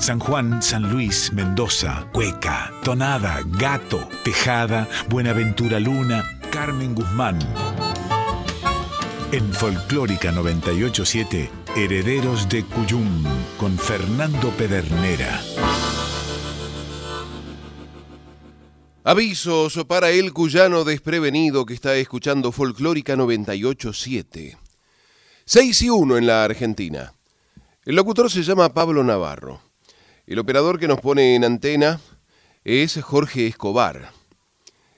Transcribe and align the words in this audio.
San 0.00 0.18
Juan, 0.18 0.62
San 0.62 0.90
Luis, 0.90 1.30
Mendoza, 1.34 2.08
Cueca, 2.10 2.72
Tonada, 2.82 3.42
Gato, 3.44 4.08
Tejada, 4.24 4.88
Buenaventura 5.10 5.78
Luna, 5.78 6.24
Carmen 6.50 6.94
Guzmán. 6.94 7.38
En 9.30 9.52
Folclórica 9.52 10.32
987, 10.32 11.50
Herederos 11.76 12.48
de 12.48 12.64
Cuyum, 12.64 13.24
con 13.58 13.78
Fernando 13.78 14.48
Pedernera. 14.56 15.38
Avisos 19.04 19.84
para 19.86 20.08
el 20.10 20.32
cuyano 20.32 20.84
desprevenido 20.84 21.66
que 21.66 21.74
está 21.74 21.94
escuchando 21.96 22.52
Folclórica 22.52 23.16
987. 23.16 24.56
6 25.44 25.82
y 25.82 25.90
1 25.90 26.16
en 26.16 26.26
la 26.26 26.44
Argentina. 26.44 27.12
El 27.84 27.96
locutor 27.96 28.30
se 28.30 28.42
llama 28.42 28.72
Pablo 28.72 29.04
Navarro. 29.04 29.69
El 30.30 30.38
operador 30.38 30.78
que 30.78 30.86
nos 30.86 31.00
pone 31.00 31.34
en 31.34 31.44
antena 31.44 32.00
es 32.62 33.02
Jorge 33.02 33.48
Escobar. 33.48 34.12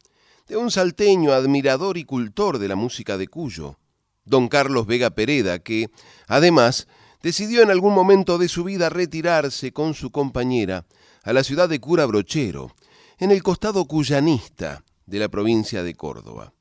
de 0.46 0.56
un 0.58 0.70
salteño 0.70 1.32
admirador 1.32 1.96
y 1.96 2.04
cultor 2.04 2.58
de 2.58 2.68
la 2.68 2.76
música 2.76 3.16
de 3.16 3.28
Cuyo, 3.28 3.78
don 4.24 4.48
Carlos 4.48 4.86
Vega 4.86 5.10
Pereda, 5.10 5.58
que, 5.58 5.88
además, 6.26 6.86
decidió 7.22 7.62
en 7.62 7.70
algún 7.70 7.94
momento 7.94 8.36
de 8.36 8.48
su 8.48 8.64
vida 8.64 8.90
retirarse 8.90 9.72
con 9.72 9.94
su 9.94 10.10
compañera 10.10 10.84
a 11.22 11.32
la 11.32 11.42
ciudad 11.42 11.70
de 11.70 11.80
Cura 11.80 12.04
Brochero, 12.04 12.74
en 13.18 13.30
el 13.30 13.42
costado 13.42 13.86
cuyanista 13.86 14.84
de 15.06 15.18
la 15.18 15.28
provincia 15.28 15.82
de 15.82 15.94
Córdoba. 15.94 16.52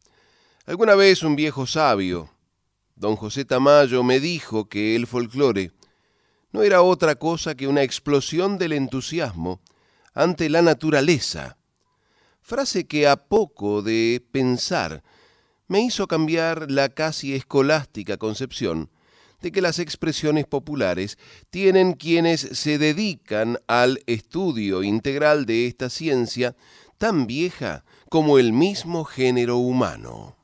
Alguna 0.66 0.96
vez 0.96 1.24
un 1.24 1.36
viejo 1.36 1.68
sabio, 1.68 2.30
don 2.96 3.18
José 3.18 3.44
Tamayo, 3.44 4.04
me 4.04 4.22
dijo 4.22 4.70
que 4.70 4.96
el 4.96 5.06
folclore 5.06 5.72
no 6.54 6.62
era 6.64 6.82
otra 6.82 7.16
cosa 7.16 7.56
que 7.56 7.68
una 7.68 7.84
explosión 7.84 8.58
del 8.58 8.72
entusiasmo 8.74 9.60
ante 10.14 10.50
la 10.50 10.62
naturaleza, 10.62 11.58
frase 12.42 12.86
que 12.86 13.08
a 13.08 13.18
poco 13.18 13.82
de 13.82 14.24
pensar 14.32 15.04
me 15.68 15.82
hizo 15.82 16.08
cambiar 16.08 16.70
la 16.70 16.90
casi 16.90 17.34
escolástica 17.34 18.18
concepción 18.18 18.92
de 19.42 19.52
que 19.52 19.62
las 19.62 19.80
expresiones 19.80 20.46
populares 20.46 21.18
tienen 21.50 21.94
quienes 21.94 22.42
se 22.42 22.78
dedican 22.78 23.58
al 23.68 24.02
estudio 24.06 24.84
integral 24.84 25.46
de 25.46 25.68
esta 25.68 25.90
ciencia 25.90 26.56
tan 26.98 27.28
vieja 27.28 27.84
como 28.10 28.38
el 28.38 28.54
mismo 28.54 29.04
género 29.04 29.58
humano. 29.58 30.38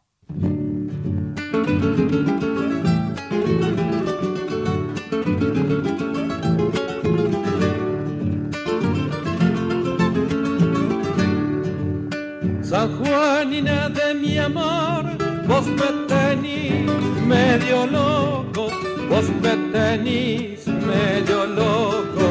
San 12.80 12.98
Juanina 12.98 13.90
de 13.90 14.14
mi 14.14 14.38
amor, 14.38 15.04
vos 15.46 15.68
me 15.68 15.90
tenís 16.08 16.90
medio 17.28 17.86
loco 17.86 18.70
vos 19.10 19.28
me 19.42 19.54
tenís 19.74 20.66
medio 20.68 21.46
loco. 21.46 22.30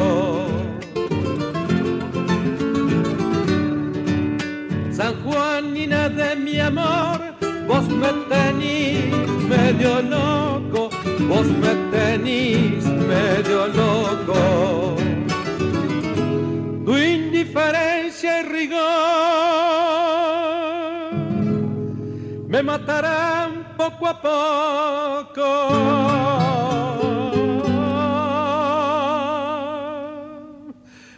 San 4.91 5.13
Juanina 5.23 6.09
de 6.09 6.35
mi 6.35 6.59
amor, 6.59 7.19
vos 7.67 7.87
me 8.01 8.11
tenís 8.33 9.13
medio 9.53 10.01
loco, 10.01 10.89
vos 11.31 11.47
me 11.63 11.73
tenís 11.95 12.83
medio 13.13 13.67
loco. 13.67 14.95
Tu 16.85 16.97
indiferencia 16.97 18.41
y 18.41 18.43
rigor 18.45 20.08
me 22.59 22.63
matarán 22.63 23.73
poco 23.77 24.05
a 24.05 24.21
poco. 24.21 25.49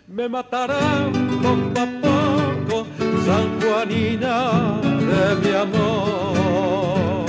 me 0.08 0.30
matarán 0.30 1.12
poco 1.42 1.82
a 1.82 1.88
poco, 2.06 2.88
San 3.26 3.60
Juanina 3.60 4.36
de 4.84 5.36
mi 5.42 5.52
amor. 5.56 7.26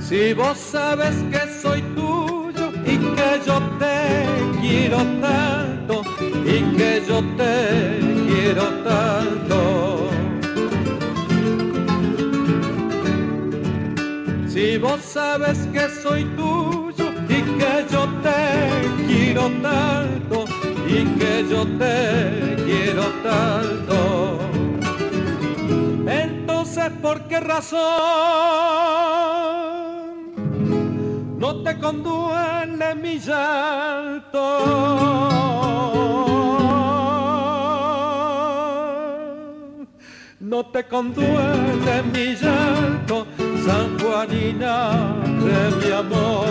Si 0.00 0.34
vos 0.34 0.58
sabes 0.58 1.16
que 1.30 1.49
yo 3.46 3.60
te 3.78 3.96
quiero 4.60 4.98
tanto, 5.20 6.02
y 6.44 6.76
que 6.76 7.02
yo 7.08 7.22
te 7.36 7.54
quiero 8.26 8.64
tanto. 8.84 10.10
Si 14.48 14.78
vos 14.78 15.00
sabes 15.00 15.58
que 15.72 15.88
soy 16.02 16.24
tuyo 16.36 17.12
y 17.28 17.40
que 17.58 17.86
yo 17.90 18.02
te 18.22 18.40
quiero 19.06 19.50
tanto 19.62 20.44
y 20.86 21.04
que 21.18 21.46
yo 21.48 21.66
te 21.78 22.56
quiero 22.66 23.04
tanto, 23.22 24.38
entonces 26.06 26.90
¿por 27.00 27.22
qué 27.28 27.40
razón 27.40 27.80
no 31.40 31.62
te 31.64 31.76
conduele 31.78 32.94
mi 32.94 33.18
llanto? 33.18 34.46
no 40.40 40.66
te 40.66 40.84
conduele 40.84 42.02
mi 42.12 42.34
llanto, 42.34 43.26
San 43.64 43.98
Juanina 43.98 44.74
de 45.46 45.60
mi 45.78 45.90
amor. 45.92 46.50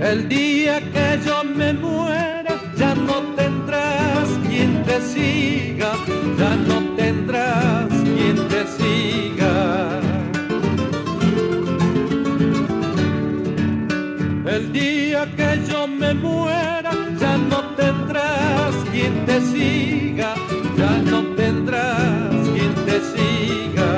El 0.00 0.28
día 0.28 0.80
que 0.92 1.20
yo 1.24 1.44
me 1.44 1.72
muera, 1.74 2.19
te 4.90 5.00
siga, 5.02 5.92
ya 6.36 6.56
no 6.68 6.96
tendrás 6.96 7.88
quien 8.16 8.36
te 8.48 8.60
siga. 8.76 9.54
El 14.46 14.72
día 14.72 15.20
que 15.36 15.50
yo 15.70 15.86
me 15.86 16.12
muera, 16.14 16.92
ya 17.20 17.38
no 17.38 17.60
tendrás 17.82 18.74
quien 18.90 19.14
te 19.26 19.40
siga, 19.52 20.34
ya 20.76 20.92
no 21.10 21.18
tendrás 21.36 22.48
quien 22.54 22.74
te 22.86 22.96
siga. 23.12 23.90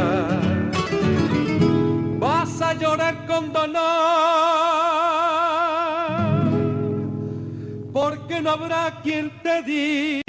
Vas 2.18 2.60
a 2.60 2.74
llorar 2.74 3.14
con 3.26 3.50
dolor, 3.50 3.82
porque 7.94 8.42
no 8.42 8.50
habrá 8.50 9.00
quien 9.02 9.30
te 9.42 9.62
diga. 9.62 10.21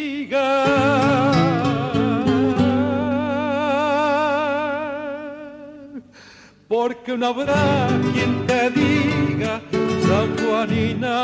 Porque 6.68 7.16
no 7.16 7.28
habrá 7.28 7.88
quien 8.14 8.48
te 8.48 8.72
diga, 8.72 9.62
San 10.08 10.36
Juanina, 10.38 11.18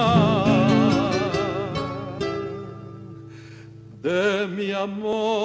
de 4.03 4.47
mi 4.47 4.71
amor. 4.71 5.39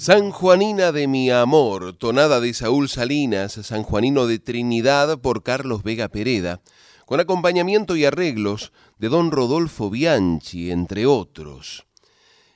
San 0.00 0.30
Juanina 0.30 0.92
de 0.92 1.06
mi 1.06 1.28
amor, 1.30 1.92
tonada 1.92 2.40
de 2.40 2.54
Saúl 2.54 2.88
Salinas, 2.88 3.52
San 3.52 3.82
Juanino 3.82 4.26
de 4.26 4.38
Trinidad 4.38 5.18
por 5.18 5.42
Carlos 5.42 5.82
Vega 5.82 6.08
Pereda, 6.08 6.62
con 7.04 7.20
acompañamiento 7.20 7.96
y 7.96 8.06
arreglos 8.06 8.72
de 8.96 9.10
don 9.10 9.30
Rodolfo 9.30 9.90
Bianchi, 9.90 10.70
entre 10.70 11.04
otros. 11.04 11.84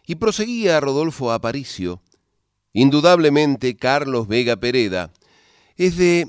Y 0.07 0.15
proseguía 0.15 0.81
Rodolfo 0.81 1.33
Aparicio. 1.33 2.01
Indudablemente 2.73 3.77
Carlos 3.77 4.27
Vega 4.27 4.57
Pereda 4.57 5.11
es 5.77 5.99
de 5.99 6.27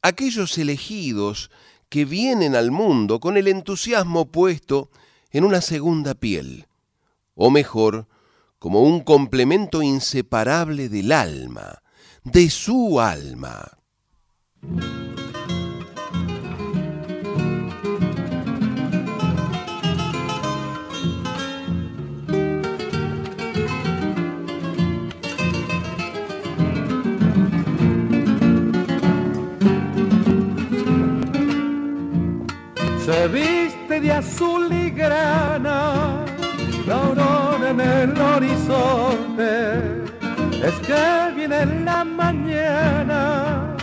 aquellos 0.00 0.56
elegidos 0.56 1.50
que 1.90 2.06
vienen 2.06 2.54
al 2.54 2.70
mundo 2.70 3.20
con 3.20 3.36
el 3.36 3.48
entusiasmo 3.48 4.32
puesto 4.32 4.90
en 5.30 5.44
una 5.44 5.60
segunda 5.60 6.14
piel, 6.14 6.68
o 7.34 7.50
mejor, 7.50 8.06
como 8.58 8.82
un 8.82 9.00
complemento 9.00 9.82
inseparable 9.82 10.88
del 10.88 11.12
alma, 11.12 11.82
de 12.24 12.50
su 12.50 13.00
alma. 13.00 13.78
Se 33.04 33.28
viste 33.28 34.00
de 34.00 34.12
azul 34.12 34.70
y 34.70 34.90
grana 34.90 36.17
en 37.68 37.80
el 37.80 38.20
horizonte, 38.20 40.04
es 40.62 40.74
que 40.86 41.32
viene 41.36 41.66
la 41.84 42.04
mañana 42.04 43.76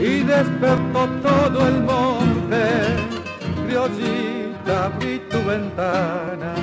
y 0.00 0.20
despertó 0.20 1.08
todo 1.22 1.68
el 1.68 1.82
monte. 1.82 2.64
Criollita, 3.66 4.86
abrí 4.86 5.18
tu 5.30 5.38
ventana, 5.44 6.54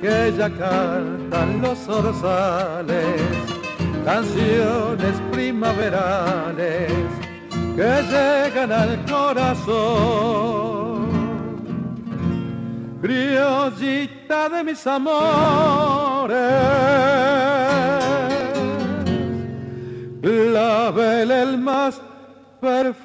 que 0.00 0.34
ya 0.36 0.48
cantan 0.50 1.62
los 1.62 1.88
orzales, 1.88 3.22
canciones 4.04 5.14
primaverales 5.32 6.92
que 7.76 8.02
llegan 8.10 8.72
al 8.72 9.04
corazón 9.04 10.95
criollita 13.06 14.48
de 14.48 14.64
mis 14.64 14.84
amores, 14.84 16.36
clavel 20.20 21.30
el 21.30 21.58
más 21.58 22.00
perfumado. 22.60 23.04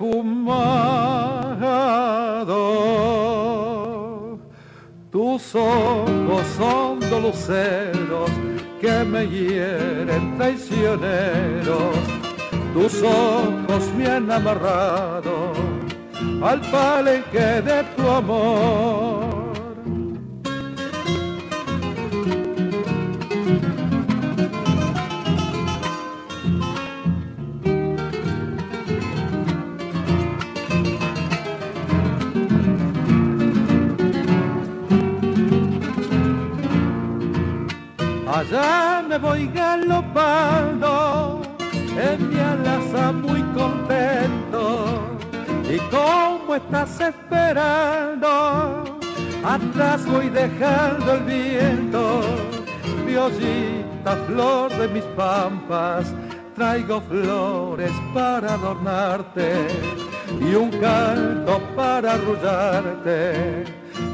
Tus 5.11 5.53
ojos 5.53 6.47
son 6.57 6.99
doluceros 7.01 8.31
que 8.79 9.03
me 9.03 9.27
hieren 9.27 10.35
traicioneros. 10.37 11.95
Tus 12.73 13.03
ojos 13.03 13.83
me 13.95 14.07
han 14.07 14.31
amarrado 14.31 15.53
al 16.41 16.59
palenque 16.71 17.61
de 17.61 17.83
tu 17.95 18.09
amor. 18.09 19.40
Voy 39.41 39.51
galopando 39.53 41.41
en 41.97 42.29
mi 42.29 42.39
alaza 42.39 43.11
muy 43.11 43.41
contento. 43.53 45.01
Y 45.69 45.77
como 45.89 46.55
estás 46.55 46.99
esperando, 46.99 48.99
atrás 49.43 50.05
voy 50.05 50.29
dejando 50.29 51.13
el 51.13 51.23
viento. 51.23 52.21
Violita, 53.05 54.15
flor 54.27 54.71
de 54.77 54.87
mis 54.89 55.03
pampas, 55.15 56.13
traigo 56.55 57.01
flores 57.01 57.91
para 58.13 58.53
adornarte 58.53 59.67
y 60.39 60.55
un 60.55 60.69
canto 60.71 61.59
para 61.75 62.13
arrullarte 62.13 63.65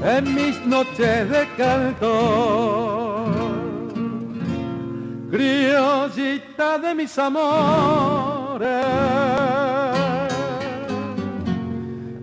en 0.03 0.35
mis 0.35 0.65
noches 0.65 1.29
de 1.29 1.47
canto 1.57 3.06
criollita 5.29 6.77
de 6.77 6.95
mis 6.95 7.17
amores, 7.17 8.67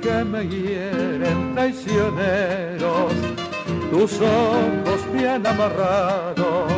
que 0.00 0.24
me 0.24 0.48
hieren 0.48 1.54
traicioneros, 1.54 3.12
tus 3.90 4.20
ojos 4.20 5.12
bien 5.12 5.46
amarrados 5.46 6.72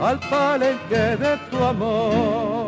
al 0.00 0.20
palenque 0.28 1.16
de 1.16 1.38
tu 1.50 1.64
amor 1.64 2.65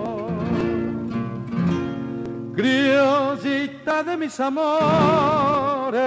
criollita 2.59 4.03
de 4.03 4.17
mis 4.17 4.41
amores, 4.41 6.03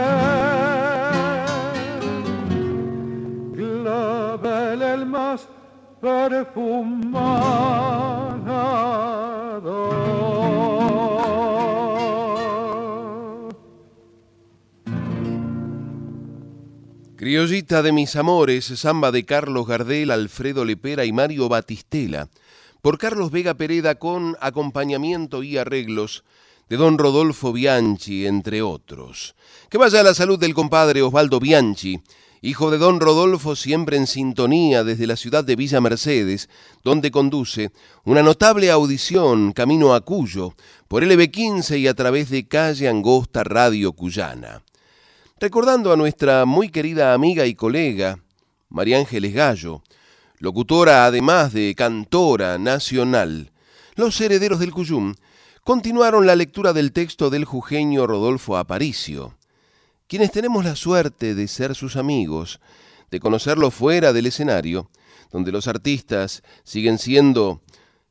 clavel 3.56 4.82
el 4.82 5.06
más 5.06 5.48
perfumado. 6.02 6.92
Criollita 17.16 17.82
de 17.82 17.94
mis 17.94 18.18
amores, 18.18 18.66
samba 18.66 19.12
de 19.12 19.24
Carlos 19.24 19.66
Gardel, 19.68 20.12
Alfredo 20.12 20.66
Lepera 20.66 21.06
y 21.06 21.14
Mario 21.14 21.48
Batistela 21.48 22.28
por 22.82 22.98
Carlos 22.98 23.32
Vega 23.32 23.54
Pereda 23.54 23.96
con 23.96 24.36
acompañamiento 24.42 25.44
y 25.44 25.58
arreglos 25.58 26.24
de 26.72 26.78
don 26.78 26.98
Rodolfo 26.98 27.52
Bianchi, 27.52 28.26
entre 28.26 28.62
otros. 28.62 29.36
Que 29.70 29.78
vaya 29.78 30.00
a 30.00 30.04
la 30.04 30.14
salud 30.14 30.40
del 30.40 30.54
compadre 30.54 31.02
Osvaldo 31.02 31.38
Bianchi, 31.38 32.00
hijo 32.40 32.72
de 32.72 32.78
don 32.78 33.02
Rodolfo, 33.02 33.58
siempre 33.58 33.98
en 33.98 34.08
sintonía 34.08 34.86
desde 34.86 35.06
la 35.06 35.18
ciudad 35.18 35.44
de 35.44 35.58
Villa 35.58 35.82
Mercedes, 35.82 36.48
donde 36.82 37.12
conduce 37.12 37.72
una 38.06 38.24
notable 38.24 38.72
audición 38.72 39.52
camino 39.52 39.94
a 39.94 40.00
Cuyo, 40.00 40.54
por 40.88 41.04
LB15 41.04 41.78
y 41.78 41.88
a 41.88 41.94
través 41.94 42.30
de 42.30 42.48
Calle 42.48 42.88
Angosta 42.88 43.44
Radio 43.44 43.92
Cuyana. 43.92 44.64
Recordando 45.42 45.92
a 45.92 45.98
nuestra 45.98 46.46
muy 46.46 46.70
querida 46.70 47.14
amiga 47.14 47.46
y 47.46 47.54
colega, 47.54 48.18
María 48.70 48.98
Ángeles 48.98 49.34
Gallo, 49.34 49.84
locutora 50.38 51.04
además 51.04 51.52
de 51.52 51.76
cantora 51.76 52.58
nacional, 52.58 53.52
los 53.96 54.22
herederos 54.22 54.62
del 54.62 54.72
Cuyum 54.72 55.16
continuaron 55.64 56.26
la 56.26 56.36
lectura 56.36 56.74
del 56.74 56.92
texto 56.92 57.30
del 57.30 57.46
jujeño 57.46 58.08
Rodolfo 58.08 58.58
Aparicio, 58.58 59.38
quienes 60.08 60.32
tenemos 60.32 60.66
la 60.66 60.76
suerte 60.76 61.36
de 61.36 61.48
ser 61.48 61.76
sus 61.76 61.96
amigos, 61.96 62.60
de 63.12 63.20
conocerlo 63.20 63.72
fuera 63.72 64.12
del 64.14 64.26
escenario, 64.26 64.90
donde 65.32 65.52
los 65.52 65.68
artistas 65.68 66.44
siguen 66.64 66.98
siendo, 66.98 67.62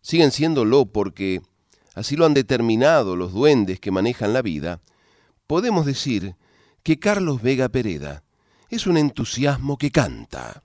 siguen 0.00 0.30
siéndolo 0.30 0.87
porque 0.87 1.42
así 1.95 2.16
lo 2.16 2.25
han 2.25 2.35
determinado 2.35 3.16
los 3.16 3.33
duendes 3.33 3.80
que 3.80 3.90
manejan 3.90 4.33
la 4.33 4.42
vida, 4.42 4.80
podemos 5.47 5.85
decir 5.85 6.37
que 6.83 6.99
Carlos 6.99 7.42
Vega 7.42 7.69
Pereda 7.69 8.23
es 8.69 8.87
un 8.87 8.97
entusiasmo 8.97 9.76
que 9.76 9.90
canta. 9.90 10.62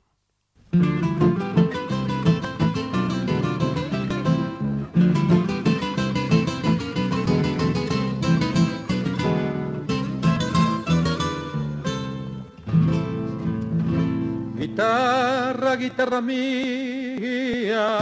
Guitarra, 14.76 15.78
guitarra 15.78 16.20
mía, 16.20 17.98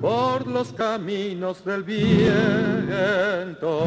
por 0.00 0.46
los 0.46 0.72
caminos 0.72 1.64
del 1.64 1.82
viento, 1.82 3.84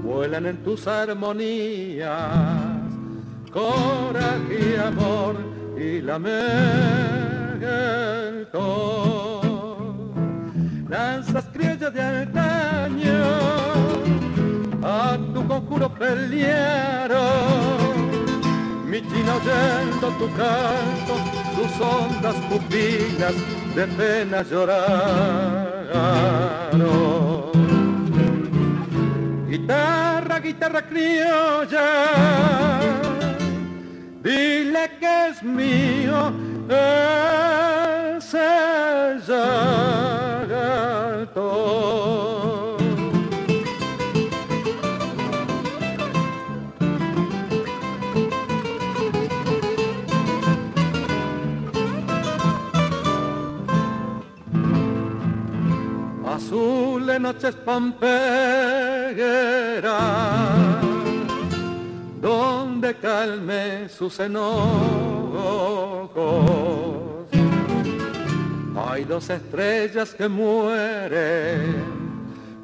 vuelan 0.00 0.46
en 0.46 0.62
tus 0.62 0.86
armonías, 0.86 2.38
coraje 3.52 4.78
amor 4.78 5.34
y 5.76 6.00
lamento. 6.00 6.30
Lanzas 10.88 11.46
criollas 11.52 11.92
de 11.92 12.00
antaño, 12.00 13.24
a 14.84 15.18
tu 15.34 15.44
conjuro 15.48 15.92
pelearon 15.92 18.03
mi 18.94 19.00
china 19.10 19.34
oyendo 19.34 20.06
tu 20.20 20.26
canto, 20.38 21.14
tus 21.56 21.72
hondas 21.80 22.36
pupilas 22.48 23.34
de 23.74 23.84
pena 23.98 24.38
lloraron. 24.42 24.84
Guitarra, 29.48 30.38
guitarra 30.38 30.82
criolla, 30.82 31.88
dile 34.22 34.84
que 35.00 35.28
es 35.28 35.42
mío 35.42 35.83
noches 57.24 57.54
pampegueras, 57.54 58.04
donde 62.20 62.94
calme 62.96 63.88
sus 63.88 64.20
enojos. 64.20 64.44
Hay 68.76 69.04
dos 69.04 69.30
estrellas 69.30 70.12
que 70.14 70.28
mueren 70.28 71.82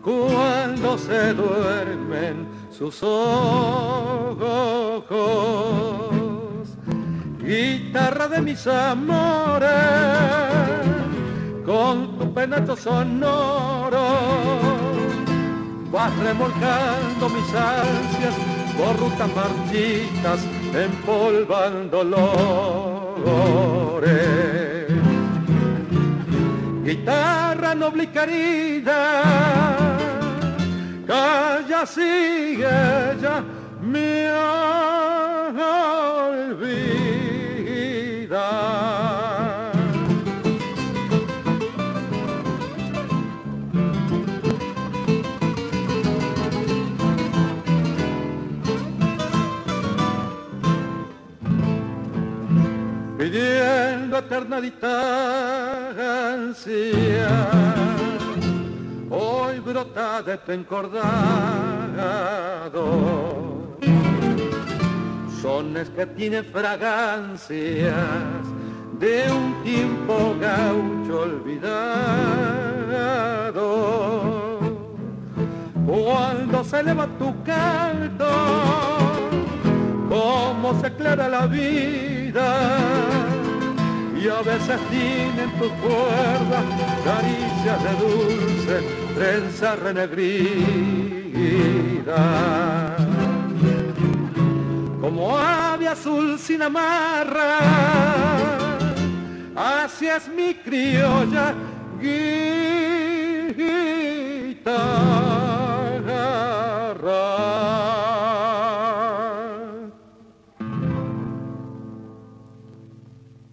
cuando 0.05 0.99
se 0.99 1.33
duermen 1.33 2.47
sus 2.71 3.03
ojos. 3.03 4.27
Guitarra 7.43 8.29
de 8.29 8.43
mis 8.43 8.67
amores 8.67 9.71
con 11.65 12.10
penacho 12.35 12.77
sonoro. 12.77 14.09
Vas 15.93 16.17
remolcando 16.19 17.29
mis 17.29 17.55
ansias 17.55 18.35
por 18.77 18.99
rutas 18.99 19.31
marchitas 19.35 20.41
empolvando 20.73 22.05
dolores 22.05 24.31
guitarra 26.91 27.75
noble 27.75 28.05
y 28.05 28.07
querida 28.09 29.23
calla 31.07 31.87
sigue 31.87 32.69
ya 33.23 33.45
me 33.81 34.31
olvida 36.41 38.49
eterna 54.31 54.61
distancia, 54.61 54.87
hoy 59.11 59.59
brota 59.59 60.23
de 60.23 60.39
tu 60.39 60.53
encordado, 60.53 61.01
sones 65.43 65.91
que 65.91 66.07
tienen 66.07 66.45
fragancias 66.45 67.93
de 69.01 69.33
un 69.33 69.65
tiempo 69.65 70.37
gaucho 70.41 71.23
olvidado. 71.23 72.31
Cuando 75.85 76.63
se 76.63 76.79
eleva 76.79 77.09
tu 77.19 77.35
canto, 77.43 78.31
cómo 80.09 80.81
se 80.81 80.87
aclara 80.87 81.29
la 81.29 81.47
vida 81.49 83.40
y 84.23 84.29
a 84.29 84.43
veces 84.43 84.79
tienen 84.91 85.51
tus 85.59 85.73
cuerdas 85.73 86.65
caricias 87.05 87.83
de 87.83 87.93
dulce 88.05 88.83
trenza 89.15 89.77
renegrida. 89.77 90.17
Como 95.01 95.39
ave 95.39 95.89
azul 95.89 96.39
sin 96.39 96.63
amarra, 96.63 97.59
así 99.57 100.07
es 100.07 100.29
mi 100.29 100.55
criolla 100.55 101.55
guitarra. 102.01 102.91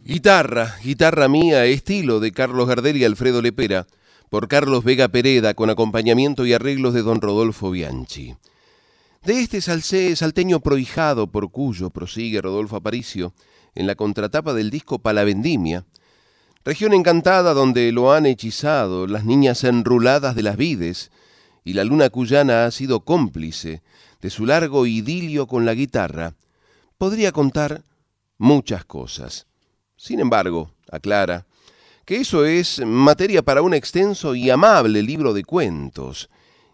Guitarra, 0.07 0.77
guitarra 0.81 1.27
mía, 1.27 1.65
estilo 1.65 2.21
de 2.21 2.31
Carlos 2.31 2.65
Gardel 2.65 2.95
y 2.95 3.03
Alfredo 3.03 3.41
Lepera, 3.41 3.87
por 4.29 4.47
Carlos 4.47 4.85
Vega 4.85 5.09
Pereda, 5.09 5.53
con 5.53 5.69
acompañamiento 5.69 6.45
y 6.45 6.53
arreglos 6.53 6.93
de 6.93 7.01
don 7.01 7.19
Rodolfo 7.19 7.71
Bianchi. 7.71 8.33
De 9.25 9.41
este 9.41 9.59
salsé 9.59 10.15
salteño 10.15 10.61
prohijado 10.61 11.27
por 11.27 11.51
cuyo 11.51 11.89
prosigue 11.89 12.41
Rodolfo 12.41 12.77
Aparicio 12.77 13.33
en 13.75 13.85
la 13.85 13.95
contratapa 13.95 14.53
del 14.53 14.69
disco 14.69 14.99
Palavendimia, 14.99 15.83
región 16.63 16.93
encantada 16.93 17.53
donde 17.53 17.91
lo 17.91 18.13
han 18.13 18.25
hechizado 18.27 19.07
las 19.07 19.25
niñas 19.25 19.65
enruladas 19.65 20.37
de 20.37 20.43
las 20.43 20.55
vides 20.55 21.11
y 21.65 21.73
la 21.73 21.83
luna 21.83 22.09
cuyana 22.09 22.65
ha 22.65 22.71
sido 22.71 23.01
cómplice 23.01 23.81
de 24.21 24.29
su 24.29 24.45
largo 24.45 24.85
idilio 24.85 25.47
con 25.47 25.65
la 25.65 25.73
guitarra, 25.73 26.35
podría 26.97 27.33
contar 27.33 27.83
muchas 28.37 28.85
cosas. 28.85 29.46
Sin 29.97 30.19
embargo, 30.19 30.71
aclara, 30.91 31.45
que 32.05 32.17
eso 32.17 32.45
es 32.45 32.79
materia 32.85 33.41
para 33.41 33.63
un 33.63 33.73
extenso 33.73 34.35
y 34.35 34.49
amable 34.49 35.01
libro 35.01 35.33
de 35.33 35.43
cuentos, 35.43 36.29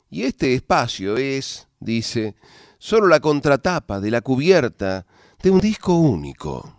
y 0.09 0.23
este 0.23 0.53
espacio 0.53 1.17
es, 1.17 1.67
dice, 1.79 2.35
solo 2.77 3.07
la 3.07 3.21
contratapa 3.21 3.99
de 3.99 4.11
la 4.11 4.21
cubierta 4.21 5.07
de 5.41 5.49
un 5.49 5.59
disco 5.59 5.95
único. 5.95 6.77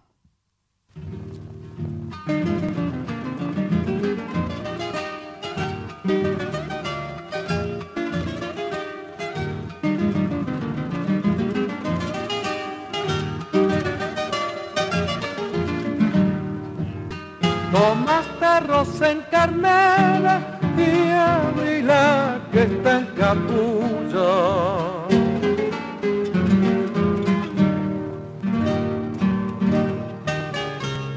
Tomaste 17.75 18.45
arroz 18.45 19.01
en 19.03 19.21
carnera 19.23 20.61
y 20.79 21.11
abrila 21.11 22.39
que 22.53 22.63
está 22.63 22.99
en 23.01 23.07
capullo. 23.19 25.09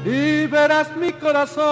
Y 0.04 0.46
verás 0.48 0.88
mi 0.96 1.12
corazón 1.12 1.68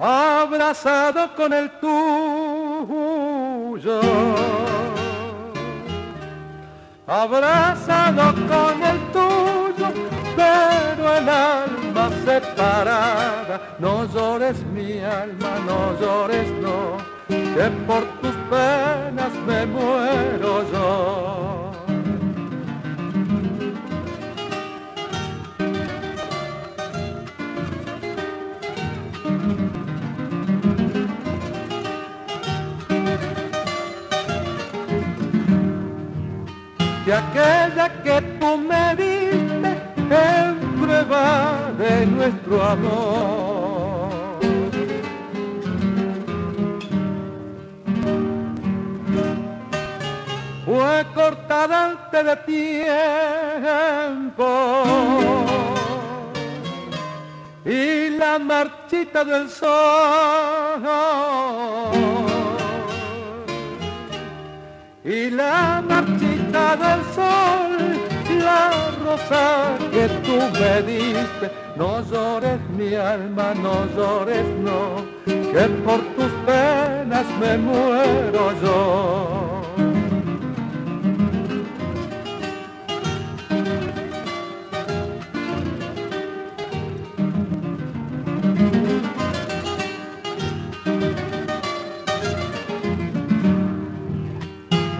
abrazado 0.00 1.34
con 1.36 1.52
el 1.52 1.70
tuyo. 1.80 2.00
Abrazado 7.06 8.34
con 8.48 8.82
el 8.82 8.98
tuyo, 9.12 9.63
pero 10.36 11.16
el 11.16 11.28
alma 11.28 12.10
separada. 12.24 13.76
No 13.78 14.06
llores 14.12 14.64
mi 14.66 15.00
alma, 15.00 15.52
no 15.66 15.98
llores 16.00 16.50
no, 16.60 16.98
que 17.28 17.70
por 17.86 18.04
tus 18.20 18.34
penas 18.50 19.32
me 19.46 19.66
muero 19.66 20.64
yo. 20.72 21.54
de 37.04 37.12
aquella 37.12 38.02
que 38.02 38.22
tú 38.40 38.56
me 38.56 38.94
de 41.04 42.06
nuestro 42.06 42.62
amor. 42.62 44.14
Fue 50.64 51.06
cortada 51.14 51.90
antes 51.90 52.24
de 52.24 52.36
tiempo. 54.24 54.54
Y 57.66 58.10
la 58.10 58.38
marchita 58.38 59.24
del 59.24 59.48
sol. 59.50 59.74
Y 65.04 65.30
la 65.30 65.82
marchita 65.86 66.76
del 66.76 67.04
sol, 67.14 68.03
la 68.44 68.70
rosa 69.04 69.76
que 69.92 70.08
tú 70.24 70.36
me 70.58 70.82
diste. 70.82 71.46
No 71.76 72.02
llores 72.10 72.60
mi 72.76 72.94
alma, 72.94 73.54
no 73.54 73.74
llores 73.96 74.46
no, 74.68 75.04
que 75.24 75.64
por 75.84 76.00
tus 76.16 76.32
penas 76.46 77.26
me 77.40 77.58
muero 77.58 78.44
yo. 78.62 79.60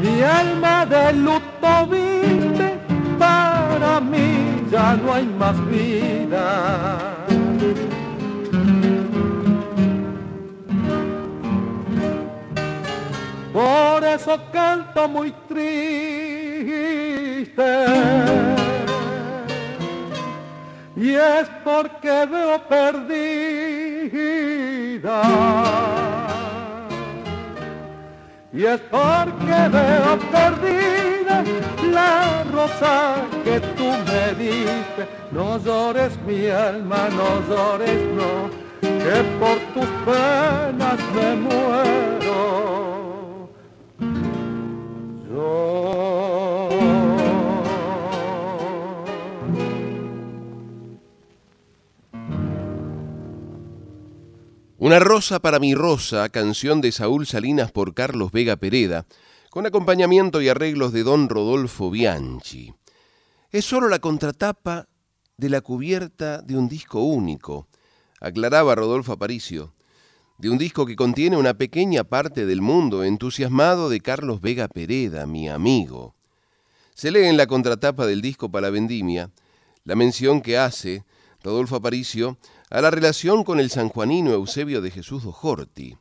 Mi 0.01 0.23
alma 0.23 0.87
de 0.87 1.13
luto 1.15 1.87
mí 1.91 2.24
no 4.97 5.13
hay 5.13 5.27
más 5.27 5.57
vida. 5.69 7.17
Por 13.53 14.05
eso 14.05 14.39
canto 14.53 15.09
muy 15.09 15.33
triste. 15.49 15.85
Y 20.97 21.15
es 21.15 21.49
porque 21.65 22.27
veo 22.27 22.63
perdida 22.69 23.25
y 28.55 28.65
es 28.65 28.81
porque 28.83 29.69
veo 29.73 30.19
perdida 30.31 31.43
la 31.93 32.45
rosa 32.53 33.17
que 33.43 33.59
tú 33.61 33.85
me 34.07 34.35
diste. 34.39 35.09
No 35.33 35.59
llores 35.59 36.17
mi 36.25 36.47
alma, 36.47 37.09
no 37.11 37.43
llores 37.49 38.01
no, 38.15 38.49
que 38.81 39.25
por 39.41 39.59
tus 39.75 39.91
penas 40.05 40.99
me 41.17 41.35
muero. 41.35 41.95
Una 54.85 54.99
rosa 54.99 55.41
para 55.41 55.59
mi 55.61 55.75
rosa, 55.75 56.29
canción 56.29 56.83
de 56.83 56.93
Saúl 56.93 57.27
Salinas 57.27 57.73
por 57.73 57.95
Carlos 57.95 58.33
Vega 58.33 58.57
Pereda, 58.57 59.07
con 59.49 59.65
acompañamiento 59.65 60.43
y 60.43 60.51
arreglos 60.51 60.93
de 60.93 61.05
don 61.05 61.31
Rodolfo 61.31 61.91
Bianchi. 61.91 62.75
Es 63.51 63.65
solo 63.65 63.89
la 63.89 63.99
contratapa 63.99 64.87
de 65.39 65.49
la 65.49 65.63
cubierta 65.63 66.43
de 66.43 66.59
un 66.59 66.69
disco 66.69 67.01
único, 67.01 67.67
aclaraba 68.21 68.75
Rodolfo 68.75 69.13
Aparicio, 69.13 69.73
de 70.37 70.51
un 70.51 70.59
disco 70.59 70.85
que 70.85 70.97
contiene 70.97 71.39
una 71.39 71.55
pequeña 71.55 72.05
parte 72.05 72.45
del 72.45 72.61
mundo 72.61 73.05
entusiasmado 73.05 73.89
de 73.89 74.01
Carlos 74.01 74.43
Vega 74.43 74.69
Pereda, 74.69 75.27
mi 75.27 75.49
amigo. 75.49 76.15
Se 76.95 77.11
lee 77.11 77.25
en 77.25 77.39
la 77.39 77.47
contratapa 77.47 78.05
del 78.05 78.21
disco 78.21 78.51
para 78.51 78.69
vendimia 78.69 79.31
la 79.85 79.97
mención 79.97 80.43
que 80.43 80.59
hace 80.59 81.07
Rodolfo 81.43 81.77
Aparicio 81.77 82.37
a 82.71 82.81
la 82.81 82.91
relación 82.91 83.45
con 83.45 83.61
el 83.61 83.71
sanjuanino 83.71 84.33
Eusebio 84.33 84.81
de 84.81 84.91
Jesús 84.91 85.25
Dojorti. 85.25 85.97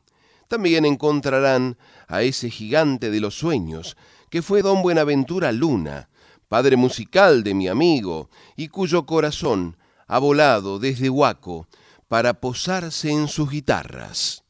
También 0.48 0.84
encontrarán 0.84 1.76
a 2.08 2.22
ese 2.22 2.50
gigante 2.50 3.10
de 3.10 3.20
los 3.20 3.38
sueños, 3.38 3.96
que 4.30 4.42
fue 4.42 4.62
don 4.62 4.82
Buenaventura 4.82 5.52
Luna, 5.52 6.08
padre 6.48 6.76
musical 6.76 7.44
de 7.44 7.54
mi 7.54 7.68
amigo, 7.68 8.30
y 8.56 8.68
cuyo 8.68 9.06
corazón 9.06 9.76
ha 10.06 10.18
volado 10.18 10.78
desde 10.78 11.10
Huaco 11.10 11.66
para 12.08 12.34
posarse 12.34 13.10
en 13.10 13.28
sus 13.28 13.50
guitarras. 13.50 14.44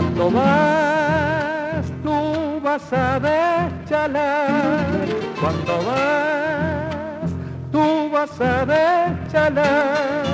Cuando 0.00 0.30
vas, 0.30 1.84
tú 2.02 2.60
vas 2.62 2.90
a 2.90 3.20
deschalar. 3.20 4.86
Cuando 5.38 5.74
vas, 5.86 7.30
tú 7.70 8.10
vas 8.10 8.40
a 8.40 8.64
deschalar. 8.64 10.24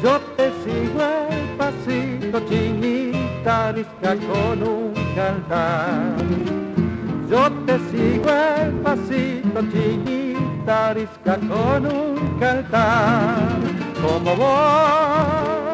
Yo 0.00 0.20
te 0.36 0.52
sigo 0.62 1.02
el 1.28 1.56
pasito 1.58 2.40
chinita, 2.48 3.68
arisca 3.70 4.14
con 4.30 4.62
un 4.62 4.94
cantar. 5.16 6.14
Yo 7.28 7.50
te 7.66 7.78
sigo 7.90 8.30
el 8.30 8.70
pasito 8.84 9.60
chinita, 9.72 10.90
arisca 10.90 11.36
con 11.36 11.86
un 11.86 12.38
cantar. 12.38 13.38
Como 14.00 14.36
vos, 14.36 15.71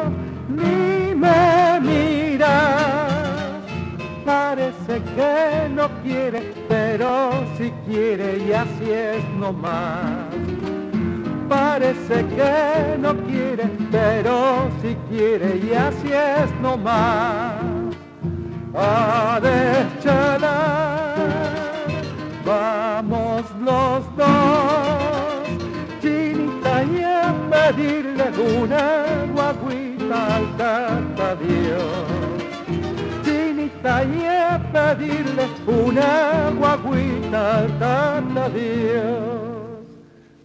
que 5.19 5.69
no 5.69 5.89
quiere, 6.01 6.53
pero 6.69 7.31
si 7.57 7.71
quiere 7.85 8.37
y 8.37 8.53
así 8.53 8.89
es 8.89 9.23
nomás. 9.37 10.33
Parece 11.49 12.25
que 12.37 12.97
no 12.97 13.13
quiere, 13.27 13.65
pero 13.91 14.69
si 14.81 14.95
quiere 15.09 15.57
y 15.57 15.73
así 15.73 16.09
es 16.13 16.49
nomás. 16.61 17.53
A 18.73 19.41
deschalar, 19.41 21.17
vamos 22.45 23.43
los 23.67 24.01
dos, 24.15 25.43
chinita 26.01 26.83
y 26.83 27.01
a 27.03 27.33
pedirle 27.51 28.27
una 28.61 28.85
guaguita 29.33 30.35
al 30.37 31.39
Dios 31.45 32.18
y 33.83 34.25
a 34.25 34.59
pedirle 34.73 35.47
una 35.65 36.51
guaguita 36.51 37.59
al 37.59 38.53
Dios. 38.53 39.85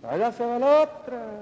Allá 0.09 0.33
se 0.33 0.45
va 0.45 0.59
la 0.59 0.83
otra. 0.83 1.35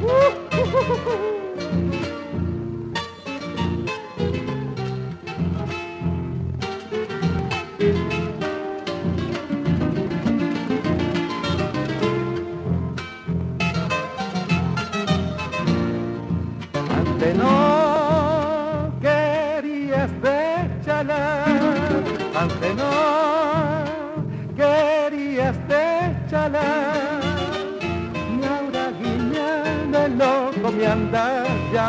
loco 0.00 1.39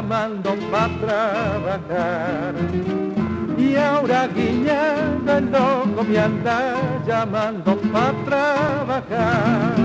llamando 0.02 0.56
para 0.72 0.88
trabajar. 1.00 2.56
Y 3.58 3.76
ahora 3.76 4.28
guiñando 4.28 5.38
el 5.38 5.52
loco 5.52 6.04
me 6.04 6.18
anda 6.18 6.74
llamando 7.06 7.78
para 7.94 8.12
trabajar. 8.26 9.76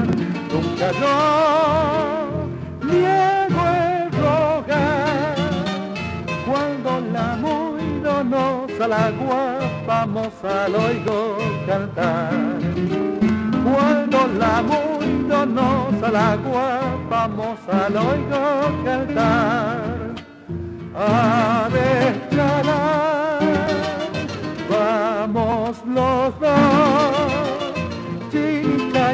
Nunca 0.51 0.93
yo 1.01 2.49
niego 2.81 3.63
el 3.85 4.13
rogar 4.13 5.37
cuando 6.49 7.01
la 7.13 7.37
muy 7.37 8.01
donosa 8.01 8.89
la 8.89 9.13
vamos 9.87 10.33
al 10.45 10.75
oigo 10.75 11.37
cantar. 11.67 12.33
Cuando 13.65 14.19
la 14.39 14.63
muy 14.63 15.29
donosa 15.29 16.11
la 16.11 16.39
vamos 17.11 17.59
al 17.69 17.97
oigo 17.97 18.85
cantar. 18.85 20.06
A 20.99 21.69
vamos 24.71 25.77
los 25.85 26.41
dos, 26.41 27.73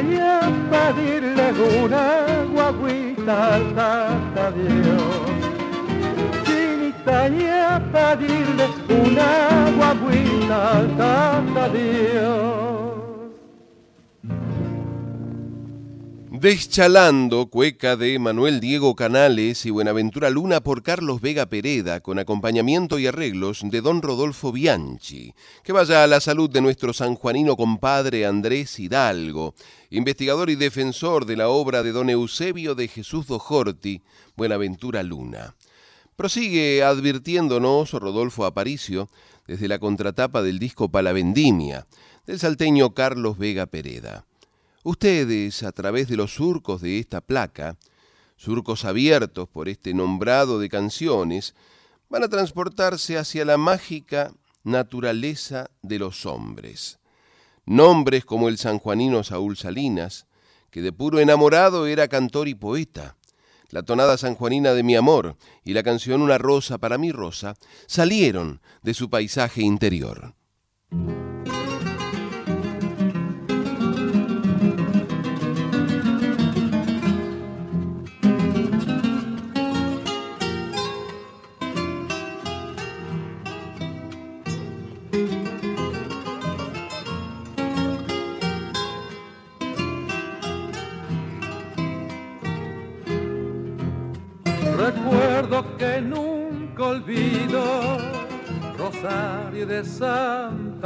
y 0.01 0.15
a 0.15 0.39
pedirle 0.71 1.51
una 1.83 2.45
guaguita 2.53 3.55
al 3.55 4.53
Dios. 4.55 5.03
Chinita 6.45 7.27
y 7.27 7.45
a 7.47 7.81
pedirle 7.91 8.65
una 8.87 9.31
guaguita 9.75 10.79
al 10.79 11.73
Dios. 11.73 12.82
Deschalando, 16.43 17.45
cueca 17.45 17.95
de 17.95 18.19
Manuel 18.19 18.59
Diego 18.59 18.97
Canales 18.97 19.65
y 19.65 19.69
Buenaventura 19.69 20.29
Luna 20.29 20.59
por 20.59 20.83
Carlos 20.83 21.21
Vega 21.21 21.45
Pereda, 21.45 22.01
con 22.01 22.19
acompañamiento 22.19 22.99
y 22.99 23.07
arreglos 23.07 23.61
de 23.63 23.79
don 23.79 24.01
Rodolfo 24.01 24.51
Bianchi. 24.51 25.33
Que 25.63 25.71
vaya 25.71 26.03
a 26.03 26.07
la 26.07 26.19
salud 26.19 26.49
de 26.49 26.59
nuestro 26.59 26.91
sanjuanino 26.91 27.55
compadre 27.55 28.25
Andrés 28.25 28.77
Hidalgo, 28.77 29.55
investigador 29.89 30.49
y 30.49 30.55
defensor 30.55 31.25
de 31.25 31.37
la 31.37 31.47
obra 31.47 31.81
de 31.81 31.93
don 31.93 32.09
Eusebio 32.09 32.75
de 32.75 32.89
Jesús 32.89 33.25
Dojorti, 33.27 34.01
Buenaventura 34.35 35.01
Luna. 35.01 35.55
Prosigue 36.17 36.83
advirtiéndonos 36.83 37.93
Rodolfo 37.93 38.43
Aparicio 38.43 39.07
desde 39.47 39.69
la 39.69 39.79
contratapa 39.79 40.41
del 40.41 40.59
disco 40.59 40.91
Palavendimia, 40.91 41.87
del 42.27 42.37
salteño 42.37 42.93
Carlos 42.93 43.37
Vega 43.37 43.65
Pereda. 43.65 44.25
Ustedes, 44.83 45.63
a 45.63 45.71
través 45.71 46.09
de 46.09 46.17
los 46.17 46.35
surcos 46.35 46.81
de 46.81 46.99
esta 46.99 47.21
placa, 47.21 47.77
surcos 48.35 48.83
abiertos 48.83 49.47
por 49.47 49.69
este 49.69 49.93
nombrado 49.93 50.59
de 50.59 50.67
canciones, 50.67 51.55
van 52.09 52.23
a 52.23 52.27
transportarse 52.27 53.17
hacia 53.17 53.45
la 53.45 53.57
mágica 53.57 54.33
naturaleza 54.63 55.69
de 55.81 55.99
los 55.99 56.25
hombres. 56.25 56.99
Nombres 57.65 58.25
como 58.25 58.49
el 58.49 58.57
sanjuanino 58.57 59.23
Saúl 59.23 59.55
Salinas, 59.55 60.27
que 60.69 60.81
de 60.81 60.91
puro 60.91 61.19
enamorado 61.19 61.87
era 61.87 62.09
cantor 62.09 62.49
y 62.49 62.55
poeta, 62.55 63.15
la 63.69 63.83
tonada 63.83 64.17
sanjuanina 64.17 64.73
de 64.73 64.83
mi 64.83 64.97
amor 64.97 65.37
y 65.63 65.73
la 65.73 65.81
canción 65.81 66.21
Una 66.21 66.37
rosa 66.37 66.77
para 66.77 66.97
mi 66.97 67.11
rosa, 67.13 67.55
salieron 67.87 68.61
de 68.81 68.93
su 68.93 69.09
paisaje 69.09 69.61
interior. 69.61 70.35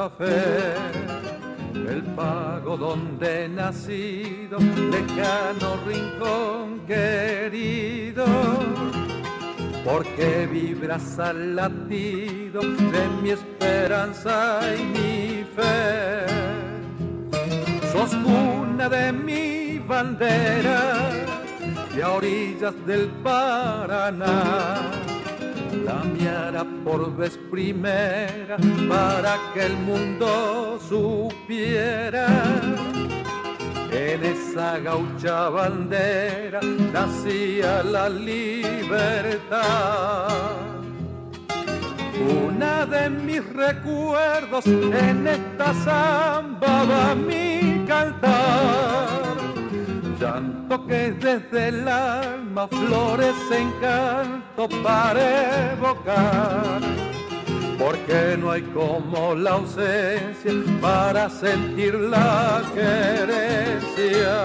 Fe, 0.10 0.74
el 1.74 2.02
pago 2.16 2.78
donde 2.78 3.46
he 3.46 3.50
nacido, 3.50 4.58
lejano 4.60 5.78
rincón 5.86 6.80
querido, 6.88 8.26
porque 9.84 10.48
vibras 10.52 11.20
al 11.20 11.56
latido 11.58 12.62
de 12.62 13.10
mi 13.22 13.32
esperanza 13.32 14.62
y 14.76 14.84
mi 14.84 15.46
fe. 15.56 16.26
Sos 17.92 18.14
una 18.14 18.88
de 18.88 19.12
mi 19.12 19.80
bandera 19.80 21.10
y 21.96 22.02
a 22.02 22.12
orillas 22.12 22.74
del 22.86 23.08
Paraná. 23.24 25.07
Cambiará 25.88 26.66
por 26.84 27.16
vez 27.16 27.40
primera 27.50 28.58
para 28.90 29.40
que 29.54 29.68
el 29.68 29.78
mundo 29.78 30.78
supiera. 30.90 32.28
En 33.90 34.26
esa 34.26 34.80
gaucha 34.80 35.48
bandera 35.48 36.60
nacía 36.92 37.84
la 37.84 38.10
libertad. 38.10 39.58
Una 42.46 42.86
de 42.86 43.10
mis 43.10 43.46
recuerdos 43.54 44.66
en 44.68 45.26
esta 45.26 45.74
samba 45.74 46.84
va 46.84 47.16
mi 47.16 47.86
cantar 47.88 49.27
llanto 50.20 50.86
que 50.88 51.12
desde 51.12 51.68
el 51.70 51.88
alma 51.88 52.68
flores 52.68 53.36
en 53.52 53.72
canto 53.80 54.68
para 54.84 55.72
evocar. 55.74 56.82
Porque 57.78 58.38
no 58.40 58.52
hay 58.52 58.64
como 58.74 59.36
la 59.36 59.52
ausencia 59.52 60.52
para 60.82 61.30
sentir 61.30 61.94
la 61.94 62.64
querencia. 62.74 64.38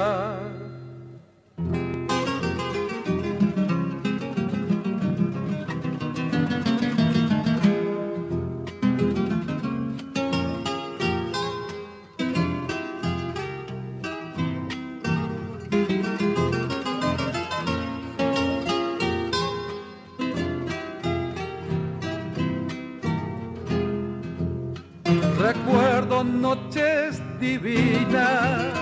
Recuerdo 25.92 26.24
noches 26.24 27.20
divinas 27.38 28.72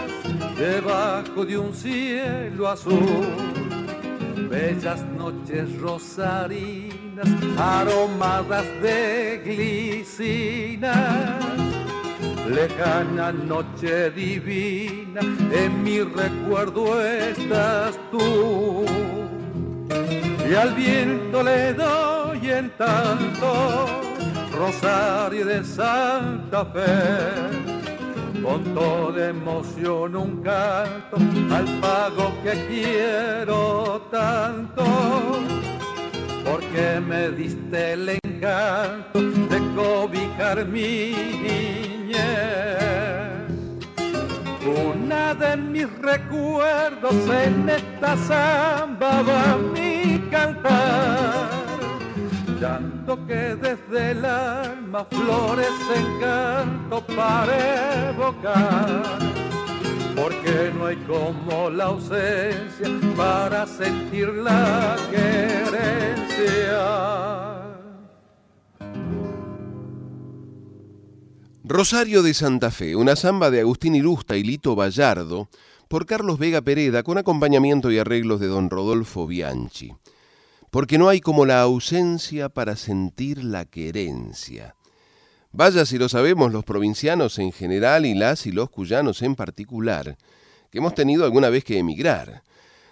debajo 0.57 1.45
de 1.45 1.59
un 1.59 1.75
cielo 1.75 2.69
azul, 2.69 3.27
bellas 4.49 5.05
noches 5.19 5.77
rosarinas 5.81 7.27
aromadas 7.59 8.65
de 8.81 9.43
glicinas. 9.45 11.43
Lejana 12.49 13.33
noche 13.33 14.13
divina, 14.13 15.21
en 15.51 15.83
mi 15.83 16.03
recuerdo 16.03 17.05
estás 17.05 17.99
tú. 18.13 18.85
Y 20.49 20.55
al 20.55 20.75
viento 20.75 21.43
le 21.43 21.75
doy 21.75 22.51
en 22.51 22.71
tanto 22.77 24.10
Rosario 24.61 25.47
de 25.47 25.65
Santa 25.65 26.67
Fe. 26.67 28.43
Con 28.43 28.63
toda 28.75 29.29
emoción 29.29 30.15
un 30.15 30.43
canto 30.43 31.17
al 31.51 31.65
pago 31.81 32.31
que 32.45 32.67
quiero 32.69 34.07
tanto, 34.11 34.85
porque 36.45 37.01
me 37.01 37.31
diste 37.31 37.95
el 37.95 38.11
encanto 38.23 39.19
de 39.23 39.59
cobijar 39.75 40.67
mi 40.67 41.13
niñez. 41.43 42.21
Una 44.93 45.35
de 45.35 45.57
mis 45.57 45.91
recuerdos 46.01 47.15
en 47.45 47.67
esta 47.71 48.15
samba 48.29 49.23
va 49.23 49.57
mi 49.73 50.19
cantar 50.31 51.60
llanto 52.61 53.27
que 53.27 53.57
desde 53.57 54.11
el 54.11 54.25
alma 54.25 55.05
flores 55.07 55.73
en 55.97 56.21
canto 56.21 57.01
para 57.17 58.11
evocar. 58.11 59.19
porque 60.15 60.71
no 60.77 60.87
hay 60.87 60.97
como 60.97 61.71
la 61.71 61.85
ausencia 61.85 62.89
para 63.17 63.67
sentir 63.67 64.29
la 64.29 64.97
querencia. 65.11 66.81
Rosario 71.65 72.23
de 72.23 72.35
Santa 72.35 72.71
Fe, 72.71 72.97
una 72.97 73.17
samba 73.17 73.51
de 73.51 73.61
Agustín 73.61 73.95
Irusta 73.95 74.37
y 74.37 74.43
Lito 74.43 74.77
Vallardo, 74.77 75.49
por 75.89 76.05
Carlos 76.05 76.39
Vega 76.39 76.61
Pereda, 76.61 77.03
con 77.03 77.17
acompañamiento 77.17 77.91
y 77.91 77.99
arreglos 77.99 78.41
de 78.41 78.49
don 78.49 78.69
Rodolfo 78.69 79.27
Bianchi. 79.27 79.95
Porque 80.71 80.99
no 80.99 81.09
hay 81.09 81.21
como 81.21 81.47
la 81.47 81.61
ausencia 81.61 82.49
para 82.49 82.77
sentir 82.77 83.43
la 83.43 83.65
querencia. 83.65 84.77
Vaya 85.53 85.85
si 85.85 85.99
lo 85.99 86.09
sabemos 86.09 86.53
los 86.53 86.65
provincianos 86.65 87.39
en 87.41 87.51
general 87.51 88.07
y 88.07 88.15
las 88.15 88.47
y 88.47 88.53
los 88.53 88.71
cuyanos 88.71 89.23
en 89.23 89.35
particular, 89.35 90.17
que 90.71 90.79
hemos 90.79 90.95
tenido 90.95 91.25
alguna 91.25 91.51
vez 91.51 91.65
que 91.65 91.79
emigrar. 91.79 92.45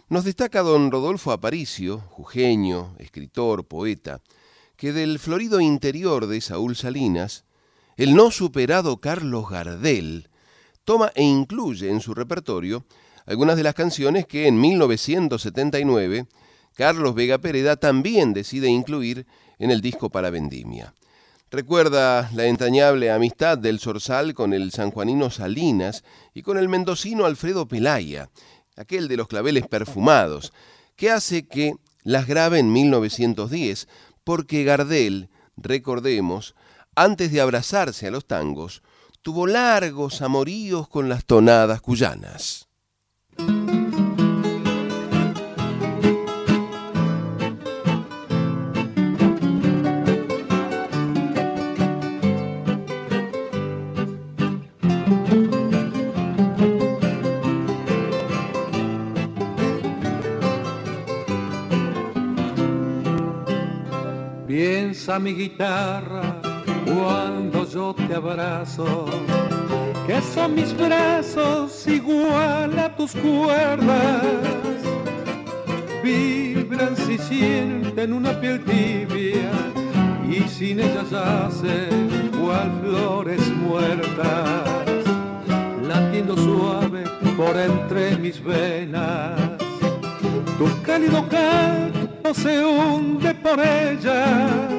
Nos 0.09 0.25
destaca 0.25 0.62
don 0.62 0.91
Rodolfo 0.91 1.31
Aparicio, 1.31 1.99
jujeño, 1.99 2.97
escritor, 2.99 3.67
poeta, 3.67 4.21
que 4.77 4.93
del 4.93 5.21
florido 5.21 5.61
interior 5.61 6.27
de 6.27 6.41
Saúl 6.41 6.75
Salinas, 6.75 7.45
el 7.97 8.14
no 8.14 8.31
superado 8.31 8.99
Carlos 8.99 9.51
Gardel 9.51 10.29
toma 10.85 11.12
e 11.14 11.23
incluye 11.23 11.91
en 11.91 12.01
su 12.01 12.14
repertorio 12.14 12.87
algunas 13.27 13.57
de 13.57 13.62
las 13.62 13.75
canciones 13.75 14.27
que 14.27 14.47
en 14.49 14.61
1979 14.61 16.27
Carlos 16.79 17.17
Vega 17.17 17.38
Pereda 17.38 17.75
también 17.75 18.33
decide 18.33 18.69
incluir 18.69 19.27
en 19.59 19.73
el 19.73 19.81
disco 19.81 20.11
para 20.11 20.31
Vendimia. 20.31 20.95
Recuerda 21.51 22.31
la 22.33 22.45
entrañable 22.45 23.11
amistad 23.11 23.59
del 23.59 23.81
Sorsal 23.81 24.33
con 24.33 24.55
el 24.55 24.71
sanjuanino 24.71 25.29
Salinas 25.29 26.05
y 26.35 26.43
con 26.43 26.57
el 26.57 26.69
mendocino 26.69 27.27
Alfredo 27.27 27.67
Pelaya, 27.67 28.31
aquel 28.77 29.09
de 29.09 29.17
los 29.17 29.27
claveles 29.27 29.67
perfumados, 29.67 30.53
que 30.95 31.11
hace 31.11 31.49
que 31.49 31.75
las 32.05 32.29
grabe 32.29 32.61
en 32.61 32.73
1910, 32.73 33.88
porque 34.23 34.62
Gardel, 34.62 35.31
recordemos, 35.57 36.55
antes 36.95 37.33
de 37.33 37.41
abrazarse 37.41 38.07
a 38.07 38.12
los 38.12 38.25
tangos, 38.25 38.85
tuvo 39.23 39.49
largos 39.49 40.23
amoríos 40.23 40.87
con 40.87 41.09
las 41.09 41.25
tonadas 41.25 41.81
cuyanas. 41.81 42.69
Piensa 64.61 65.21
mi 65.21 65.35
guitarra 65.35 66.40
cuando 66.85 67.64
yo 67.64 67.94
te 67.94 68.12
abrazo, 68.12 69.07
que 70.05 70.21
son 70.21 70.57
mis 70.57 70.77
brazos 70.77 71.87
igual 71.87 72.77
a 72.77 72.88
tus 72.97 73.12
cuerdas, 73.12 74.25
vibran 76.03 76.97
si 76.97 77.18
sienten 77.18 78.12
una 78.12 78.33
piel 78.40 78.64
tibia 78.64 79.53
y 80.29 80.40
sin 80.49 80.81
ellas 80.81 81.09
yacen 81.09 82.33
cual 82.42 82.73
flores 82.83 83.47
muertas, 83.59 84.68
latiendo 85.87 86.37
suave 86.37 87.05
por 87.37 87.57
entre 87.57 88.16
mis 88.16 88.42
venas. 88.42 89.38
Tu 90.59 90.83
cálido 90.83 91.29
canto 91.29 91.98
se 92.35 92.64
hunde 92.64 93.35
por 93.35 93.59
ellas 93.61 94.79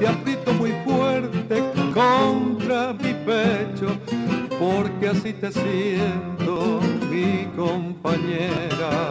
te 0.00 0.08
aprieto 0.08 0.52
muy 0.54 0.72
fuerte 0.86 1.62
contra 1.92 2.94
mi 2.94 3.12
pecho, 3.12 3.88
porque 4.58 5.08
así 5.08 5.34
te 5.34 5.52
siento, 5.52 6.80
mi 7.10 7.44
compañera. 7.54 9.10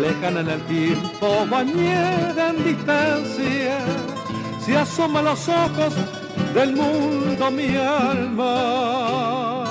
Lejana 0.00 0.40
en 0.40 0.48
el 0.48 0.60
tiempo, 0.62 1.46
bañera 1.50 2.48
en 2.48 2.64
distancia, 2.64 3.78
se 4.64 4.74
asoma 4.74 5.20
los 5.20 5.46
ojos 5.50 5.94
del 6.54 6.74
mundo 6.74 7.50
mi 7.50 7.76
alma. 7.76 9.64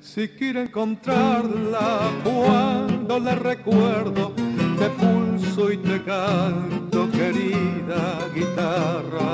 Si 0.00 0.28
quiero 0.28 0.62
encontrarla 0.62 2.10
cuando 2.24 3.18
la 3.20 3.34
recuerdo, 3.34 4.32
te 4.84 4.90
pulso 4.90 5.72
y 5.72 5.78
te 5.78 6.02
canto, 6.02 7.10
querida 7.10 8.28
guitarra. 8.34 9.30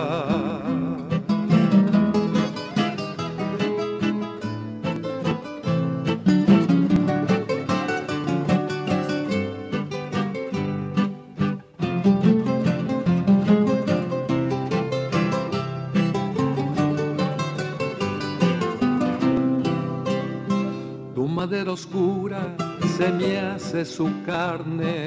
Tu 21.15 21.27
madera 21.27 21.73
oscura 21.73 22.70
se 23.01 23.11
me 23.13 23.39
hace 23.39 23.83
su 23.87 24.11
carne, 24.27 25.07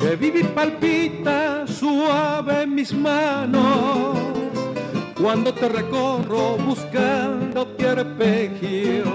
de 0.00 0.16
vivir 0.16 0.48
palpita 0.54 1.66
suave 1.66 2.62
en 2.62 2.74
mis 2.74 2.94
manos. 2.94 4.16
Cuando 5.20 5.52
te 5.52 5.68
recorro 5.68 6.56
buscando 6.56 7.68
arpegios, 7.86 9.08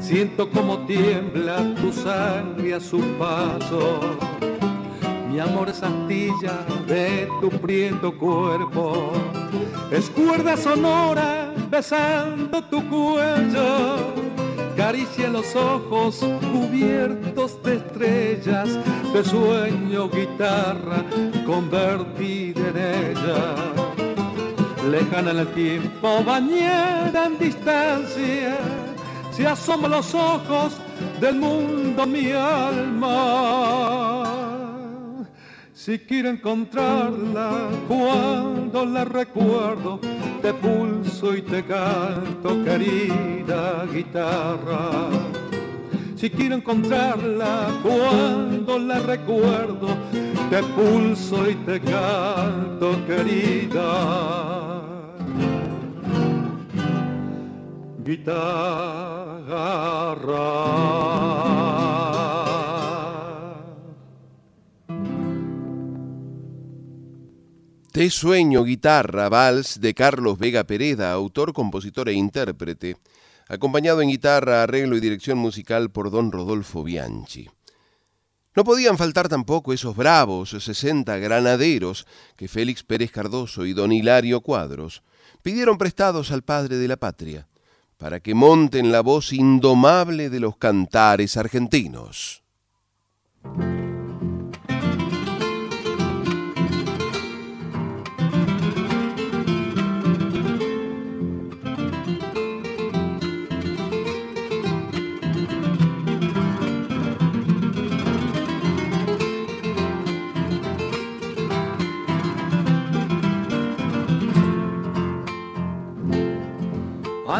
siento 0.00 0.50
como 0.50 0.78
tiembla 0.86 1.58
tu 1.80 1.92
sangre 1.92 2.74
a 2.74 2.80
su 2.80 2.98
paso. 3.20 4.00
Mi 5.30 5.38
amor 5.38 5.68
es 5.68 5.80
astilla 5.80 6.58
de 6.88 7.28
tu 7.40 7.50
prieto 7.50 8.18
cuerpo, 8.18 9.12
es 9.92 10.10
cuerda 10.10 10.56
sonora 10.56 11.54
besando 11.70 12.60
tu 12.64 12.82
cuello 12.88 14.22
caricia 14.92 15.28
los 15.30 15.56
ojos 15.56 16.20
cubiertos 16.52 17.62
de 17.62 17.76
estrellas, 17.76 18.68
de 19.14 19.24
sueño 19.24 20.10
guitarra 20.10 21.02
convertida 21.46 22.60
en 22.68 22.76
ella. 22.76 23.54
Lejana 24.90 25.30
en 25.30 25.38
el 25.38 25.48
tiempo, 25.54 26.22
bañera 26.22 27.24
en 27.24 27.38
distancia, 27.38 28.58
se 29.30 29.46
asoman 29.46 29.92
los 29.92 30.14
ojos 30.14 30.74
del 31.22 31.36
mundo 31.36 32.06
mi 32.06 32.30
alma. 32.32 33.62
Si 35.84 35.98
quiero 35.98 36.28
encontrarla 36.28 37.68
cuando 37.88 38.86
la 38.86 39.04
recuerdo, 39.04 39.98
te 40.40 40.54
pulso 40.54 41.34
y 41.34 41.42
te 41.42 41.64
canto, 41.64 42.62
querida 42.62 43.84
guitarra. 43.92 45.10
Si 46.14 46.30
quiero 46.30 46.54
encontrarla 46.54 47.80
cuando 47.82 48.78
la 48.78 49.00
recuerdo, 49.00 49.88
te 50.50 50.62
pulso 50.62 51.50
y 51.50 51.56
te 51.56 51.80
canto, 51.80 53.04
querida 53.04 54.82
guitarra. 58.04 59.32
Te 67.92 68.08
sueño 68.08 68.64
guitarra, 68.64 69.28
vals 69.28 69.78
de 69.78 69.92
Carlos 69.92 70.38
Vega 70.38 70.64
Pereda, 70.64 71.12
autor, 71.12 71.52
compositor 71.52 72.08
e 72.08 72.14
intérprete, 72.14 72.96
acompañado 73.48 74.00
en 74.00 74.08
guitarra, 74.08 74.62
arreglo 74.62 74.96
y 74.96 75.00
dirección 75.00 75.36
musical 75.36 75.90
por 75.90 76.10
don 76.10 76.32
Rodolfo 76.32 76.82
Bianchi. 76.84 77.50
No 78.56 78.64
podían 78.64 78.96
faltar 78.96 79.28
tampoco 79.28 79.74
esos 79.74 79.94
bravos 79.94 80.56
60 80.58 81.18
granaderos 81.18 82.06
que 82.34 82.48
Félix 82.48 82.82
Pérez 82.82 83.10
Cardoso 83.10 83.66
y 83.66 83.74
don 83.74 83.92
Hilario 83.92 84.40
Cuadros 84.40 85.02
pidieron 85.42 85.76
prestados 85.76 86.32
al 86.32 86.40
padre 86.40 86.78
de 86.78 86.88
la 86.88 86.96
patria, 86.96 87.46
para 87.98 88.20
que 88.20 88.32
monten 88.32 88.90
la 88.90 89.02
voz 89.02 89.34
indomable 89.34 90.30
de 90.30 90.40
los 90.40 90.56
cantares 90.56 91.36
argentinos. 91.36 92.42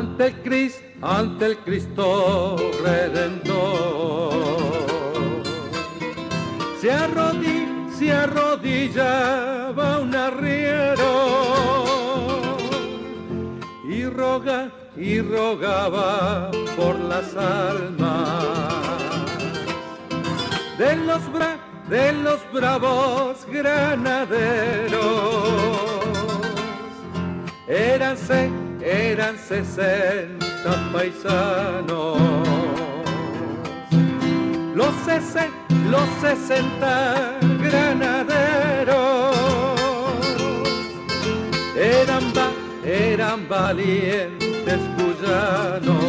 Ante 0.03 0.27
el 0.27 0.35
Cristo, 0.43 0.83
ante 1.01 1.47
el 1.47 1.59
Cristo 1.59 2.57
Redentor. 2.83 4.33
Se, 6.81 6.91
arrodilla, 6.91 7.97
se 7.97 8.13
arrodillaba 8.13 9.99
un 10.01 10.15
arriero 10.15 11.13
y 13.89 14.05
roga 14.07 14.73
y 14.97 15.21
rogaba 15.21 16.51
por 16.77 16.99
las 16.99 17.37
almas 17.37 18.99
de 20.79 20.97
los, 20.97 21.23
de 21.89 22.13
los 22.13 22.41
bravos 22.53 23.47
granaderos. 23.47 25.03
Éranse, 27.69 28.51
eran 28.85 29.39
sesenta 29.39 30.91
paisanos. 30.93 32.19
Los, 34.75 34.95
los 35.91 36.09
sesenta 36.21 37.39
granaderos 37.61 39.37
eran, 41.77 42.33
eran 42.85 43.49
valientes 43.49 44.81
cuyanos. 44.97 46.03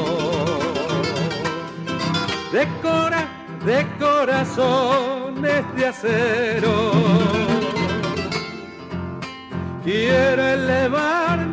De 2.52 2.68
de 3.66 3.88
corazones 3.98 5.64
de 5.76 5.86
acero. 5.86 6.92
Quiero 9.84 10.42
elevar 10.48 11.46
mi 11.48 11.53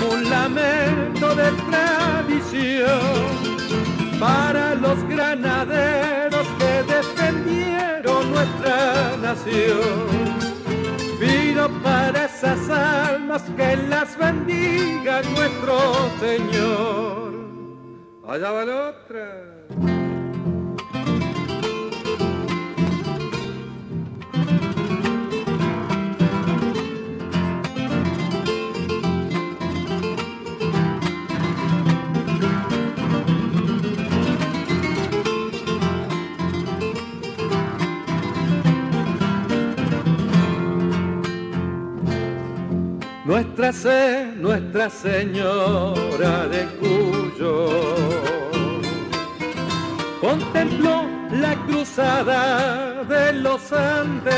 como 0.00 0.14
un 0.14 0.30
lamento 0.30 1.34
de 1.34 1.50
tradición 1.68 3.00
para 4.18 4.74
los 4.74 5.02
granaderos 5.08 6.46
que 6.58 6.82
defendieron 6.94 8.32
nuestra 8.32 9.16
nación. 9.20 10.30
Pido 11.18 11.68
para 11.82 12.24
esas 12.24 12.68
almas 12.70 13.42
que 13.56 13.76
las 13.88 14.16
bendiga 14.18 15.22
nuestro 15.22 16.10
Señor. 16.18 17.32
Allá 18.26 18.50
va 18.50 18.64
la 18.64 18.88
otra. 18.88 19.59
Nuestra, 43.30 43.72
se, 43.72 44.32
Nuestra 44.38 44.90
Señora 44.90 46.48
de 46.48 46.66
Cuyo. 46.80 47.68
Contempló 50.20 51.04
la 51.30 51.54
cruzada 51.64 53.04
de 53.04 53.32
los 53.34 53.72
Andes 53.72 54.34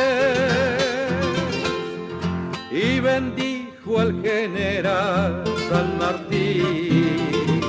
y 2.70 3.00
bendijo 3.00 3.98
al 3.98 4.20
general 4.20 5.42
San 5.70 5.96
Martín, 5.96 7.62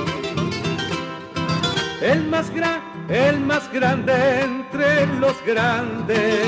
el 2.02 2.22
más, 2.28 2.52
el 3.08 3.40
más 3.40 3.72
grande 3.72 4.12
entre 4.42 5.06
los 5.20 5.42
grandes, 5.46 6.44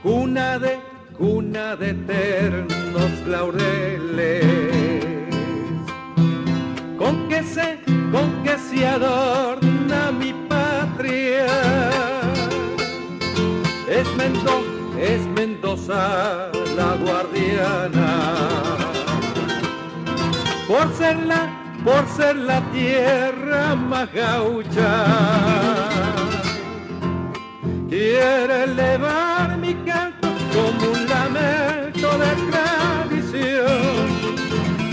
cuna 0.00 0.60
de 0.60 0.89
cuna 1.20 1.76
de 1.76 1.90
eternos 1.90 3.12
laureles. 3.26 4.42
Con 6.96 7.28
que 7.28 7.42
se, 7.42 7.78
con 8.10 8.42
que 8.42 8.56
se 8.56 8.86
adorna 8.86 10.12
mi 10.18 10.32
patria. 10.48 11.46
Es 13.86 14.06
Mendoza, 14.16 14.70
es 14.98 15.20
Mendoza 15.36 16.50
la 16.74 16.90
guardiana. 17.04 18.10
Por 20.66 20.86
ser 20.94 21.16
la, 21.26 21.42
por 21.84 22.02
ser 22.16 22.36
la 22.36 22.60
tierra 22.72 23.74
más 23.74 24.10
gaucha. 24.14 24.90
Quiere 27.90 28.64
elevar 28.64 29.58
mi 29.58 29.74
canto 29.84 30.20
como 30.54 30.89
de 32.18 32.50
tradición 32.50 34.08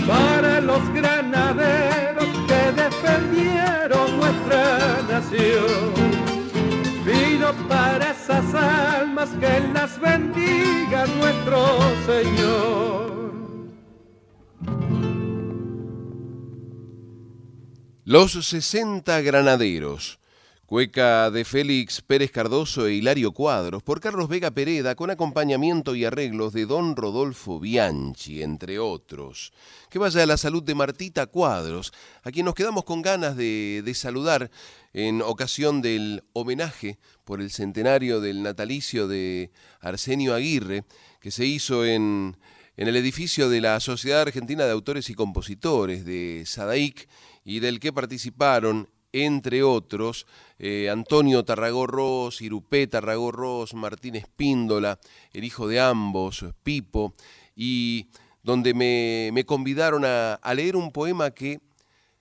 para 0.06 0.60
los 0.60 0.82
granaderos 0.92 2.28
que 2.46 2.72
defendieron 2.82 4.16
nuestra 4.18 5.02
nación. 5.08 5.92
Pido 7.04 7.52
para 7.68 8.10
esas 8.10 8.54
almas 8.54 9.30
que 9.40 9.60
las 9.72 10.00
bendiga 10.00 11.06
nuestro 11.18 11.80
Señor. 12.06 13.08
Los 18.04 18.32
60 18.32 19.20
granaderos 19.20 20.17
Cueca 20.68 21.30
de 21.30 21.46
Félix 21.46 22.02
Pérez 22.02 22.30
Cardoso 22.30 22.86
e 22.86 22.92
Hilario 22.92 23.32
Cuadros 23.32 23.82
por 23.82 24.02
Carlos 24.02 24.28
Vega 24.28 24.50
Pereda 24.50 24.94
con 24.96 25.08
acompañamiento 25.08 25.94
y 25.94 26.04
arreglos 26.04 26.52
de 26.52 26.66
don 26.66 26.94
Rodolfo 26.94 27.58
Bianchi, 27.58 28.42
entre 28.42 28.78
otros. 28.78 29.54
Que 29.88 29.98
vaya 29.98 30.22
a 30.22 30.26
la 30.26 30.36
salud 30.36 30.62
de 30.62 30.74
Martita 30.74 31.26
Cuadros, 31.26 31.94
a 32.22 32.30
quien 32.30 32.44
nos 32.44 32.54
quedamos 32.54 32.84
con 32.84 33.00
ganas 33.00 33.34
de, 33.34 33.82
saludar 33.94 34.50
en 34.92 35.22
ocasión 35.22 35.80
del 35.80 36.22
homenaje 36.34 36.98
por 37.24 37.40
el 37.40 37.50
centenario 37.50 38.20
del 38.20 38.42
natalicio 38.42 39.08
de 39.08 39.50
Arsenio 39.80 40.34
Aguirre, 40.34 40.84
que 41.18 41.30
se 41.30 41.46
hizo 41.46 41.86
en, 41.86 42.36
en 42.76 42.88
el 42.88 42.96
edificio 42.96 43.48
de 43.48 43.62
la 43.62 43.80
Sociedad 43.80 44.20
Argentina 44.20 44.66
de 44.66 44.72
Autores 44.72 45.08
y 45.08 45.14
Compositores 45.14 46.04
de 46.04 46.42
Sadaic 46.44 47.08
y 47.42 47.60
del 47.60 47.80
que 47.80 47.90
participaron 47.90 48.90
entre 49.12 49.62
otros, 49.62 50.26
eh, 50.58 50.88
Antonio 50.90 51.44
Tarragó 51.44 52.30
Irupé 52.40 52.86
Tarragó 52.86 53.64
Martín 53.74 54.16
Espíndola, 54.16 54.98
el 55.32 55.44
hijo 55.44 55.66
de 55.68 55.80
ambos, 55.80 56.44
Pipo, 56.62 57.14
y 57.56 58.08
donde 58.42 58.74
me, 58.74 59.44
convidaron 59.44 60.04
a, 60.04 60.40
leer 60.54 60.76
un 60.76 60.92
poema 60.92 61.30
que 61.30 61.60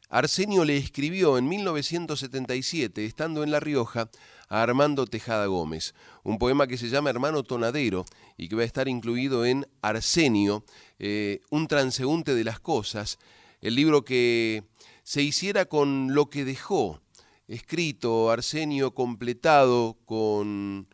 Arsenio 0.09 0.65
le 0.65 0.77
escribió 0.77 1.37
en 1.37 1.47
1977, 1.47 3.05
estando 3.05 3.43
en 3.43 3.51
La 3.51 3.59
Rioja, 3.59 4.09
a 4.49 4.61
Armando 4.61 5.05
Tejada 5.05 5.45
Gómez, 5.47 5.93
un 6.23 6.37
poema 6.37 6.67
que 6.67 6.77
se 6.77 6.89
llama 6.89 7.09
Hermano 7.09 7.43
Tonadero 7.43 8.05
y 8.37 8.47
que 8.47 8.55
va 8.55 8.61
a 8.61 8.65
estar 8.65 8.87
incluido 8.87 9.45
en 9.45 9.67
Arsenio, 9.81 10.63
eh, 10.99 11.41
un 11.49 11.67
transeúnte 11.67 12.33
de 12.33 12.45
las 12.45 12.59
cosas, 12.61 13.19
el 13.59 13.75
libro 13.75 14.05
que 14.05 14.63
se 15.07 15.21
hiciera 15.21 15.63
con 15.63 16.13
lo 16.13 16.29
que 16.29 16.43
dejó 16.43 16.99
escrito 17.47 18.29
Arsenio, 18.29 18.93
completado 18.93 19.95
con 20.03 20.89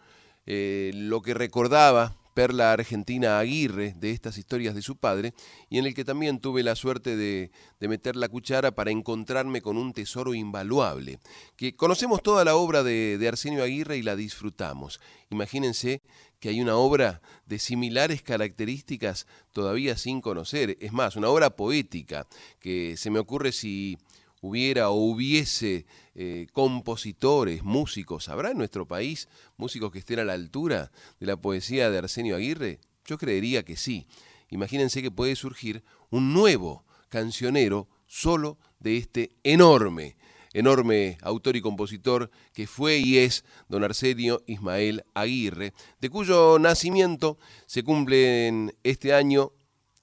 eh, 0.45 0.91
lo 0.93 1.23
que 1.23 1.33
recordaba 1.33 2.15
Perla 2.35 2.73
Argentina 2.73 3.39
Aguirre 3.39 3.95
de 3.97 4.11
estas 4.11 4.37
historias 4.37 4.75
de 4.75 4.83
su 4.83 4.97
padre, 4.97 5.33
y 5.67 5.79
en 5.79 5.87
el 5.87 5.95
que 5.95 6.05
también 6.05 6.39
tuve 6.39 6.61
la 6.61 6.75
suerte 6.75 7.17
de, 7.17 7.49
meter 7.79 8.15
la 8.15 8.29
cuchara 8.29 8.75
para 8.75 8.91
encontrarme 8.91 9.63
con 9.63 9.77
un 9.77 9.93
tesoro 9.93 10.35
invaluable, 10.35 11.17
que 11.55 11.75
conocemos 11.75 12.21
toda 12.21 12.45
la 12.45 12.55
obra 12.55 12.83
de, 12.83 13.17
de 13.17 13.27
Arsenio 13.27 13.63
Aguirre 13.63 13.97
y 13.97 14.03
la 14.03 14.15
disfrutamos. 14.15 15.01
Imagínense 15.31 16.03
que 16.43 16.49
hay 16.49 16.59
una 16.59 16.75
obra 16.75 17.21
de 17.45 17.57
similares 17.57 18.21
características 18.21 19.27
todavía 19.53 19.95
sin 19.95 20.19
conocer. 20.19 20.77
Es 20.81 20.91
más, 20.91 21.15
una 21.15 21.29
obra 21.29 21.55
poética 21.55 22.27
que 22.59 22.97
se 22.97 23.09
me 23.09 23.19
ocurre 23.19 23.53
si 23.53 23.97
hubiera 24.41 24.89
o 24.89 24.95
hubiese 24.95 25.85
eh, 26.15 26.47
compositores, 26.51 27.63
músicos, 27.63 28.27
¿habrá 28.27 28.51
en 28.51 28.57
nuestro 28.57 28.85
país 28.85 29.29
músicos 29.55 29.93
que 29.93 29.99
estén 29.99 30.19
a 30.19 30.25
la 30.25 30.33
altura 30.33 30.91
de 31.17 31.27
la 31.27 31.37
poesía 31.37 31.89
de 31.89 31.99
Arsenio 31.99 32.35
Aguirre? 32.35 32.81
Yo 33.05 33.17
creería 33.17 33.63
que 33.63 33.77
sí. 33.77 34.05
Imagínense 34.49 35.01
que 35.01 35.11
puede 35.11 35.37
surgir 35.37 35.81
un 36.09 36.33
nuevo 36.33 36.83
cancionero 37.07 37.87
solo 38.05 38.57
de 38.81 38.97
este 38.97 39.31
enorme 39.43 40.17
enorme 40.53 41.17
autor 41.21 41.55
y 41.55 41.61
compositor 41.61 42.29
que 42.53 42.67
fue 42.67 42.97
y 42.97 43.17
es 43.17 43.43
don 43.67 43.83
Arsenio 43.83 44.43
Ismael 44.47 45.03
Aguirre, 45.13 45.73
de 45.99 46.09
cuyo 46.09 46.59
nacimiento 46.59 47.37
se 47.65 47.83
cumplen 47.83 48.75
este 48.83 49.13
año 49.13 49.51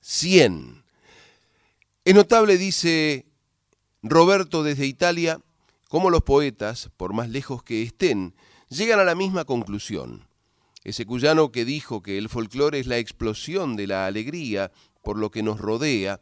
100. 0.01 0.85
Es 2.05 2.15
notable, 2.15 2.59
dice 2.59 3.27
Roberto 4.03 4.63
desde 4.63 4.87
Italia, 4.87 5.41
cómo 5.89 6.11
los 6.11 6.23
poetas, 6.23 6.91
por 6.97 7.13
más 7.13 7.29
lejos 7.29 7.63
que 7.63 7.83
estén, 7.83 8.35
llegan 8.69 9.01
a 9.01 9.05
la 9.05 9.15
misma 9.15 9.45
conclusión. 9.45 10.27
Ese 10.83 11.05
cuyano 11.05 11.53
que 11.53 11.65
dijo 11.65 12.03
que 12.03 12.17
el 12.17 12.29
folclore 12.29 12.79
es 12.79 12.87
la 12.87 12.97
explosión 12.97 13.77
de 13.77 13.87
la 13.87 14.07
alegría 14.07 14.73
por 15.03 15.19
lo 15.19 15.31
que 15.31 15.43
nos 15.43 15.61
rodea, 15.61 16.21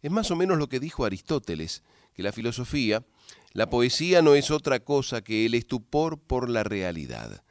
es 0.00 0.10
más 0.10 0.30
o 0.30 0.36
menos 0.36 0.58
lo 0.58 0.68
que 0.68 0.80
dijo 0.80 1.04
Aristóteles, 1.04 1.82
que 2.14 2.22
la 2.22 2.32
filosofía, 2.32 3.04
la 3.52 3.70
poesía 3.70 4.22
no 4.22 4.34
es 4.34 4.50
otra 4.50 4.80
cosa 4.80 5.22
que 5.22 5.46
el 5.46 5.54
estupor 5.54 6.18
por 6.18 6.48
la 6.48 6.64
realidad. 6.64 7.42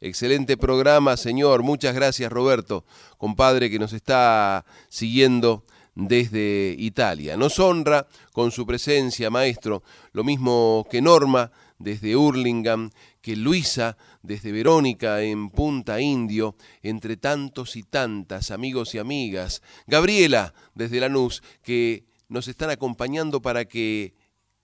Excelente 0.00 0.56
programa, 0.56 1.16
señor. 1.16 1.62
Muchas 1.62 1.94
gracias, 1.94 2.32
Roberto, 2.32 2.84
compadre 3.18 3.70
que 3.70 3.78
nos 3.78 3.92
está 3.92 4.64
siguiendo 4.88 5.64
desde 5.94 6.74
Italia. 6.78 7.36
Nos 7.36 7.58
honra 7.60 8.08
con 8.32 8.50
su 8.50 8.66
presencia, 8.66 9.30
maestro, 9.30 9.82
lo 10.12 10.24
mismo 10.24 10.86
que 10.90 11.00
Norma 11.00 11.52
desde 11.78 12.16
Hurlingham, 12.16 12.90
que 13.20 13.36
Luisa 13.36 13.96
desde 14.22 14.52
Verónica 14.52 15.22
en 15.22 15.50
Punta 15.50 16.00
Indio, 16.00 16.56
entre 16.82 17.16
tantos 17.16 17.76
y 17.76 17.82
tantas 17.82 18.50
amigos 18.50 18.94
y 18.94 18.98
amigas, 18.98 19.62
Gabriela 19.86 20.54
desde 20.74 21.00
Lanús, 21.00 21.42
que 21.62 22.04
nos 22.28 22.48
están 22.48 22.70
acompañando 22.70 23.42
para 23.42 23.66
que 23.66 24.14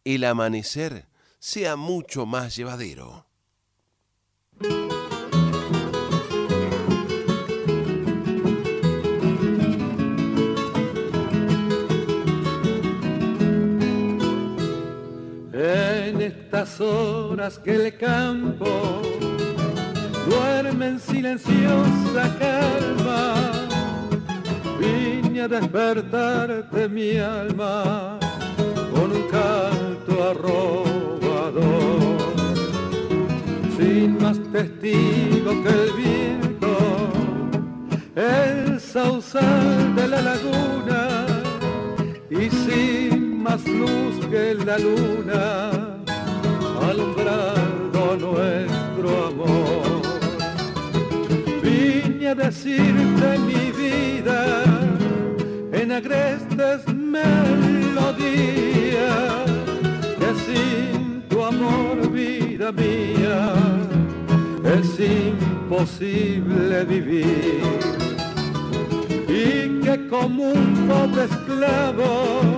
el 0.05 0.24
amanecer 0.24 1.07
sea 1.38 1.76
mucho 1.76 2.26
más 2.26 2.57
llevadero. 2.57 3.26
En 15.53 16.20
estas 16.20 16.80
horas 16.80 17.59
que 17.59 17.74
el 17.74 17.96
campo 17.96 19.03
duerme 20.28 20.86
en 20.88 21.01
silenciosa 21.01 22.36
calma, 22.38 23.34
vine 24.78 25.42
a 25.42 25.49
despertarte 25.49 26.88
mi 26.88 27.18
alma 27.18 28.18
con 28.99 29.12
un 29.12 29.22
canto 29.28 30.12
arrobador, 30.30 32.18
sin 33.76 34.18
más 34.20 34.38
testigo 34.53 35.51
que 35.62 35.72
el 35.84 35.92
viento, 36.05 36.72
el 38.16 38.80
sausal 38.80 39.94
de 39.94 40.09
la 40.09 40.20
laguna 40.20 41.26
y 42.28 42.51
sin 42.51 43.40
más 43.40 43.64
luz 43.66 44.14
que 44.30 44.55
la 44.55 44.78
luna, 44.78 45.70
alumbrando 46.90 48.01
nuestro 48.26 49.26
amor. 49.26 50.03
Vine 51.62 52.28
a 52.28 52.34
decirte 52.34 53.38
mi 53.49 53.64
vida 53.82 54.64
en 55.72 55.92
agrestes 55.92 56.80
que 60.18 60.34
sin 60.46 61.22
tu 61.28 61.44
amor, 61.44 62.11
vida 62.11 62.72
mía, 62.72 63.52
es 64.64 64.98
imposible 65.00 66.84
vivir 66.84 67.62
y 69.28 69.80
que 69.82 70.09
como 70.09 70.52
un 70.52 70.88
pobre 70.88 71.24
esclavo, 71.24 72.50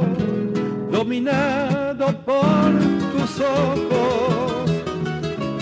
dominado 0.90 2.06
por 2.24 2.70
tus 3.12 3.40
ojos, 3.40 4.70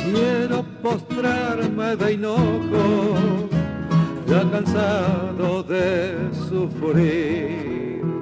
quiero 0.05 0.65
postrarme 0.83 1.97
de 1.97 2.13
enojo, 2.13 3.49
ya 4.27 4.51
cansado 4.51 5.63
de 5.63 6.15
sufrir. 6.49 8.18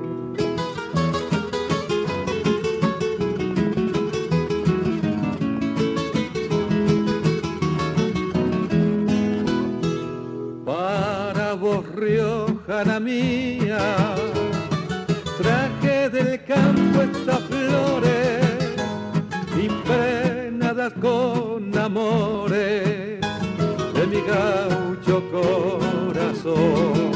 Flores 17.67 18.47
impregnadas 19.57 20.93
con 20.95 21.77
amores 21.77 23.21
de 23.95 24.07
mi 24.07 24.21
gaucho 24.23 25.23
corazón. 25.31 27.13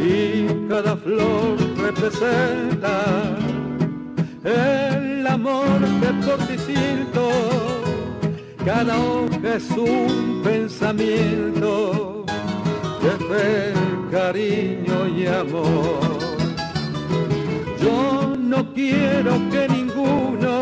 Y 0.00 0.68
cada 0.68 0.96
flor 0.96 1.56
representa 1.76 3.36
el 4.44 5.26
amor 5.26 5.78
que 6.00 6.26
por 6.26 6.38
ti 6.46 6.58
siento. 6.58 7.30
Cada 8.64 8.96
hoja 8.98 9.56
es 9.56 9.70
un 9.70 10.40
pensamiento 10.44 12.24
de 13.02 13.10
fe, 13.26 13.72
cariño 14.10 15.08
y 15.16 15.26
amor. 15.26 16.21
No 18.52 18.70
quiero 18.74 19.32
que 19.50 19.66
ninguno 19.66 20.54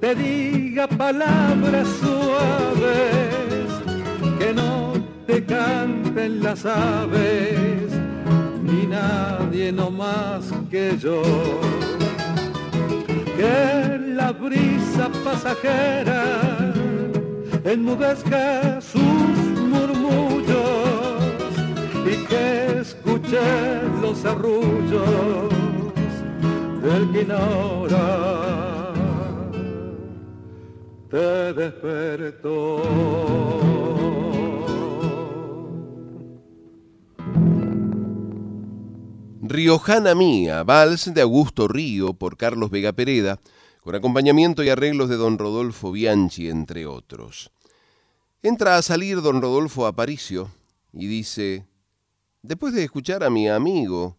te 0.00 0.12
diga 0.12 0.88
palabras 0.88 1.86
suaves, 2.00 3.68
que 4.40 4.52
no 4.52 4.92
te 5.24 5.44
canten 5.44 6.42
las 6.42 6.66
aves, 6.66 7.92
ni 8.60 8.88
nadie 8.88 9.70
no 9.70 9.88
más 9.92 10.52
que 10.68 10.98
yo. 10.98 11.22
Que 13.36 14.00
la 14.16 14.32
brisa 14.32 15.10
pasajera 15.22 16.24
enmudezca 17.64 18.80
sus 18.80 19.36
murmullos 19.72 21.22
y 22.04 22.16
que 22.26 22.80
escuche 22.80 23.38
los 24.02 24.24
arrullos 24.24 25.51
del 26.92 27.28
te 31.08 31.52
despertó. 31.54 32.82
Riojana 39.42 40.14
Mía, 40.14 40.62
vals 40.62 41.12
de 41.12 41.20
Augusto 41.20 41.68
Río 41.68 42.14
por 42.14 42.36
Carlos 42.36 42.70
Vega 42.70 42.92
Pereda, 42.92 43.40
con 43.82 43.94
acompañamiento 43.94 44.62
y 44.62 44.70
arreglos 44.70 45.08
de 45.08 45.16
don 45.16 45.38
Rodolfo 45.38 45.92
Bianchi, 45.92 46.48
entre 46.48 46.86
otros. 46.86 47.50
Entra 48.42 48.76
a 48.76 48.82
salir 48.82 49.20
don 49.20 49.42
Rodolfo 49.42 49.86
Aparicio 49.86 50.50
y 50.92 51.06
dice, 51.06 51.66
después 52.42 52.72
de 52.74 52.84
escuchar 52.84 53.24
a 53.24 53.30
mi 53.30 53.48
amigo, 53.48 54.16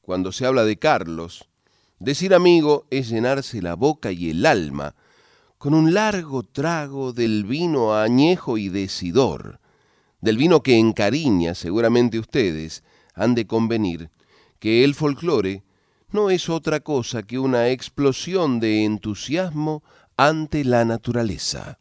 cuando 0.00 0.30
se 0.32 0.46
habla 0.46 0.64
de 0.64 0.78
Carlos, 0.78 1.49
decir 2.00 2.34
amigo 2.34 2.86
es 2.90 3.10
llenarse 3.10 3.62
la 3.62 3.76
boca 3.76 4.10
y 4.10 4.30
el 4.30 4.44
alma 4.46 4.94
con 5.58 5.74
un 5.74 5.92
largo 5.92 6.42
trago 6.42 7.12
del 7.12 7.44
vino 7.44 7.94
añejo 7.94 8.56
y 8.56 8.70
decidor, 8.70 9.60
del 10.22 10.38
vino 10.38 10.62
que 10.62 10.78
encariña 10.78 11.54
seguramente 11.54 12.18
ustedes 12.18 12.82
han 13.14 13.34
de 13.34 13.46
convenir 13.46 14.10
que 14.58 14.82
el 14.84 14.94
folclore 14.94 15.62
no 16.10 16.30
es 16.30 16.48
otra 16.48 16.80
cosa 16.80 17.22
que 17.22 17.38
una 17.38 17.68
explosión 17.68 18.58
de 18.58 18.84
entusiasmo 18.84 19.82
ante 20.16 20.64
la 20.64 20.84
naturaleza. 20.86 21.78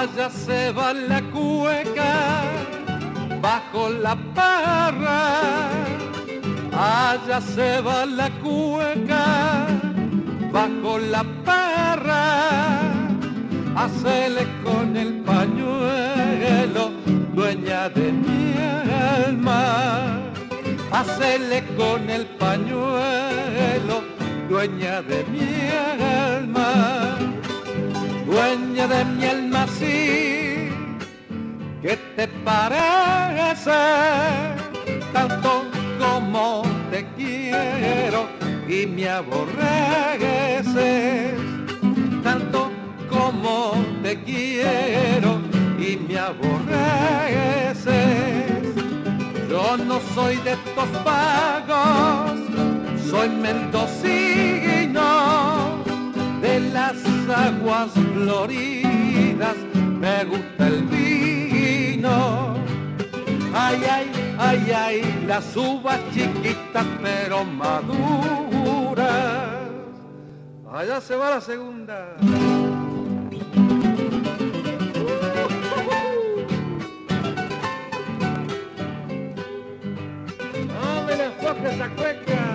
Allá 0.00 0.30
se 0.30 0.70
va 0.70 0.94
la 0.94 1.20
cueca 1.32 2.44
bajo 3.42 3.88
la 3.88 4.14
parra. 4.32 5.70
Allá 6.72 7.40
se 7.40 7.80
va 7.80 8.06
la 8.06 8.30
cueca 8.40 9.66
bajo 10.52 10.98
la 11.00 11.24
parra. 11.44 12.24
hacele 13.74 14.46
con 14.62 14.96
el 14.96 15.14
pañuelo, 15.30 16.92
dueña 17.34 17.88
de 17.88 18.12
mi 18.12 18.54
alma. 19.26 20.20
Hacele 20.92 21.64
con 21.76 22.08
el 22.08 22.24
pañuelo, 22.42 23.96
dueña 24.48 25.02
de 25.02 25.24
mi 25.24 25.48
alma. 25.96 26.68
Dueña 28.28 28.86
de 28.86 29.04
mi 29.06 29.24
alma, 29.24 29.66
sí, 29.78 30.68
¿qué 31.80 31.98
te 32.14 32.28
parece? 32.44 33.70
Tanto 35.14 35.64
como 35.98 36.62
te 36.90 37.06
quiero 37.16 38.28
y 38.68 38.86
me 38.86 39.08
aborreces, 39.08 40.60
tanto 42.22 42.70
como 43.08 43.72
te 44.02 44.22
quiero 44.22 45.40
y 45.78 45.96
me 45.96 46.18
aborreces. 46.18 47.88
Yo 49.48 49.78
no 49.78 50.00
soy 50.14 50.36
de 50.36 50.52
estos 50.52 50.88
pagos, 51.02 52.38
soy 53.10 53.30
mendocino 53.30 54.77
las 56.60 56.96
aguas 57.28 57.90
floridas, 57.92 59.56
me 59.74 60.24
gusta 60.24 60.66
el 60.66 60.82
vino. 60.84 62.54
Ay, 63.54 63.82
ay, 63.90 64.10
ay, 64.38 64.72
ay, 64.74 65.24
las 65.26 65.56
uvas 65.56 65.98
chiquitas 66.12 66.86
pero 67.02 67.44
maduras. 67.44 69.08
Allá 70.72 71.00
se 71.00 71.16
va 71.16 71.30
la 71.30 71.40
segunda. 71.40 72.16
¡No 80.66 81.04
me 81.06 81.14
esa 81.70 81.88
cueca! 81.90 82.47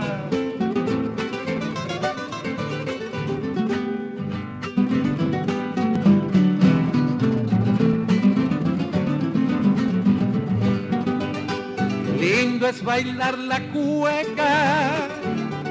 Lindo 12.63 12.77
es 12.77 12.85
bailar 12.85 13.37
la 13.39 13.59
cueca 13.73 15.09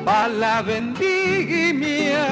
pa' 0.04 0.28
la 0.28 0.60
vendimia. 0.60 2.26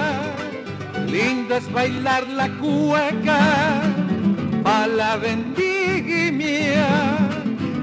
Lindo 1.06 1.56
es 1.56 1.72
bailar 1.72 2.28
la 2.28 2.46
cueca 2.58 3.80
pa' 4.62 4.86
la 4.86 5.16
vendimia. 5.16 6.88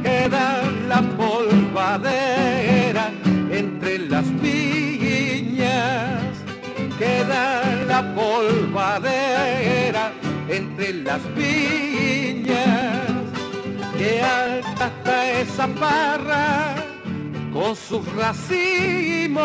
Queda 0.03 0.61
la 0.87 1.01
polvadera 1.17 3.09
entre 3.49 3.97
las 3.97 4.25
viñas. 4.39 6.21
Queda 6.99 7.63
la 7.87 8.13
polvadera 8.13 10.11
entre 10.47 10.93
las 10.93 11.21
viñas 11.33 13.07
que 13.97 14.21
alta 14.21 14.91
esa 15.27 15.67
parra 15.67 16.75
con 17.53 17.75
sus 17.75 18.05
racimos. 18.13 19.43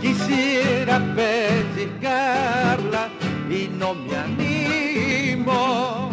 Quisiera 0.00 1.00
pellizcarla 1.14 3.08
y 3.48 3.68
no 3.68 3.94
me 3.94 4.16
animo. 4.16 6.10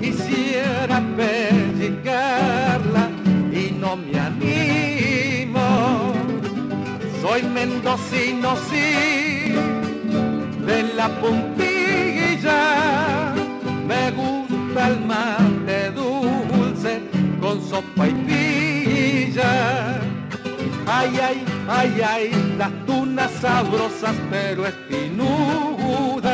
Quisiera 0.00 1.02
pellizcarla 1.16 3.08
y 3.52 3.72
no 3.72 3.96
me 3.96 4.18
animo. 4.18 6.12
Soy 7.20 7.42
mendocino, 7.42 8.56
sí, 8.70 9.54
de 10.66 10.82
la 10.94 11.08
puntilla. 11.20 12.62
Me 13.86 14.10
gusta 14.12 14.88
el 14.88 15.00
mate 15.00 15.90
dulce 15.90 16.29
con 17.50 17.68
sopa 17.68 18.06
y 18.06 18.12
pilla. 19.32 20.00
Ay, 20.86 21.18
ay, 21.20 21.44
ay, 21.68 22.00
ay, 22.00 22.54
las 22.56 22.86
tunas 22.86 23.30
sabrosas 23.40 24.14
pero 24.30 24.66
espinudas. 24.66 26.30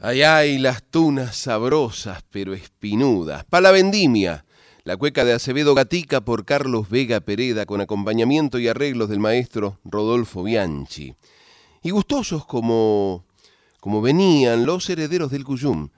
Ay, 0.00 0.22
ay, 0.22 0.58
las 0.58 0.82
tunas 0.84 1.36
sabrosas 1.36 2.22
pero 2.30 2.54
espinudas. 2.54 3.44
Pa' 3.44 3.60
la 3.60 3.72
vendimia. 3.72 4.44
La 4.84 4.96
cueca 4.96 5.24
de 5.24 5.32
Acevedo 5.32 5.74
Gatica 5.74 6.20
por 6.20 6.44
Carlos 6.44 6.88
Vega 6.88 7.20
Pereda 7.20 7.66
con 7.66 7.80
acompañamiento 7.80 8.58
y 8.60 8.68
arreglos 8.68 9.08
del 9.08 9.18
maestro 9.18 9.78
Rodolfo 9.84 10.44
Bianchi. 10.44 11.14
Y 11.82 11.90
gustosos 11.90 12.46
como, 12.46 13.24
como 13.80 14.00
venían 14.00 14.64
los 14.64 14.88
herederos 14.88 15.30
del 15.30 15.44
Cuyum, 15.44 15.90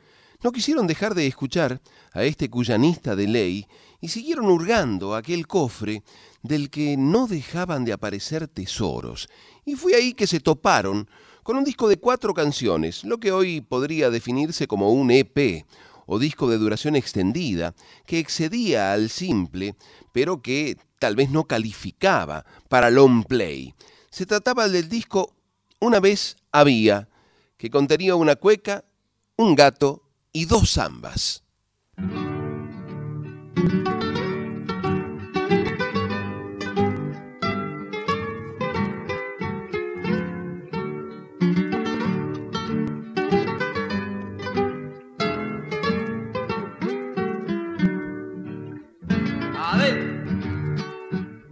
no 0.42 0.52
quisieron 0.52 0.86
dejar 0.86 1.14
de 1.14 1.26
escuchar 1.26 1.80
a 2.12 2.24
este 2.24 2.50
cuyanista 2.50 3.14
de 3.14 3.28
ley 3.28 3.66
y 4.00 4.08
siguieron 4.08 4.46
hurgando 4.46 5.14
aquel 5.14 5.46
cofre 5.46 6.02
del 6.42 6.70
que 6.70 6.96
no 6.96 7.26
dejaban 7.26 7.84
de 7.84 7.92
aparecer 7.92 8.48
tesoros. 8.48 9.28
Y 9.64 9.76
fue 9.76 9.94
ahí 9.94 10.12
que 10.12 10.26
se 10.26 10.40
toparon 10.40 11.08
con 11.42 11.56
un 11.56 11.64
disco 11.64 11.88
de 11.88 11.96
cuatro 11.96 12.34
canciones, 12.34 13.04
lo 13.04 13.18
que 13.18 13.32
hoy 13.32 13.60
podría 13.60 14.10
definirse 14.10 14.66
como 14.66 14.92
un 14.92 15.10
EP 15.10 15.64
o 16.06 16.18
disco 16.18 16.50
de 16.50 16.58
duración 16.58 16.96
extendida, 16.96 17.74
que 18.06 18.18
excedía 18.18 18.92
al 18.92 19.08
simple, 19.08 19.76
pero 20.12 20.42
que 20.42 20.76
tal 20.98 21.16
vez 21.16 21.30
no 21.30 21.44
calificaba 21.44 22.44
para 22.68 22.90
long 22.90 23.24
play. 23.24 23.74
Se 24.10 24.26
trataba 24.26 24.68
del 24.68 24.88
disco 24.88 25.34
Una 25.80 25.98
vez 25.98 26.36
había, 26.52 27.08
que 27.56 27.70
contenía 27.70 28.14
una 28.14 28.36
cueca, 28.36 28.84
un 29.36 29.56
gato 29.56 30.01
y 30.32 30.46
dos 30.46 30.70
zambas. 30.72 31.42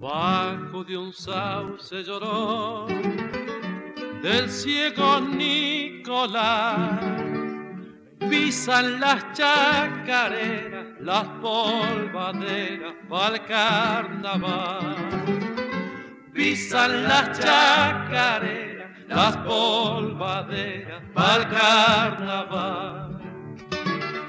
Bajo 0.01 0.85
de 0.85 0.97
un 0.97 1.12
sauce 1.12 2.03
lloró 2.03 2.87
del 4.22 4.49
ciego 4.51 5.20
Nicolás. 5.20 7.01
Pisan 8.31 9.01
las 9.01 9.33
chacareras, 9.33 10.87
las 11.01 11.24
polvaderas 11.43 12.95
pa'l 13.09 13.45
carnaval. 13.45 14.97
Pisan 16.33 17.09
las 17.09 17.41
chacareras, 17.41 18.91
las 19.09 19.37
polvaderas 19.39 21.03
pa'l 21.12 21.49
carnaval. 21.49 23.20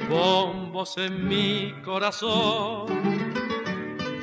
Bombos 0.09 0.97
en 0.97 1.27
mi 1.27 1.71
corazón 1.83 2.87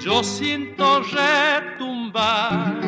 yo 0.01 0.22
siento 0.22 1.03
retumbar 1.03 2.81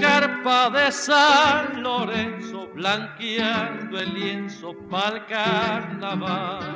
carpa 0.00 0.70
de 0.70 0.92
San 0.92 1.82
Lorenzo 1.82 2.49
blanqueando 2.80 3.98
el 3.98 4.14
lienzo 4.14 4.74
pa'l 4.90 5.26
carnaval. 5.26 6.74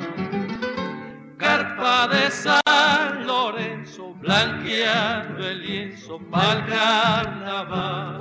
Carpa 1.35 2.07
de 2.07 2.29
San 2.29 3.25
Lorenzo 3.25 4.13
blanqueando 4.13 5.47
el 5.49 5.61
lienzo 5.65 6.19
pa'l 6.31 6.63
carnaval. 6.67 8.19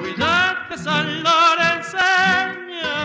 Cuidate 0.00 0.78
San 0.78 1.22
Lorenzeña, 1.26 2.96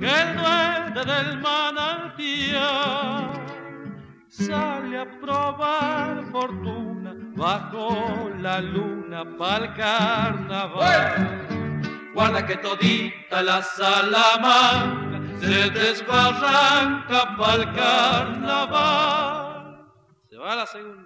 que 0.00 0.10
el 0.22 0.28
duende 0.38 1.04
del 1.12 1.30
manantial 1.40 3.30
sale 4.28 4.98
a 5.00 5.06
probar 5.20 6.24
fortuna 6.32 7.12
bajo 7.36 8.30
la 8.38 8.62
luna 8.62 9.22
pa'l 9.36 9.74
carnaval. 9.74 11.63
Guarda 12.14 12.46
que 12.46 12.56
todita 12.58 13.42
la 13.42 13.60
salamanca 13.60 15.20
se 15.40 15.70
desbarranca 15.70 17.36
pa'l 17.36 17.74
carnaval. 17.74 19.52
Se 20.30 20.36
va 20.36 20.54
la 20.54 20.66
segunda. 20.66 21.03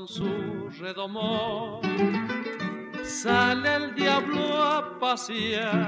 Con 0.00 0.08
su 0.08 0.70
redomón. 0.80 1.80
Sale 3.04 3.74
el 3.74 3.94
diablo 3.94 4.62
a 4.62 4.98
pasear 4.98 5.86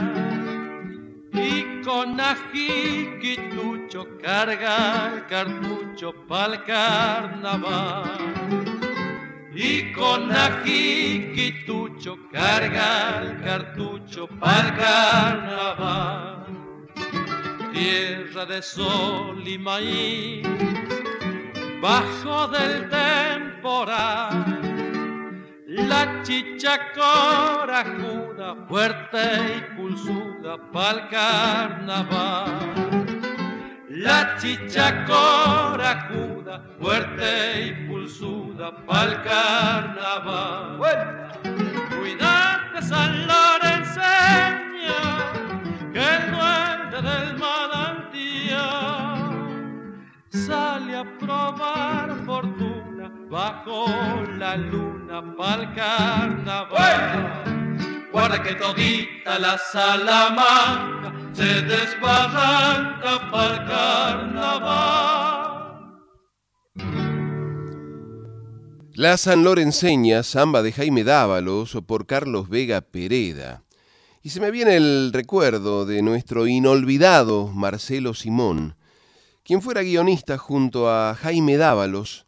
y 1.33 1.81
con 1.83 2.21
ajiquitucho 2.21 4.07
carga 4.23 5.15
el 5.15 5.27
cartucho 5.27 6.13
pa'l 6.29 6.63
carnaval. 6.65 8.19
Y 9.55 9.93
con 9.93 10.31
ajiquitucho 10.31 12.19
carga 12.31 13.23
el 13.23 13.41
cartucho 13.43 14.27
pa'l 14.27 14.77
carnaval. 14.77 16.47
Tierra 17.73 18.45
de 18.45 18.61
sol 18.61 19.43
y 19.47 19.59
maíz, 19.59 20.47
bajo 21.83 22.47
del 22.47 22.89
temporal 22.89 24.63
la 25.67 26.23
chicha 26.23 26.79
corajuda, 26.95 28.55
fuerte 28.69 29.19
y 29.57 29.77
pulsuda 29.77 30.57
pa'l 30.71 31.09
carnaval. 31.09 32.47
La 33.89 34.37
chicha 34.39 35.05
corajuda, 35.05 36.63
fuerte 36.79 37.67
y 37.67 37.73
pulsuda 37.89 38.71
pa'l 38.87 39.23
carnaval. 39.23 40.79
Cuidate 41.99 42.83
San 42.83 43.27
Lorenzo, 43.27 44.01
que 45.93 46.01
el 46.01 46.31
duende 46.31 46.99
del 47.03 47.39
manantial 47.39 47.92
sale 50.33 50.97
a 50.97 51.05
probar 51.19 52.25
fortuna 52.25 53.13
bajo 53.29 53.87
la 54.39 54.57
luna 54.57 55.37
pa'l 55.37 55.75
carnaval. 55.75 57.45
Guarda 58.11 58.43
que 58.43 58.55
todita 58.55 59.39
la 59.39 59.59
Salamanca 59.59 61.13
se 61.33 61.63
desbarranca 61.63 63.31
pa'l 63.31 63.65
carnaval. 63.67 65.43
La 68.95 69.17
San 69.17 69.43
Lorenseña, 69.45 70.23
samba 70.23 70.63
de 70.63 70.73
Jaime 70.73 71.03
Dávalos 71.05 71.79
por 71.87 72.07
Carlos 72.07 72.49
Vega 72.51 72.83
Pereda. 72.83 73.63
Y 74.23 74.31
se 74.31 74.41
me 74.41 74.51
viene 74.51 74.77
el 74.77 75.13
recuerdo 75.13 75.85
de 75.87 76.03
nuestro 76.03 76.47
inolvidado 76.47 77.49
Marcelo 77.49 78.15
Simón, 78.15 78.77
quien 79.45 79.63
fuera 79.63 79.83
guionista 79.83 80.39
junto 80.39 80.91
a 80.91 81.15
Jaime 81.15 81.57
Dávalos 81.57 82.27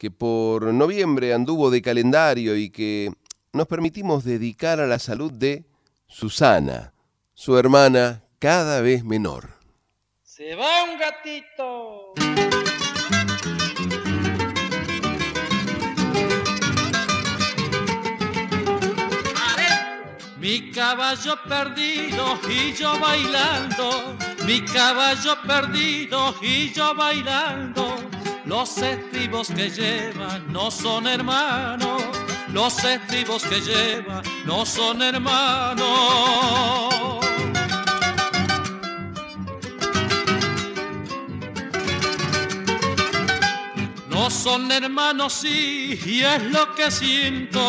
que 0.00 0.10
por 0.10 0.72
noviembre 0.72 1.34
anduvo 1.34 1.70
de 1.70 1.82
calendario 1.82 2.56
y 2.56 2.70
que 2.70 3.12
nos 3.52 3.66
permitimos 3.66 4.24
dedicar 4.24 4.80
a 4.80 4.86
la 4.86 4.98
salud 4.98 5.30
de 5.30 5.66
Susana, 6.06 6.94
su 7.34 7.58
hermana 7.58 8.24
cada 8.38 8.80
vez 8.80 9.04
menor. 9.04 9.50
Se 10.22 10.54
va 10.54 10.84
un 10.84 10.98
gatito. 10.98 12.49
Mi 20.40 20.70
caballo 20.70 21.36
perdido 21.46 22.40
y 22.48 22.72
yo 22.72 22.98
bailando, 22.98 24.16
mi 24.46 24.62
caballo 24.62 25.36
perdido 25.46 26.34
y 26.40 26.72
yo 26.72 26.94
bailando 26.94 27.98
los 28.46 28.78
estribos 28.78 29.48
que 29.48 29.68
lleva 29.68 30.38
no 30.48 30.70
son 30.70 31.06
hermanos, 31.06 32.02
los 32.54 32.82
estribos 32.82 33.42
que 33.42 33.60
lleva 33.60 34.22
no 34.46 34.64
son 34.64 35.02
hermanos. 35.02 35.84
No 44.08 44.30
son 44.30 44.72
hermanos, 44.72 45.34
sí, 45.34 46.00
y 46.06 46.22
es 46.22 46.42
lo 46.44 46.74
que 46.74 46.90
siento. 46.90 47.60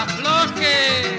Afloje. 0.00 1.18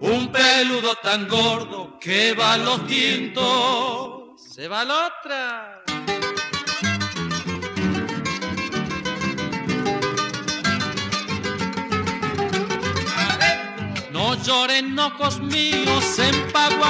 Un 0.00 0.32
peludo 0.32 0.94
tan 1.02 1.28
gordo 1.28 1.98
que 2.00 2.34
va 2.34 2.56
los 2.56 2.86
tientos, 2.86 4.32
se 4.36 4.68
va 4.68 4.84
la 4.84 5.06
otra. 5.06 5.82
No 14.10 14.34
lloren 14.42 14.98
ojos 14.98 15.40
míos 15.40 16.18
en 16.18 16.52
pago 16.52 16.84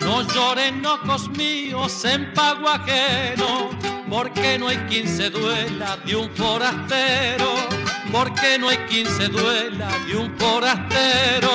no 0.00 0.22
lloren 0.32 0.86
ojos 0.86 1.28
míos 1.30 2.04
en 2.04 2.32
pago 2.32 2.68
porque 4.08 4.58
no 4.58 4.68
hay 4.68 4.78
quien 4.88 5.06
se 5.08 5.28
duela 5.30 5.96
de 6.06 6.16
un 6.16 6.30
forastero, 6.30 7.52
porque 8.16 8.58
no 8.58 8.70
hay 8.70 8.78
quien 8.88 9.06
se 9.06 9.28
duela 9.28 9.88
de 10.06 10.16
un 10.16 10.34
forastero. 10.38 11.50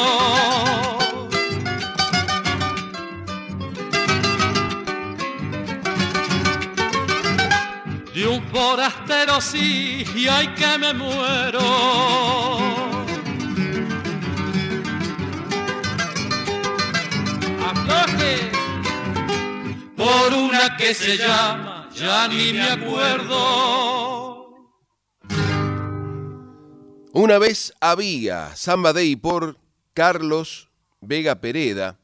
de 8.14 8.28
un 8.28 8.44
forastero 8.50 9.42
sí 9.42 10.06
y 10.16 10.28
ay 10.28 10.48
que 10.50 10.78
me 10.78 10.94
muero. 10.94 11.68
Afloje 17.72 18.52
por 19.98 20.34
una 20.34 20.78
que 20.78 20.94
se 20.94 21.18
llama, 21.18 21.90
ya 21.96 22.28
ni 22.28 22.54
me 22.54 22.70
acuerdo. 22.70 24.11
Una 27.14 27.40
vez 27.40 27.74
había 27.82 28.56
Samba 28.56 28.94
Day 28.94 29.18
por 29.18 29.58
Carlos 29.94 30.70
Vega 31.02 31.42
Pereda. 31.42 32.00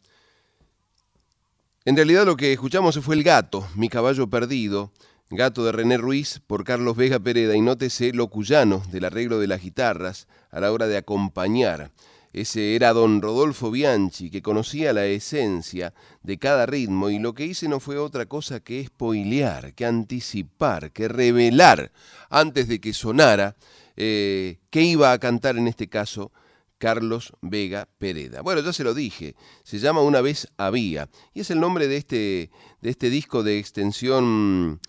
En 1.85 1.95
realidad 1.95 2.25
lo 2.25 2.35
que 2.35 2.51
escuchamos 2.51 2.99
fue 2.99 3.15
El 3.15 3.23
Gato, 3.23 3.65
mi 3.75 3.87
caballo 3.87 4.29
perdido, 4.29 4.91
Gato 5.29 5.63
de 5.63 5.71
René 5.71 5.95
Ruiz 5.95 6.41
por 6.45 6.65
Carlos 6.65 6.97
Vega 6.97 7.19
Pereda 7.19 7.55
y 7.55 7.61
nótese 7.61 8.11
lo 8.11 8.27
cuyano 8.27 8.83
del 8.91 9.05
arreglo 9.05 9.39
de 9.39 9.47
las 9.47 9.61
guitarras 9.61 10.27
a 10.51 10.59
la 10.59 10.73
hora 10.73 10.87
de 10.87 10.97
acompañar. 10.97 11.91
Ese 12.33 12.75
era 12.75 12.91
don 12.91 13.21
Rodolfo 13.21 13.71
Bianchi 13.71 14.29
que 14.29 14.41
conocía 14.41 14.91
la 14.91 15.05
esencia 15.05 15.93
de 16.21 16.37
cada 16.37 16.65
ritmo 16.65 17.09
y 17.09 17.17
lo 17.17 17.33
que 17.33 17.45
hice 17.45 17.69
no 17.69 17.79
fue 17.79 17.97
otra 17.97 18.25
cosa 18.25 18.59
que 18.59 18.85
spoilear, 18.85 19.73
que 19.73 19.85
anticipar, 19.85 20.91
que 20.91 21.07
revelar 21.07 21.93
antes 22.29 22.67
de 22.67 22.81
que 22.81 22.91
sonara 22.91 23.55
eh, 23.97 24.59
que 24.69 24.83
iba 24.83 25.11
a 25.11 25.19
cantar 25.19 25.57
en 25.57 25.67
este 25.67 25.89
caso 25.89 26.31
Carlos 26.77 27.33
Vega 27.41 27.89
Pereda. 27.97 28.41
Bueno, 28.41 28.61
ya 28.61 28.71
se 28.71 28.83
lo 28.83 28.93
dije, 28.93 29.35
se 29.63 29.79
llama 29.79 30.01
Una 30.01 30.21
vez 30.21 30.47
había 30.57 31.09
y 31.33 31.41
es 31.41 31.49
el 31.49 31.59
nombre 31.59 31.87
de 31.87 31.97
este, 31.97 32.51
de 32.81 32.89
este 32.89 33.09
disco 33.09 33.43
de 33.43 33.57
extensión 33.57 34.79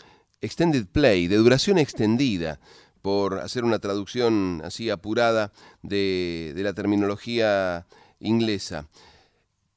extended 0.41 0.87
play, 0.87 1.27
de 1.27 1.37
duración 1.37 1.79
extendida, 1.79 2.61
por 3.03 3.39
hacer 3.39 3.65
una 3.65 3.79
traducción 3.79 4.61
así 4.65 4.91
apurada 4.91 5.53
de, 5.83 6.53
de 6.55 6.63
la 6.63 6.75
terminología 6.75 7.87
inglesa. 8.21 8.89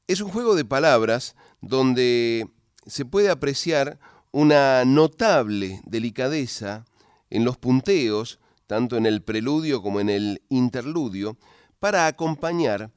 Es 0.08 0.20
un 0.20 0.30
juego 0.30 0.56
de 0.56 0.66
palabras 0.66 1.36
donde 1.62 2.50
se 2.86 3.06
puede 3.06 3.30
apreciar 3.30 4.00
una 4.32 4.84
notable 4.86 5.82
delicadeza 5.86 6.86
en 7.30 7.46
los 7.46 7.58
punteos, 7.58 8.41
tanto 8.72 8.96
en 8.96 9.06
el 9.06 9.22
preludio 9.22 9.82
como 9.82 10.00
en 10.00 10.10
el 10.10 10.44
interludio, 10.48 11.36
para 11.82 12.08
acompañar 12.08 12.90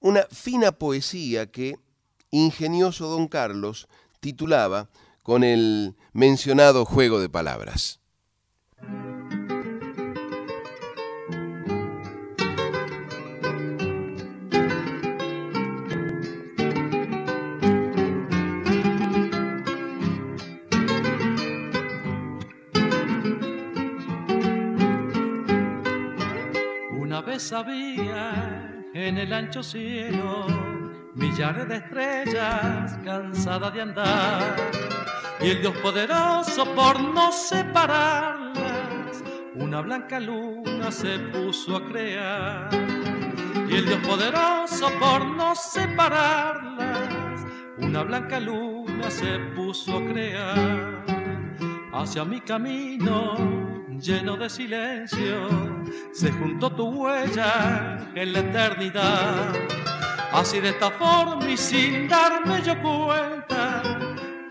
una 0.00 0.22
fina 0.30 0.72
poesía 0.72 1.50
que 1.50 1.76
ingenioso 2.30 3.06
don 3.06 3.28
Carlos 3.28 3.86
titulaba 4.20 4.88
con 5.22 5.44
el 5.44 5.94
mencionado 6.14 6.86
juego 6.86 7.20
de 7.20 7.28
palabras. 7.28 7.97
Había 27.38 28.68
en 28.94 29.16
el 29.16 29.32
ancho 29.32 29.62
cielo 29.62 30.48
millares 31.14 31.68
de 31.68 31.76
estrellas 31.76 32.98
cansadas 33.04 33.72
de 33.74 33.82
andar. 33.82 34.56
Y 35.40 35.50
el 35.50 35.60
Dios 35.60 35.76
poderoso 35.76 36.64
por 36.74 37.00
no 37.00 37.30
separarlas, 37.30 39.22
una 39.54 39.80
blanca 39.82 40.18
luna 40.18 40.90
se 40.90 41.16
puso 41.32 41.76
a 41.76 41.86
crear. 41.86 42.70
Y 43.70 43.76
el 43.76 43.86
Dios 43.86 44.00
poderoso 44.04 44.90
por 44.98 45.24
no 45.24 45.54
separarlas, 45.54 47.46
una 47.78 48.02
blanca 48.02 48.40
luna 48.40 49.08
se 49.12 49.38
puso 49.54 49.98
a 49.98 50.04
crear. 50.06 51.04
Hacia 51.92 52.24
mi 52.24 52.40
camino 52.40 53.77
lleno 54.00 54.36
de 54.36 54.48
silencio, 54.48 55.48
se 56.12 56.30
juntó 56.30 56.70
tu 56.70 56.88
huella 56.88 58.10
en 58.14 58.32
la 58.32 58.38
eternidad. 58.40 59.52
Así 60.32 60.60
de 60.60 60.70
esta 60.70 60.90
forma 60.90 61.48
y 61.48 61.56
sin 61.56 62.08
darme 62.08 62.62
yo 62.62 62.74
cuenta, 62.80 63.82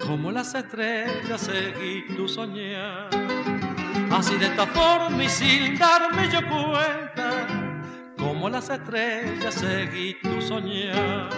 como 0.06 0.32
las 0.32 0.54
estrellas 0.56 1.42
seguí 1.42 2.06
tu 2.16 2.28
soñar. 2.28 3.10
Así 4.12 4.38
de 4.38 4.48
esta 4.48 4.66
forma 4.68 5.24
y 5.24 5.30
sin 5.30 5.78
darme 5.78 6.30
yo 6.30 6.40
cuenta, 6.48 7.48
como 8.18 8.50
las 8.50 8.70
estrellas 8.70 9.54
seguí 9.54 10.18
tu 10.22 10.42
soñar. 10.42 11.30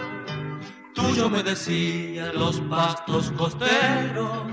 Tuyo 0.93 1.29
me 1.29 1.43
decían 1.43 2.31
los 2.35 2.59
pastos 2.61 3.31
costeros 3.31 4.43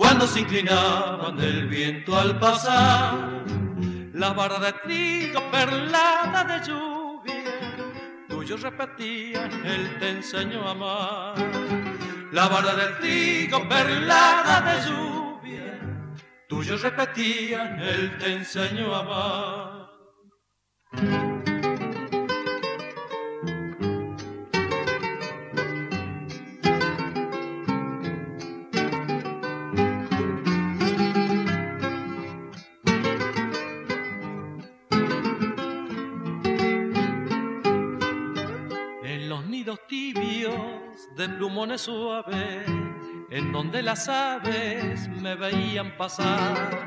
cuando 0.00 0.26
se 0.26 0.40
inclinaban 0.40 1.36
del 1.36 1.68
viento 1.68 2.16
al 2.16 2.38
pasar. 2.38 3.44
La 4.14 4.32
vara 4.32 4.58
de 4.58 4.72
trigo 4.84 5.40
perlada 5.50 6.42
de 6.44 6.66
lluvia, 6.66 8.24
tuyo 8.26 8.56
repetían, 8.56 9.52
él 9.66 9.98
te 9.98 10.08
enseñó 10.08 10.66
a 10.66 10.70
amar. 10.70 11.34
La 12.32 12.48
vara 12.48 12.74
de 12.76 12.86
trigo 13.00 13.68
perlada 13.68 14.62
de 14.68 14.88
lluvia, 14.88 15.68
tuyo 16.48 16.78
repetían, 16.78 17.78
él 17.78 18.16
te 18.18 18.32
enseñó 18.32 18.94
a 18.94 19.00
amar. 19.00 19.80
De 41.20 41.28
plumones 41.28 41.82
suaves, 41.82 42.66
en 43.28 43.52
donde 43.52 43.82
las 43.82 44.08
aves 44.08 45.06
me 45.20 45.34
veían 45.34 45.94
pasar. 45.98 46.86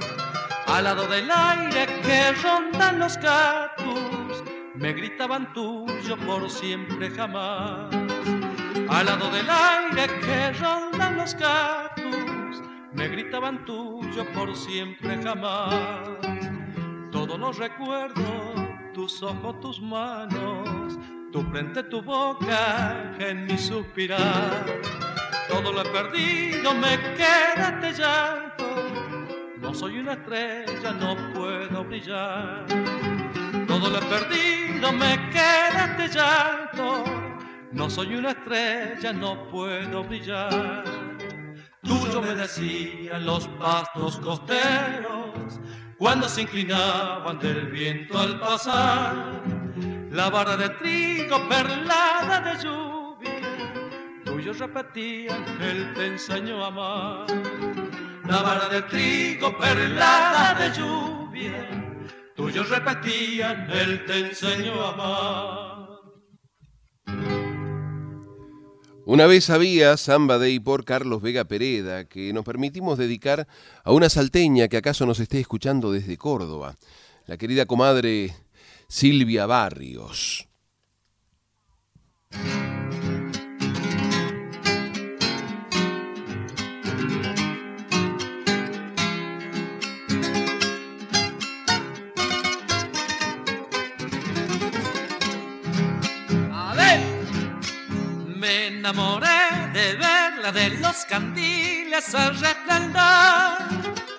Al 0.66 0.86
lado 0.86 1.06
del 1.06 1.30
aire 1.30 1.86
que 2.02 2.32
rondan 2.42 2.98
los 2.98 3.16
cactus, 3.20 4.44
me 4.74 4.92
gritaban 4.94 5.54
tuyo 5.54 6.18
por 6.26 6.50
siempre 6.50 7.12
jamás. 7.12 7.94
Al 8.90 9.06
lado 9.06 9.30
del 9.30 9.48
aire 9.48 10.08
que 10.26 10.52
rondan 10.54 11.16
los 11.16 11.36
cactus, 11.36 12.60
me 12.92 13.10
gritaban 13.10 13.64
tuyo 13.66 14.26
por 14.34 14.56
siempre 14.56 15.22
jamás. 15.22 16.18
Todos 17.12 17.38
los 17.38 17.60
recuerdos, 17.60 18.56
tus 18.96 19.22
ojos, 19.22 19.60
tus 19.60 19.80
manos, 19.80 20.98
tu 21.34 21.42
frente, 21.50 21.82
tu 21.90 22.00
boca 22.00 23.16
en 23.18 23.48
mi 23.48 23.58
suspirar. 23.58 24.66
Todo 25.50 25.72
lo 25.72 25.82
he 25.82 25.90
perdido, 25.90 26.76
me 26.76 26.96
queda 27.16 27.74
este 27.74 28.02
llanto. 28.02 28.66
No 29.58 29.74
soy 29.74 29.98
una 29.98 30.14
estrella, 30.14 30.92
no 30.92 31.34
puedo 31.34 31.84
brillar. 31.86 32.66
Todo 33.68 33.90
lo 33.90 33.98
he 33.98 34.02
perdido, 34.02 34.94
me 34.94 35.30
queda 35.32 35.98
este 35.98 36.20
llanto. 36.20 37.04
No 37.72 37.90
soy 37.90 38.14
una 38.16 38.30
estrella, 38.30 39.12
no 39.12 39.48
puedo 39.48 40.04
brillar. 40.04 40.84
Tuyo 41.82 42.22
me 42.22 42.36
decían 42.36 43.26
los 43.26 43.48
pastos 43.60 44.18
costeros 44.20 45.60
cuando 45.98 46.30
se 46.30 46.44
inclinaban 46.44 47.40
del 47.40 47.72
viento 47.72 48.20
al 48.20 48.40
pasar 48.40 49.53
la 50.14 50.30
vara 50.30 50.56
de 50.56 50.70
trigo 50.70 51.50
perlada 51.50 52.40
de 52.42 52.64
lluvia, 52.64 54.24
tuyo 54.24 54.54
repetían, 54.54 55.44
él 55.60 55.92
te 55.96 56.06
enseñó 56.06 56.64
a 56.64 56.68
amar. 56.68 57.26
La 58.28 58.42
vara 58.44 58.70
de 58.70 58.84
trigo 58.84 59.58
perlada 59.58 60.54
de 60.54 60.80
lluvia, 60.80 61.68
tuyo 62.36 62.64
repetían, 62.64 63.68
él 63.72 64.06
te 64.06 64.20
enseñó 64.20 64.84
a 64.84 64.94
amar. 64.94 65.84
Una 69.06 69.26
vez 69.26 69.50
había 69.50 69.98
Samba 69.98 70.38
Day 70.38 70.60
por 70.60 70.86
Carlos 70.86 71.22
Vega 71.24 71.44
Pereda, 71.44 72.06
que 72.06 72.32
nos 72.34 72.46
permitimos 72.46 73.00
dedicar 73.00 73.48
a 73.84 73.92
una 73.92 74.10
salteña 74.10 74.68
que 74.68 74.78
acaso 74.78 75.08
nos 75.08 75.20
esté 75.20 75.40
escuchando 75.40 75.92
desde 75.92 76.18
Córdoba, 76.18 76.76
la 77.26 77.38
querida 77.38 77.66
comadre 77.66 78.34
Silvia 78.96 79.48
Barrios. 79.48 80.48
Me 98.38 98.68
enamoré 98.68 99.28
de 99.74 99.96
verla 99.96 100.52
de 100.52 100.70
los 100.78 101.04
candiles 101.06 102.14
al 102.14 102.40
resplandor 102.40 104.13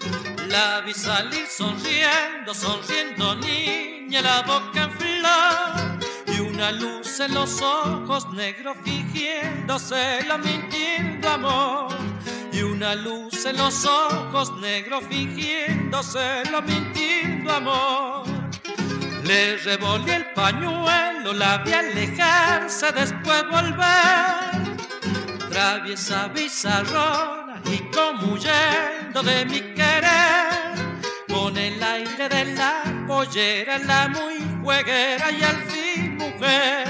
la 0.55 0.81
vi 0.87 0.95
salir 0.95 1.47
sonriendo, 1.49 2.55
sonriendo 2.55 3.35
niña, 3.47 4.21
la 4.23 4.43
boca 4.43 4.83
en 4.85 4.93
flor 5.01 6.35
y 6.35 6.39
una 6.51 6.71
luz 6.71 7.19
en 7.19 7.35
los 7.35 7.61
ojos 7.61 8.33
negros 8.33 8.77
fingiéndose 8.85 10.23
la 10.29 10.39
mintiendo 10.39 11.29
amor. 11.29 11.89
Y 12.53 12.63
una 12.63 12.95
luz 12.95 13.45
en 13.47 13.57
los 13.57 13.85
ojos 13.85 14.57
negros 14.61 15.03
fingiéndose 15.11 16.45
la 16.53 16.61
mintiendo 16.61 17.53
amor. 17.53 18.23
Le 19.25 19.57
revolví 19.57 20.13
el 20.13 20.27
pañuelo, 20.35 21.33
la 21.33 21.59
vi 21.65 21.73
alejarse, 21.73 22.93
después 22.93 23.43
volver. 23.51 24.53
Traviesa 25.51 26.29
bizarrón 26.29 27.44
y 27.67 27.79
como 27.91 28.35
huyendo 28.35 29.23
de 29.23 29.45
mi 29.47 29.61
querer, 29.75 30.75
con 31.29 31.57
el 31.57 31.83
aire 31.83 32.29
de 32.29 32.45
la 32.55 32.83
pollera, 33.07 33.79
la 33.79 34.09
muy 34.09 34.45
jueguera 34.63 35.31
y 35.31 35.43
al 35.43 35.57
fin 35.65 36.17
mujer, 36.17 36.87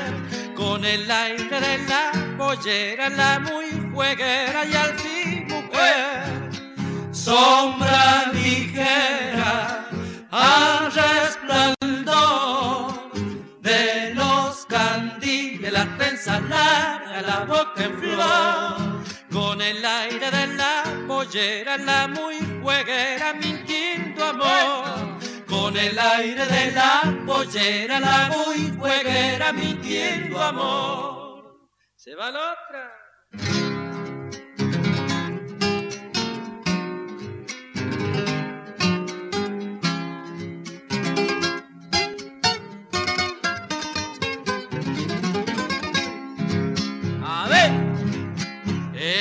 con 0.54 0.84
el 0.84 1.10
aire 1.10 1.60
de 1.60 1.78
la 1.88 2.12
pollera, 2.36 3.08
la 3.08 3.40
muy 3.40 3.90
jueguera 3.92 4.64
y 4.64 4.74
al 4.74 4.94
fin 4.98 5.46
mujer, 5.48 6.50
sombra 7.12 8.30
ligera 8.32 9.88
al 10.30 10.92
resplandor 10.92 12.14
de 13.60 14.14
los 14.14 14.66
candiles, 14.66 15.72
las 15.72 15.98
trenzas 15.98 16.42
largas, 16.42 17.26
la 17.26 17.44
boca 17.44 17.84
en 17.84 17.98
flor 17.98 18.94
con 19.34 19.60
el 19.60 19.84
aire 19.84 20.30
de 20.30 20.46
la 20.54 20.84
pollera, 21.08 21.76
la 21.76 22.06
muy 22.06 22.36
jueguera, 22.62 23.34
mintiendo 23.34 24.24
amor. 24.24 25.18
Con 25.48 25.76
el 25.76 25.98
aire 25.98 26.46
de 26.46 26.70
la 26.70 27.02
pollera, 27.26 27.98
la 27.98 28.30
muy 28.32 28.72
jueguera, 28.78 29.52
mintiendo 29.52 30.40
amor. 30.40 31.58
Se 31.96 32.14
va 32.14 32.30
la 32.30 32.52
otra. 32.52 33.73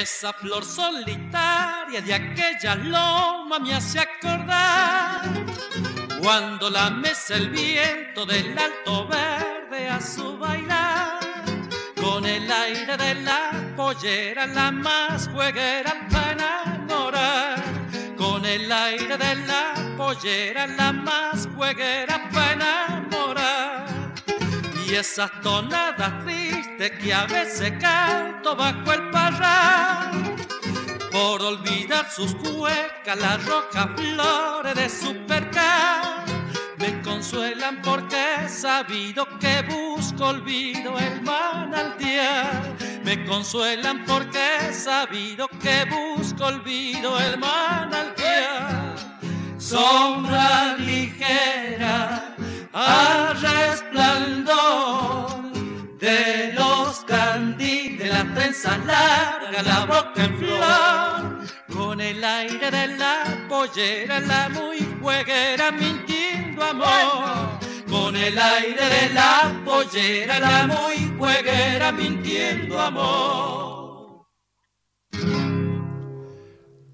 Esa 0.03 0.33
flor 0.33 0.65
solitaria 0.65 2.01
de 2.01 2.13
aquella 2.13 2.75
loma 2.75 3.57
me 3.57 3.73
hace 3.73 3.99
acordar 3.99 5.21
cuando 6.21 6.69
la 6.69 6.89
mesa 6.89 7.37
el 7.37 7.49
viento 7.49 8.25
del 8.25 8.53
alto 8.57 9.07
verde 9.07 9.87
a 9.87 10.01
su 10.01 10.37
bailar 10.37 11.19
con 12.01 12.25
el 12.25 12.51
aire 12.51 12.97
pollera, 13.77 14.45
la 14.45 14.71
más 14.71 15.29
jueguera 15.29 16.05
para 16.11 16.31
enamorar. 16.33 17.63
Con 18.17 18.45
el 18.45 18.69
aire 18.69 19.17
de 19.17 19.35
la 19.35 19.73
pollera, 19.95 20.67
la 20.67 20.91
más 20.91 21.47
jueguera 21.55 22.29
para 22.29 22.53
enamorar. 22.53 23.85
Y 24.85 24.95
esas 24.95 25.31
tonadas 25.41 26.25
tristes 26.25 26.52
que 26.77 27.13
a 27.13 27.25
veces 27.25 27.71
canto 27.79 28.55
bajo 28.55 28.93
el 28.93 29.09
parral 29.11 30.35
por 31.11 31.41
olvidar 31.41 32.09
sus 32.09 32.33
cuecas, 32.35 33.17
las 33.17 33.45
rojas 33.45 33.87
flores 33.95 34.75
de 34.75 34.89
su 34.89 35.15
percal. 35.27 36.23
Me 36.77 37.01
consuelan 37.01 37.81
porque 37.81 38.17
he 38.17 38.49
sabido 38.49 39.27
que 39.39 39.61
busco 39.61 40.25
olvido 40.25 40.97
el 40.97 41.21
manantial. 41.21 42.75
Me 43.03 43.23
consuelan 43.25 44.03
porque 44.05 44.39
he 44.61 44.73
sabido 44.73 45.47
que 45.61 45.85
busco 45.85 46.45
olvido 46.45 47.19
el 47.19 47.37
manantial. 47.37 48.95
Sombra 49.57 50.75
ligera 50.77 52.35
al 52.73 53.39
resplandor 53.39 55.42
de 56.03 56.51
los 56.53 56.99
candiles, 57.05 58.09
la 58.09 58.33
trenza 58.33 58.77
larga, 58.79 59.63
la 59.63 59.85
boca 59.85 60.25
en 60.25 60.37
flor, 60.37 61.47
con 61.73 62.01
el 62.01 62.21
aire 62.21 62.69
de 62.69 62.87
la 62.97 63.45
pollera, 63.47 64.19
la 64.19 64.49
muy 64.49 64.85
jueguera, 65.01 65.71
mintiendo 65.71 66.61
amor. 66.61 67.57
Con 67.89 68.17
el 68.17 68.37
aire 68.37 68.85
de 68.95 69.13
la 69.13 69.61
pollera, 69.63 70.39
la 70.39 70.67
muy 70.67 71.17
jueguera, 71.17 71.93
mintiendo 71.93 72.77
amor. 72.77 74.25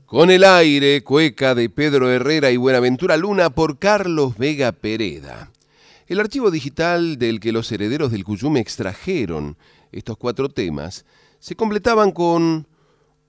Con 0.06 0.30
el 0.30 0.44
aire, 0.44 1.04
cueca 1.04 1.56
de 1.56 1.70
Pedro 1.70 2.12
Herrera 2.12 2.52
y 2.52 2.58
Buenaventura 2.58 3.18
Luna 3.18 3.50
por 3.50 3.80
Carlos 3.80 4.38
Vega 4.38 4.72
Pereda. 4.72 5.50
El 6.10 6.20
archivo 6.20 6.50
digital 6.50 7.20
del 7.20 7.40
que 7.40 7.52
los 7.52 7.72
herederos 7.72 8.12
del 8.12 8.24
Cuyume 8.24 8.60
extrajeron 8.60 9.58
estos 9.92 10.18
cuatro 10.18 10.50
temas 10.50 11.06
se 11.38 11.56
completaban 11.56 12.12
con 12.14 12.68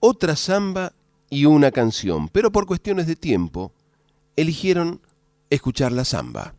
otra 0.01 0.35
samba 0.35 0.95
y 1.29 1.45
una 1.45 1.73
canción, 1.73 2.31
pero 2.31 2.51
por 2.51 2.65
cuestiones 2.65 3.07
de 3.07 3.17
tiempo 3.17 3.75
eligieron 4.35 5.03
escuchar 5.51 5.93
la 5.93 6.07
samba. 6.07 6.55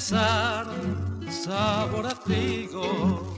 Sabor 0.00 2.06
a 2.06 2.14
trigo, 2.24 3.34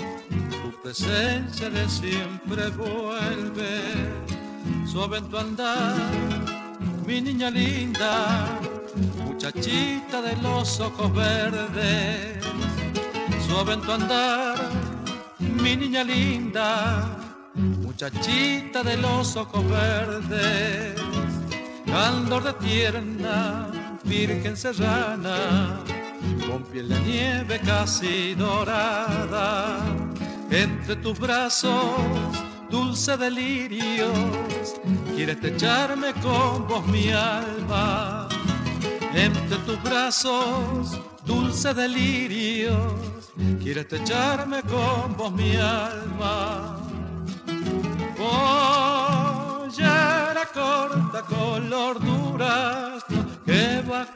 tu 0.50 0.72
presencia 0.82 1.68
de 1.68 1.88
siempre 1.88 2.68
vuelve, 2.70 3.80
suave 4.86 5.18
en 5.18 5.28
tu 5.28 5.36
andar, 5.36 5.96
mi 7.06 7.20
niña 7.20 7.50
linda, 7.50 8.58
muchachita 9.24 10.22
de 10.22 10.36
los 10.36 10.80
ojos 10.80 11.14
verdes, 11.14 12.42
suave 13.46 13.74
en 13.74 13.80
tu 13.82 13.92
andar, 13.92 14.56
mi 15.38 15.76
niña 15.76 16.04
linda, 16.04 17.18
muchachita 17.54 18.82
de 18.82 18.96
los 18.96 19.36
ojos 19.36 19.62
verdes, 19.68 20.94
candor 21.84 22.44
de 22.44 22.52
tierna, 22.54 23.68
virgen 24.04 24.56
serrana 24.56 25.80
con 26.48 26.62
piel 26.64 26.88
de 26.88 27.00
nieve 27.00 27.60
casi 27.60 28.34
dorada, 28.34 29.78
entre 30.50 30.96
tus 30.96 31.18
brazos, 31.18 32.04
dulce 32.70 33.16
delirios, 33.16 34.10
quieres 35.14 35.42
echarme 35.42 36.12
con 36.14 36.66
vos 36.66 36.86
mi 36.86 37.10
alma, 37.10 38.28
entre 39.14 39.56
tus 39.58 39.82
brazos, 39.82 41.00
dulce 41.24 41.74
delirios, 41.74 43.32
quieres 43.62 43.92
echarme 43.92 44.62
con 44.62 45.16
vos 45.16 45.32
mi 45.32 45.56
alma. 45.56 46.76
era 49.78 50.46
corta 50.52 51.22
color 51.22 52.00
durazno 52.00 53.26
que 53.44 53.82
va 53.88 54.06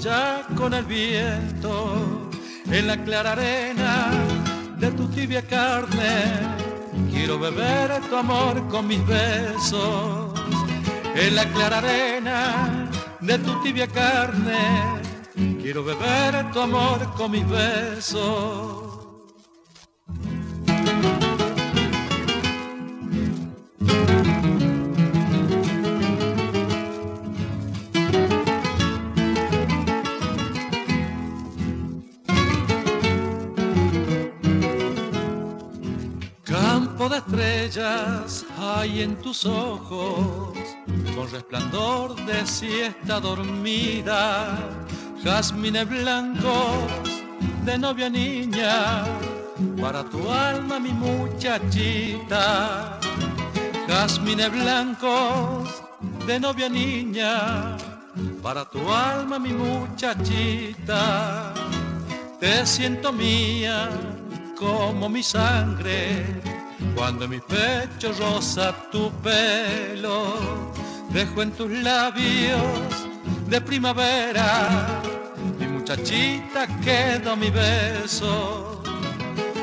ya 0.00 0.46
con 0.56 0.72
el 0.72 0.84
viento 0.84 2.30
en 2.70 2.86
la 2.86 2.96
clara 3.04 3.32
arena 3.32 4.10
de 4.78 4.90
tu 4.92 5.08
tibia 5.08 5.42
carne. 5.42 6.56
Quiero 7.10 7.38
beber 7.38 8.00
tu 8.08 8.16
amor 8.16 8.68
con 8.68 8.86
mis 8.86 9.04
besos 9.06 10.32
en 11.14 11.34
la 11.34 11.44
clara 11.46 11.78
arena 11.78 12.90
de 13.20 13.38
tu 13.38 13.62
tibia 13.62 13.88
carne. 13.88 15.00
Quiero 15.60 15.82
beber 15.82 16.50
tu 16.52 16.60
amor 16.60 17.12
con 17.16 17.32
mis 17.32 17.48
besos. 17.48 18.87
De 37.08 37.18
estrellas 37.18 38.44
hay 38.58 39.02
en 39.02 39.16
tus 39.16 39.46
ojos, 39.46 40.52
con 41.14 41.30
resplandor 41.30 42.14
de 42.26 42.46
siesta 42.46 43.20
dormida, 43.20 44.58
jazmines 45.24 45.88
blancos 45.88 47.22
de 47.64 47.78
novia 47.78 48.10
niña, 48.10 49.04
para 49.80 50.04
tu 50.04 50.30
alma 50.30 50.78
mi 50.78 50.90
muchachita, 50.90 52.98
jazmines 53.86 54.52
blancos 54.52 55.82
de 56.26 56.38
novia 56.38 56.68
niña, 56.68 57.76
para 58.42 58.66
tu 58.66 58.80
alma 58.92 59.38
mi 59.38 59.52
muchachita, 59.52 61.54
te 62.38 62.66
siento 62.66 63.12
mía 63.12 63.88
como 64.58 65.08
mi 65.08 65.22
sangre 65.22 66.57
cuando 66.94 67.28
mi 67.28 67.40
pecho 67.40 68.12
rosa 68.18 68.72
tu 68.90 69.10
pelo, 69.22 70.72
dejo 71.10 71.42
en 71.42 71.52
tus 71.52 71.70
labios 71.70 72.62
de 73.48 73.60
primavera, 73.60 75.00
mi 75.58 75.66
muchachita 75.66 76.66
quedó 76.80 77.36
mi 77.36 77.50
beso. 77.50 78.82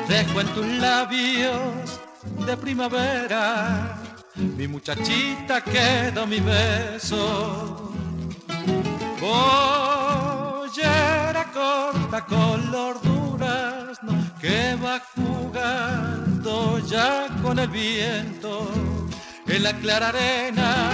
Dejo 0.08 0.40
en 0.40 0.46
tus 0.48 0.66
labios 0.66 2.00
de 2.46 2.56
primavera, 2.56 3.98
mi 4.34 4.68
muchachita 4.68 5.60
quedó 5.62 6.26
mi 6.26 6.40
beso. 6.40 7.92
Pollera 9.20 10.64
corta 11.52 12.24
color 12.26 13.00
durazno 13.02 14.25
que 14.46 14.76
va 14.76 15.00
jugar 15.16 16.26
ya 16.86 17.26
con 17.42 17.58
el 17.58 17.68
viento 17.68 18.70
en 19.48 19.62
la 19.62 19.72
clara 19.80 20.10
arena 20.10 20.92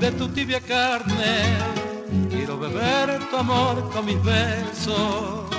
de 0.00 0.10
tu 0.12 0.28
tibia 0.28 0.60
carne. 0.60 1.58
Quiero 2.30 2.58
beber 2.58 3.28
tu 3.28 3.36
amor 3.36 3.90
con 3.92 4.06
mis 4.06 4.22
besos 4.22 5.50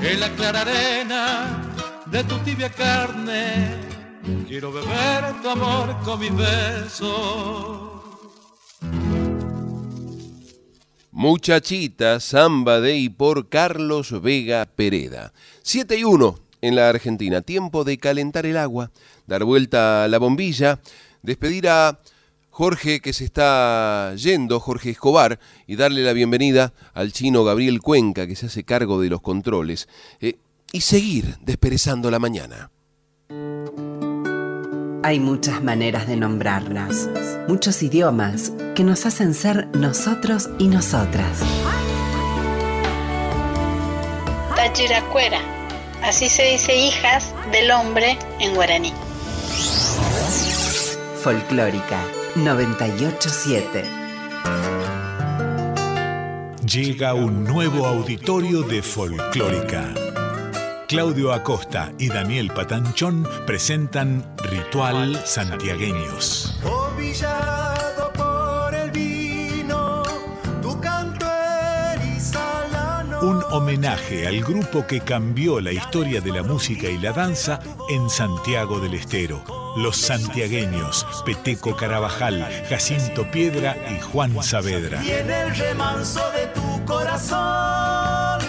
en 0.00 0.20
la 0.20 0.28
clara 0.36 0.60
arena 0.60 1.24
de 2.06 2.22
tu 2.22 2.36
tibia 2.44 2.70
carne. 2.70 3.80
Quiero 4.46 4.70
beber 4.70 5.42
tu 5.42 5.48
amor 5.48 5.96
con 6.04 6.20
mis 6.20 6.34
besos. 6.36 7.90
Muchachita, 11.10 12.20
samba 12.20 12.80
de 12.80 12.96
y 12.96 13.08
por 13.08 13.48
Carlos 13.48 14.20
Vega 14.22 14.66
Pereda. 14.66 15.32
7 15.62 15.98
y 15.98 16.04
1 16.04 16.43
en 16.64 16.76
la 16.76 16.88
Argentina. 16.88 17.42
Tiempo 17.42 17.84
de 17.84 17.98
calentar 17.98 18.46
el 18.46 18.56
agua, 18.56 18.90
dar 19.26 19.44
vuelta 19.44 20.04
a 20.04 20.08
la 20.08 20.18
bombilla, 20.18 20.80
despedir 21.22 21.68
a 21.68 21.98
Jorge 22.48 23.00
que 23.00 23.12
se 23.12 23.24
está 23.24 24.14
yendo, 24.16 24.60
Jorge 24.60 24.90
Escobar, 24.90 25.38
y 25.66 25.76
darle 25.76 26.02
la 26.02 26.12
bienvenida 26.12 26.72
al 26.94 27.12
chino 27.12 27.44
Gabriel 27.44 27.80
Cuenca 27.80 28.26
que 28.26 28.36
se 28.36 28.46
hace 28.46 28.64
cargo 28.64 29.00
de 29.00 29.10
los 29.10 29.20
controles. 29.20 29.88
Eh, 30.20 30.38
y 30.72 30.80
seguir 30.80 31.36
desperezando 31.40 32.10
la 32.10 32.18
mañana. 32.18 32.70
Hay 35.02 35.20
muchas 35.20 35.62
maneras 35.62 36.08
de 36.08 36.16
nombrarnos, 36.16 37.08
muchos 37.46 37.82
idiomas 37.82 38.52
que 38.74 38.84
nos 38.84 39.04
hacen 39.04 39.34
ser 39.34 39.68
nosotros 39.76 40.48
y 40.58 40.68
nosotras. 40.68 41.40
Tachiracuera, 44.56 45.63
así 46.04 46.28
se 46.28 46.44
dice 46.44 46.76
hijas 46.76 47.34
del 47.50 47.70
hombre 47.70 48.18
en 48.38 48.54
guaraní. 48.54 48.92
Folclórica 51.22 52.00
987. 52.36 53.84
Llega 56.66 57.14
un 57.14 57.44
nuevo 57.44 57.86
auditorio 57.86 58.62
de 58.62 58.82
Folclórica. 58.82 59.94
Claudio 60.88 61.32
Acosta 61.32 61.92
y 61.98 62.08
Daniel 62.08 62.50
Patanchón 62.50 63.26
presentan 63.46 64.34
Ritual 64.44 65.16
Santiagueños. 65.24 66.60
Un 73.24 73.42
homenaje 73.52 74.26
al 74.26 74.42
grupo 74.42 74.86
que 74.86 75.00
cambió 75.00 75.58
la 75.58 75.72
historia 75.72 76.20
de 76.20 76.30
la 76.30 76.42
música 76.42 76.88
y 76.90 76.98
la 76.98 77.10
danza 77.12 77.58
en 77.88 78.10
Santiago 78.10 78.80
del 78.80 78.92
Estero. 78.92 79.42
Los 79.78 79.96
santiagueños, 79.96 81.06
Peteco 81.24 81.74
Carabajal, 81.74 82.46
Jacinto 82.68 83.30
Piedra 83.30 83.78
y 83.90 83.98
Juan 83.98 84.42
Saavedra. 84.42 85.02
Y 85.02 85.12
en 85.12 85.30
el 85.30 85.56
remanso 85.56 86.20
de 86.32 86.48
tu 86.48 86.84
corazón, 86.84 88.42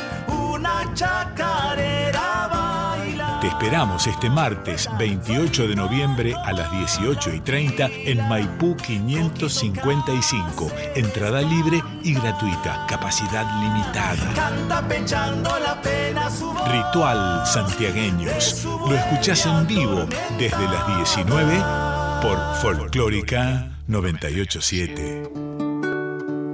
esperamos 3.66 4.06
este 4.06 4.30
martes 4.30 4.88
28 5.00 5.68
de 5.68 5.76
noviembre 5.76 6.36
a 6.36 6.54
las 6.54 6.72
18 6.72 7.34
y 7.34 7.40
30 7.40 7.88
en 8.06 8.30
Maipú 8.30 8.78
555. 8.78 10.72
Entrada 10.94 11.42
libre 11.42 11.82
y 12.04 12.14
gratuita. 12.14 12.86
Capacidad 12.88 13.44
limitada. 13.64 14.16
Ritual 16.68 17.48
Santiagueños. 17.48 18.68
Lo 18.88 18.94
escuchás 18.94 19.44
en 19.48 19.66
vivo 19.66 20.06
desde 20.38 20.64
las 20.66 21.14
19 21.16 21.64
por 22.22 22.38
Folclórica 22.62 23.80
987. 23.88 25.24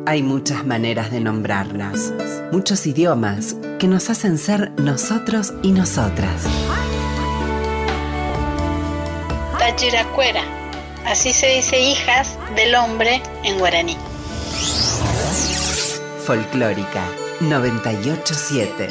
Hay 0.05 0.23
muchas 0.23 0.65
maneras 0.65 1.11
de 1.11 1.19
nombrarlas, 1.19 2.13
muchos 2.53 2.87
idiomas 2.87 3.57
que 3.79 3.89
nos 3.89 4.09
hacen 4.09 4.37
ser 4.37 4.71
nosotros 4.79 5.53
y 5.61 5.73
nosotras. 5.73 6.47
Así 11.05 11.33
se 11.33 11.45
dice 11.55 11.79
hijas 11.79 12.35
del 12.55 12.73
hombre 12.73 13.21
en 13.43 13.59
guaraní. 13.59 13.95
Folclórica 16.25 17.07
987. 17.41 18.87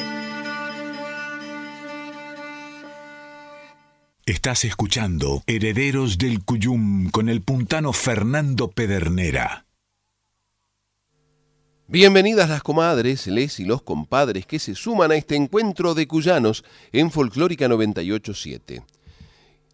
Estás 4.27 4.65
escuchando 4.65 5.43
Herederos 5.49 6.19
del 6.19 6.45
Cuyum 6.45 7.11
con 7.11 7.29
el 7.29 7.43
puntano 7.43 7.93
Fernando 7.93 8.71
Pedernera. 8.71 9.67
Bienvenidas 11.89 12.49
las 12.49 12.63
comadres, 12.63 13.27
les 13.27 13.59
y 13.59 13.65
los 13.65 13.83
compadres 13.83 14.47
que 14.47 14.61
se 14.61 14.77
suman 14.77 15.11
a 15.11 15.17
este 15.17 15.35
encuentro 15.35 15.95
de 15.95 16.07
cuyanos 16.07 16.65
en 16.93 17.11
Folclórica 17.11 17.67
987. 17.67 18.85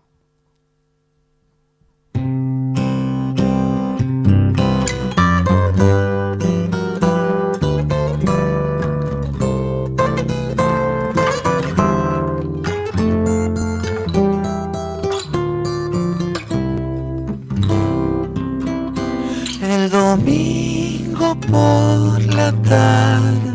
El 19.63 19.91
domingo 19.91 21.39
por 21.41 22.35
la 22.35 22.51
tarde 22.63 23.46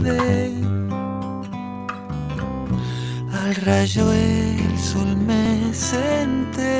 rayo 3.71 4.11
el 4.11 4.77
sol 4.77 5.15
me 5.15 5.73
senté. 5.73 6.75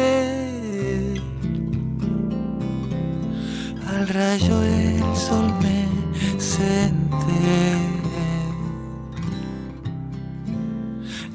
Al 3.92 4.08
rayo 4.10 4.56
el 4.64 5.16
sol 5.16 5.48
me 5.64 5.80
senté. 6.38 7.48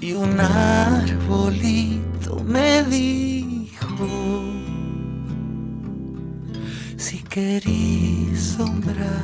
Y 0.07 0.13
un 0.13 0.39
arbolito 0.39 2.33
me 2.55 2.85
dijo 2.85 4.09
si 6.97 7.19
querís 7.35 8.39
sombra 8.57 9.15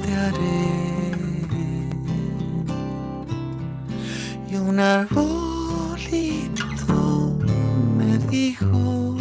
te 0.00 0.10
haré 0.22 0.66
y 4.50 4.56
un 4.56 4.78
arbolito 4.80 5.45
dijo 8.30 9.16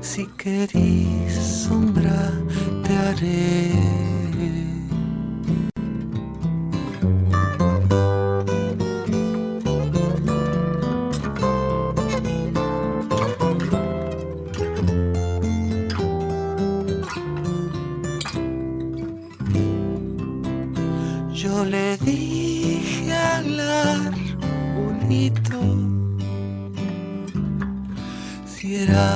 si 0.00 0.26
querís 0.38 1.34
sombra 1.34 2.32
te 2.84 2.96
haré 2.96 4.15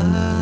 si 0.00 0.39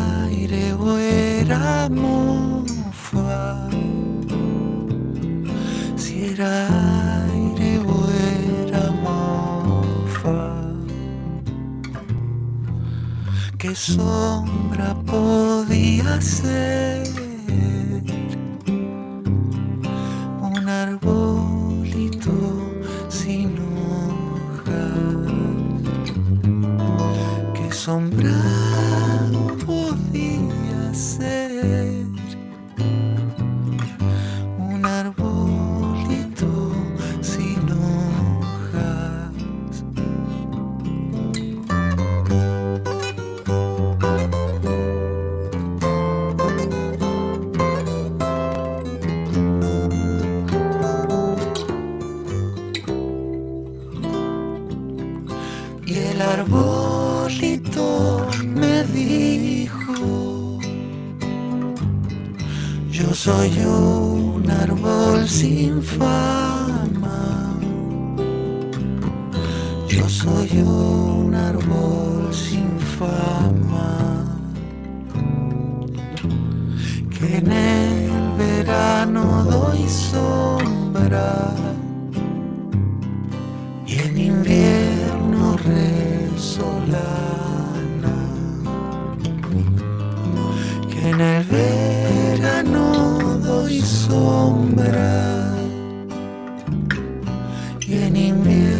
y 97.89 97.93
en 97.95 98.15
invierno. 98.15 98.79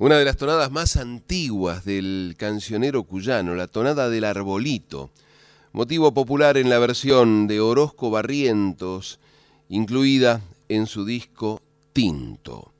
Una 0.00 0.16
de 0.16 0.24
las 0.24 0.36
tonadas 0.36 0.70
más 0.70 0.96
antiguas 0.96 1.84
del 1.84 2.36
cancionero 2.38 3.02
cuyano, 3.02 3.56
la 3.56 3.66
tonada 3.66 4.08
del 4.08 4.22
arbolito, 4.22 5.10
motivo 5.72 6.14
popular 6.14 6.56
en 6.56 6.70
la 6.70 6.78
versión 6.78 7.48
de 7.48 7.58
Orozco 7.58 8.08
Barrientos, 8.08 9.18
incluida 9.68 10.40
en 10.68 10.86
su 10.86 11.04
disco 11.04 11.60
Tinto. 11.92 12.72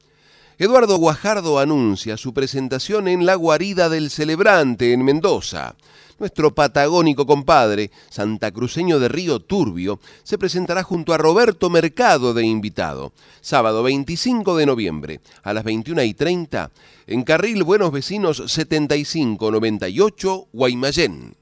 Eduardo 0.58 0.96
Guajardo 0.96 1.58
anuncia 1.58 2.16
su 2.16 2.32
presentación 2.32 3.08
en 3.08 3.26
La 3.26 3.34
Guarida 3.34 3.88
del 3.88 4.10
Celebrante 4.10 4.92
en 4.92 5.04
Mendoza. 5.04 5.74
Nuestro 6.18 6.52
patagónico 6.52 7.26
compadre, 7.26 7.92
santacruceño 8.10 8.98
de 8.98 9.08
Río 9.08 9.38
Turbio, 9.38 10.00
se 10.24 10.36
presentará 10.36 10.82
junto 10.82 11.14
a 11.14 11.18
Roberto 11.18 11.70
Mercado 11.70 12.34
de 12.34 12.44
invitado, 12.44 13.12
sábado 13.40 13.84
25 13.84 14.56
de 14.56 14.66
noviembre, 14.66 15.20
a 15.44 15.52
las 15.52 15.62
21 15.62 16.02
y 16.02 16.14
30, 16.14 16.72
en 17.06 17.22
Carril 17.22 17.62
Buenos 17.62 17.92
Vecinos 17.92 18.42
7598, 18.46 20.48
Guaymallén. 20.52 21.36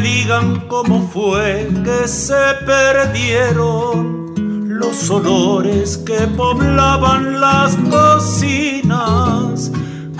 Digan 0.00 0.66
cómo 0.68 1.08
fue 1.12 1.68
que 1.84 2.08
se 2.08 2.34
perdieron 2.66 4.34
los 4.66 5.10
olores 5.10 5.98
que 5.98 6.26
poblaban 6.36 7.40
las 7.40 7.76
cocinas. 7.90 9.70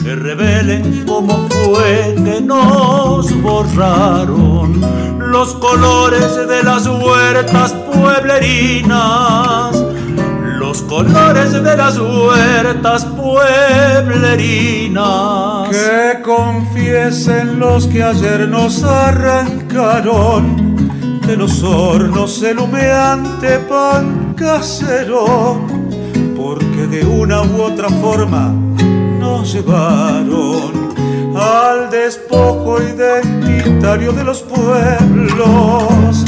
Que 0.03 0.15
revelen 0.15 1.05
cómo 1.07 1.49
fue 1.49 2.15
que 2.25 2.41
nos 2.41 3.31
borraron 3.43 4.81
los 5.19 5.55
colores 5.55 6.37
de 6.49 6.63
las 6.63 6.87
huertas 6.87 7.73
pueblerinas. 7.93 9.77
Los 10.71 10.83
colores 10.83 11.53
de 11.53 11.77
las 11.77 11.99
huertas 11.99 13.05
pueblerinas. 13.05 15.69
Que 15.69 16.23
confiesen 16.23 17.59
los 17.59 17.89
que 17.89 18.05
ayer 18.05 18.49
nos 18.49 18.85
arrancaron 18.85 20.77
de 21.27 21.37
los 21.37 21.65
hornos 21.65 22.41
el 22.45 22.61
humeante 22.61 23.59
pan 23.69 24.33
casero, 24.37 25.61
porque 26.37 26.87
de 26.87 27.05
una 27.05 27.43
u 27.43 27.63
otra 27.63 27.89
forma 27.89 28.55
nos 29.19 29.53
llevaron 29.53 30.91
al 31.37 31.91
despojo 31.91 32.81
identitario 32.81 34.13
de 34.13 34.23
los 34.23 34.43
pueblos, 34.43 36.25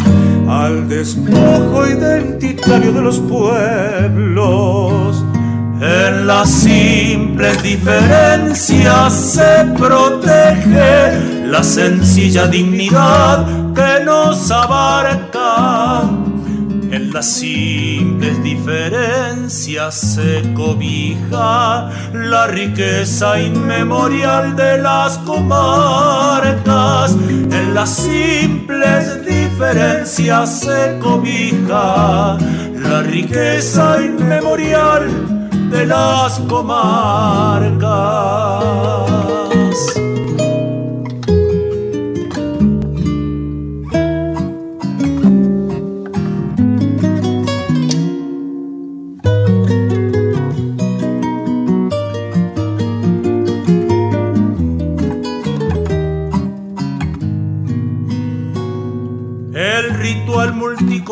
al 0.48 0.88
despojo 0.88 1.86
identitario 1.86 2.92
de 2.92 3.00
los 3.00 3.18
pueblos. 3.20 5.24
En 5.80 6.26
las 6.28 6.48
simples 6.48 7.60
diferencias 7.62 9.12
se 9.12 9.64
protege 9.76 11.46
la 11.46 11.62
sencilla 11.62 12.46
dignidad 12.46 13.46
que 13.74 14.04
nos 14.04 14.50
abarca. 14.50 16.21
Las 17.12 17.26
simples 17.26 18.42
diferencias 18.42 19.94
se 19.94 20.54
cobija 20.54 21.90
la 22.14 22.46
riqueza 22.46 23.38
inmemorial 23.38 24.56
de 24.56 24.78
las 24.78 25.18
comarcas. 25.18 27.12
En 27.12 27.74
las 27.74 27.90
simples 27.90 29.26
diferencias 29.26 30.60
se 30.60 30.98
cobija 31.00 32.38
la 32.76 33.02
riqueza 33.02 34.02
inmemorial 34.02 35.50
de 35.70 35.84
las 35.84 36.38
comarcas. 36.48 37.82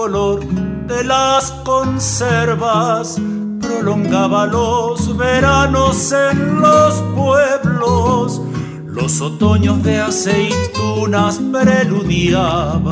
Multicolor 0.01 0.41
de 0.87 1.05
las 1.05 1.51
conservas 1.65 3.21
prolongaba 3.61 4.47
los 4.47 5.15
veranos 5.17 6.13
en 6.13 6.61
los 6.61 6.95
pueblos. 7.15 8.41
Los 8.87 9.21
otoños 9.21 9.83
de 9.83 10.01
aceitunas 10.01 11.39
preludiaban 11.53 12.91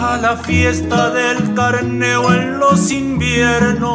a 0.00 0.16
la 0.16 0.36
fiesta 0.36 1.10
del 1.10 1.54
carneo 1.54 2.32
en 2.32 2.58
los 2.58 2.90
inviernos. 2.90 3.86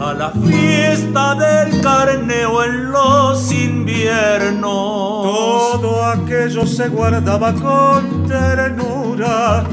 A 0.00 0.14
la 0.14 0.30
fiesta 0.30 1.34
del 1.34 1.80
carneo 1.80 2.62
en 2.62 2.92
los 2.92 3.50
inviernos. 3.52 4.62
Todo 4.62 6.04
aquello 6.04 6.64
se 6.66 6.88
guardaba 6.88 7.52
con 7.52 8.26
ternura, 8.26 9.64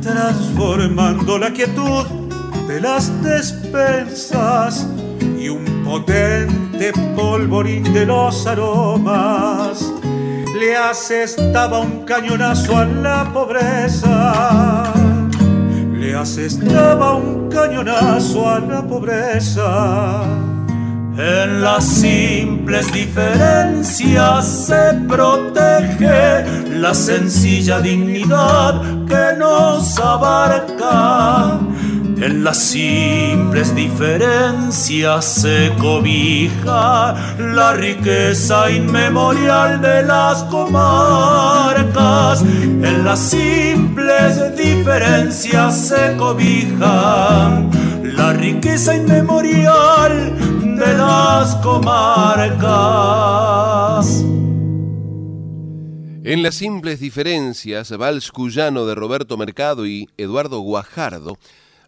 transformando 0.00 1.38
la 1.38 1.52
quietud 1.52 2.04
de 2.66 2.80
las 2.80 3.22
despensas 3.22 4.86
y 5.38 5.48
un 5.48 5.64
potente 5.84 6.92
polvorín 7.16 7.82
de 7.92 8.06
los 8.06 8.46
aromas. 8.46 9.92
Le 10.58 10.76
asestaba 10.76 11.80
un 11.80 12.04
cañonazo 12.04 12.76
a 12.76 12.84
la 12.84 13.32
pobreza. 13.32 14.84
Le 15.92 16.14
asestaba 16.14 17.14
un 17.14 17.48
cañonazo 17.48 18.48
a 18.48 18.60
la 18.60 18.82
pobreza. 18.82 20.22
En 21.22 21.60
las 21.60 21.84
simples 21.84 22.90
diferencias 22.94 24.46
se 24.46 24.94
protege 25.06 26.46
la 26.70 26.94
sencilla 26.94 27.78
dignidad 27.78 28.80
que 29.06 29.36
nos 29.38 29.98
abarca. 29.98 31.60
En 32.16 32.42
las 32.42 32.56
simples 32.56 33.74
diferencias 33.74 35.26
se 35.26 35.70
cobija 35.78 37.14
la 37.38 37.74
riqueza 37.74 38.70
inmemorial 38.70 39.82
de 39.82 40.02
las 40.04 40.44
comarcas. 40.44 42.40
En 42.40 43.04
las 43.04 43.18
simples 43.18 44.56
diferencias 44.56 45.88
se 45.88 46.16
cobija 46.16 47.60
la 48.02 48.32
riqueza 48.32 48.96
inmemorial 48.96 50.50
de 50.80 50.94
las 50.94 51.54
comarcas. 51.56 52.60
En 56.24 56.42
las 56.42 56.54
simples 56.54 57.00
diferencias, 57.00 57.90
Vals 57.96 58.32
Cuyano 58.32 58.86
de 58.86 58.94
Roberto 58.94 59.36
Mercado 59.36 59.86
y 59.86 60.08
Eduardo 60.16 60.60
Guajardo 60.60 61.36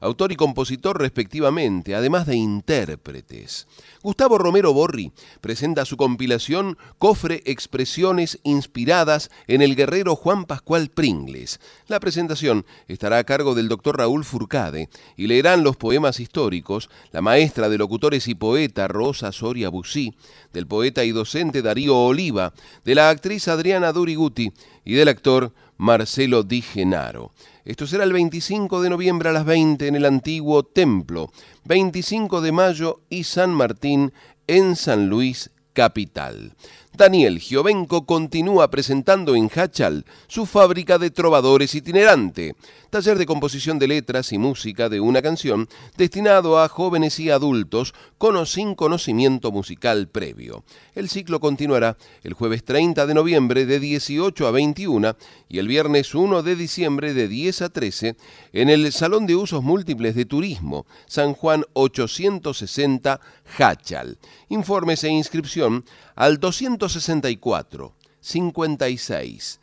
autor 0.03 0.33
y 0.33 0.37
compositor 0.37 1.01
respectivamente, 1.01 1.95
además 1.95 2.27
de 2.27 2.37
intérpretes. 2.37 3.69
Gustavo 4.03 4.37
Romero 4.37 4.74
Borri 4.74 5.12
presenta 5.41 5.85
su 5.85 5.97
compilación 5.97 6.77
Cofre 6.99 7.43
Expresiones 7.47 8.41
inspiradas 8.43 9.31
en 9.47 9.62
el 9.62 9.77
guerrero 9.77 10.16
Juan 10.16 10.45
Pascual 10.45 10.91
Pringles. 10.91 11.61
La 11.87 12.01
presentación 12.01 12.66
estará 12.89 13.19
a 13.19 13.24
cargo 13.24 13.55
del 13.55 13.69
doctor 13.69 13.97
Raúl 13.97 14.24
Furcade 14.24 14.89
y 15.16 15.29
leerán 15.29 15.62
los 15.62 15.77
poemas 15.77 16.19
históricos 16.19 16.91
la 17.12 17.23
maestra 17.23 17.69
de 17.69 17.79
locutores 17.79 18.27
y 18.27 18.35
poeta 18.35 18.89
Rosa 18.89 19.31
Soria 19.31 19.69
Busí, 19.69 20.16
del 20.53 20.66
poeta 20.66 21.05
y 21.05 21.12
docente 21.12 21.62
Darío 21.62 21.97
Oliva, 21.97 22.53
de 22.85 22.97
la 22.97 23.09
actriz 23.09 23.47
Adriana 23.47 23.93
Duriguti 23.93 24.53
y 24.85 24.95
del 24.95 25.09
actor 25.09 25.53
Marcelo 25.82 26.44
Di 26.44 26.62
Genaro. 26.62 27.32
Esto 27.64 27.88
será 27.88 28.04
el 28.04 28.12
25 28.12 28.82
de 28.82 28.90
noviembre 28.90 29.30
a 29.30 29.32
las 29.32 29.44
20 29.44 29.88
en 29.88 29.96
el 29.96 30.04
antiguo 30.04 30.62
templo, 30.62 31.32
25 31.64 32.40
de 32.40 32.52
mayo 32.52 33.00
y 33.10 33.24
San 33.24 33.50
Martín 33.50 34.12
en 34.46 34.76
San 34.76 35.09
Luis, 35.09 35.50
capital. 35.72 36.54
Daniel 36.94 37.40
Giovenco 37.40 38.05
continúa 38.05 38.70
presentando 38.70 39.35
en 39.35 39.48
Hachal 39.48 40.05
su 40.27 40.44
fábrica 40.44 40.98
de 40.98 41.10
trovadores 41.10 41.74
itinerante, 41.74 42.55
taller 42.90 43.16
de 43.16 43.24
composición 43.24 43.78
de 43.78 43.89
letras 43.89 44.31
y 44.35 44.39
música 44.39 44.90
de 44.90 45.01
una 45.01 45.23
canción 45.23 45.70
destinado 45.97 46.60
a 46.60 46.69
jóvenes 46.69 47.19
y 47.19 47.31
adultos 47.31 47.94
con 48.19 48.36
o 48.36 48.44
sin 48.44 48.74
conocimiento 48.74 49.51
musical 49.51 50.09
previo. 50.09 50.64
El 50.94 51.09
ciclo 51.09 51.40
continuará 51.40 51.97
el 52.24 52.35
jueves 52.35 52.62
30 52.62 53.06
de 53.06 53.14
noviembre 53.14 53.64
de 53.64 53.81
18 53.81 54.47
a 54.47 54.51
21 54.51 55.16
y 55.48 55.60
el 55.60 55.69
viernes 55.69 56.14
1 56.14 56.43
de 56.43 56.56
diciembre 56.56 57.14
de 57.14 57.27
10 57.27 57.62
a 57.62 57.69
13 57.70 58.16
en 58.52 58.69
el 58.69 58.93
Salón 58.93 59.27
de 59.27 59.36
Usos 59.36 59.62
Múltiples 59.62 60.14
de 60.14 60.27
Turismo, 60.27 60.85
San 61.06 61.32
Juan 61.32 61.64
860 61.73 63.19
Hachal. 63.56 64.19
Informes 64.51 65.05
e 65.05 65.09
inscripción 65.09 65.86
al 66.14 66.39
264 66.39 67.94
56 68.20 69.60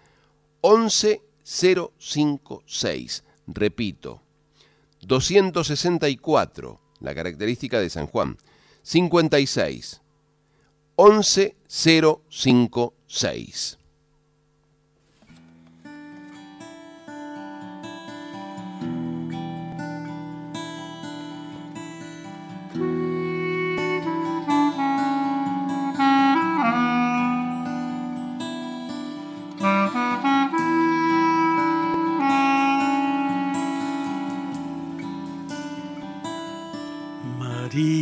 11 0.62 1.22
056. 1.50 3.24
Repito, 3.48 4.22
264, 5.02 6.80
la 7.00 7.16
característica 7.16 7.80
de 7.80 7.90
San 7.90 8.06
Juan. 8.06 8.38
56 8.84 10.02
11 10.96 11.56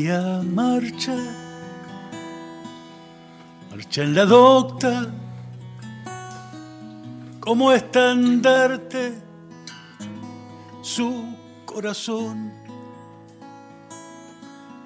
056. 0.08 0.10
María 0.10 0.42
marcha, 0.44 1.16
marcha 3.70 4.04
en 4.04 4.16
la 4.16 4.26
docta 4.26 5.14
como 7.42 7.72
estandarte 7.74 9.22
su 10.82 11.36
corazón 11.66 12.54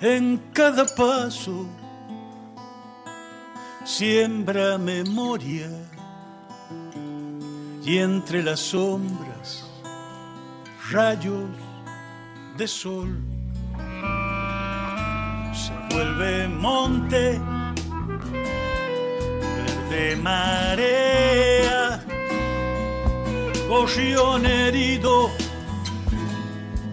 en 0.02 0.38
cada 0.54 0.86
paso 0.86 1.68
siembra 3.84 4.80
memoria 4.80 5.70
y 7.84 7.98
entre 7.98 8.42
las 8.42 8.60
sombras 8.60 9.68
rayos 10.92 11.50
de 12.58 12.68
sol 12.68 13.31
vuelve 15.94 16.48
monte 16.48 17.40
verde 19.56 20.16
marea 20.18 22.04
gorrión 23.68 24.46
herido 24.46 25.30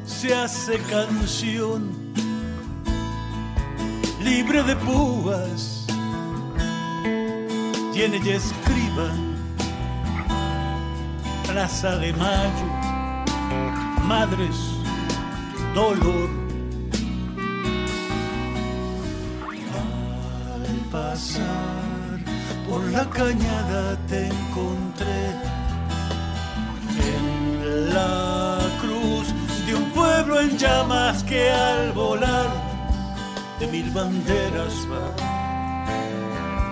se 0.04 0.34
hace 0.34 0.78
canción 0.90 1.94
libre 4.22 4.62
de 4.62 4.76
púas 4.76 5.86
tiene 7.92 8.20
y 8.24 8.30
escriban 8.30 9.28
Plaza 11.46 11.96
de 11.96 12.12
Mayo 12.12 12.68
Madres 14.06 14.56
Dolor 15.74 16.47
pasar. 20.98 22.18
Por 22.68 22.82
la 22.96 23.04
cañada 23.18 23.82
te 24.10 24.20
encontré. 24.26 25.20
En 27.10 27.94
la 27.94 28.58
cruz 28.82 29.26
de 29.66 29.72
un 29.80 29.86
pueblo 29.98 30.40
en 30.40 30.52
llamas 30.58 31.22
que 31.24 31.50
al 31.50 31.92
volar 31.92 32.48
de 33.58 33.66
mil 33.74 33.88
banderas 33.90 34.76
va. 34.90 35.06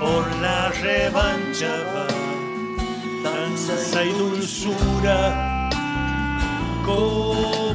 Por 0.02 0.24
la 0.44 0.60
revancha 0.88 1.72
va. 1.94 2.06
Danza 3.24 4.04
y 4.04 4.12
dulzura 4.22 5.70
como 6.84 7.65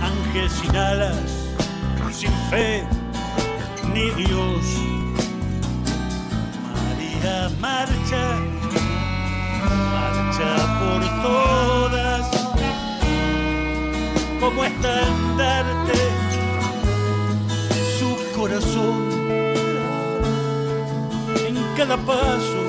ángel 0.00 0.48
sin 0.48 0.76
alas, 0.76 1.16
sin 2.12 2.30
fe, 2.48 2.84
ni 3.92 4.08
Dios. 4.10 4.64
María 6.72 7.50
marcha, 7.60 8.38
marcha 9.90 10.50
por 10.78 11.22
todas, 11.22 12.30
como 14.38 14.64
estandarte, 14.64 15.98
su 17.98 18.38
corazón. 18.38 19.10
En 21.48 21.56
cada 21.76 21.96
paso 21.96 22.61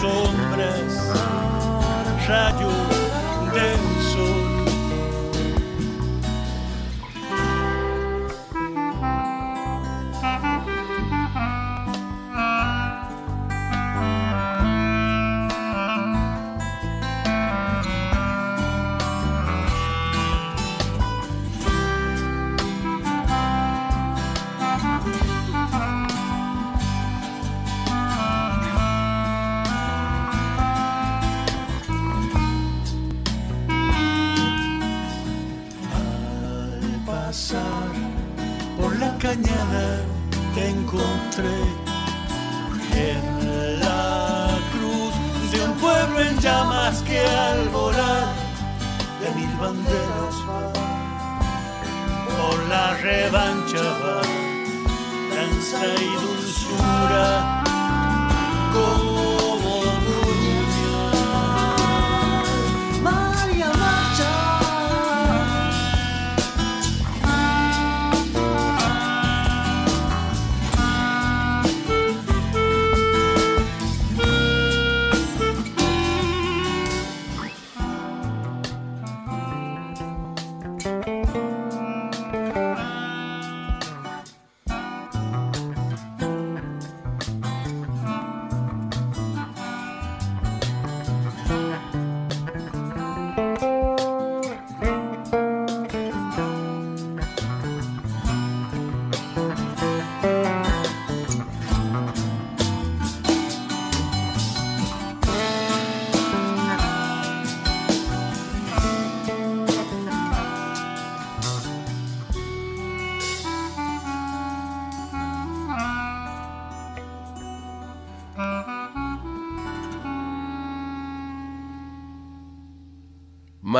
sombras 0.00 0.94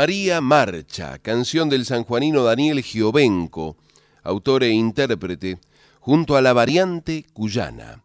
María 0.00 0.40
Marcha, 0.40 1.18
canción 1.18 1.68
del 1.68 1.84
sanjuanino 1.84 2.44
Daniel 2.44 2.84
Giovenco, 2.84 3.76
autor 4.22 4.62
e 4.62 4.70
intérprete, 4.70 5.58
junto 5.98 6.36
a 6.36 6.40
la 6.40 6.52
variante 6.52 7.26
cuyana. 7.32 8.04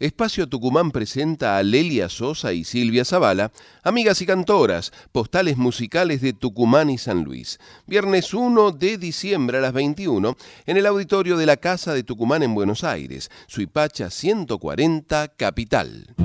Espacio 0.00 0.48
Tucumán 0.48 0.90
presenta 0.90 1.56
a 1.56 1.62
Lelia 1.62 2.08
Sosa 2.08 2.52
y 2.52 2.64
Silvia 2.64 3.04
Zavala, 3.04 3.52
amigas 3.84 4.20
y 4.20 4.26
cantoras, 4.26 4.92
postales 5.12 5.56
musicales 5.56 6.22
de 6.22 6.32
Tucumán 6.32 6.90
y 6.90 6.98
San 6.98 7.22
Luis. 7.22 7.60
Viernes 7.86 8.34
1 8.34 8.72
de 8.72 8.98
diciembre 8.98 9.58
a 9.58 9.60
las 9.60 9.72
21 9.72 10.36
en 10.66 10.76
el 10.76 10.86
auditorio 10.86 11.36
de 11.36 11.46
la 11.46 11.56
Casa 11.56 11.94
de 11.94 12.02
Tucumán 12.02 12.42
en 12.42 12.52
Buenos 12.52 12.82
Aires, 12.82 13.30
Suipacha 13.46 14.10
140, 14.10 15.28
Capital. 15.36 16.16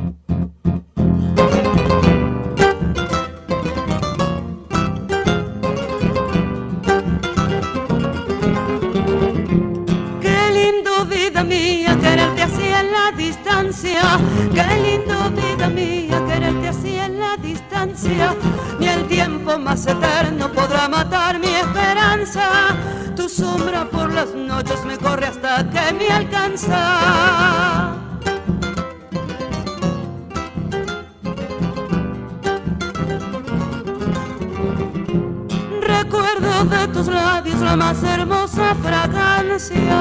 Distancia. 13.27 14.01
Qué 14.53 14.65
lindo 14.85 15.15
vida 15.31 15.67
mía 15.69 16.17
quererte 16.27 16.67
así 16.67 16.97
en 16.97 17.19
la 17.19 17.37
distancia. 17.37 18.35
Ni 18.79 18.87
el 18.87 19.07
tiempo 19.07 19.57
más 19.57 19.85
eterno 19.87 20.51
podrá 20.51 20.89
matar 20.89 21.39
mi 21.39 21.47
esperanza. 21.65 22.75
Tu 23.15 23.29
sombra 23.29 23.85
por 23.85 24.11
las 24.13 24.33
noches 24.33 24.83
me 24.85 24.97
corre 24.97 25.27
hasta 25.27 25.69
que 25.69 25.93
me 25.93 26.07
alcanza. 26.09 27.95
Recuerdo 35.81 36.65
de 36.65 36.87
tus 36.89 37.07
labios 37.07 37.59
la 37.61 37.75
más 37.75 38.03
hermosa 38.03 38.75
fragancia. 38.83 39.99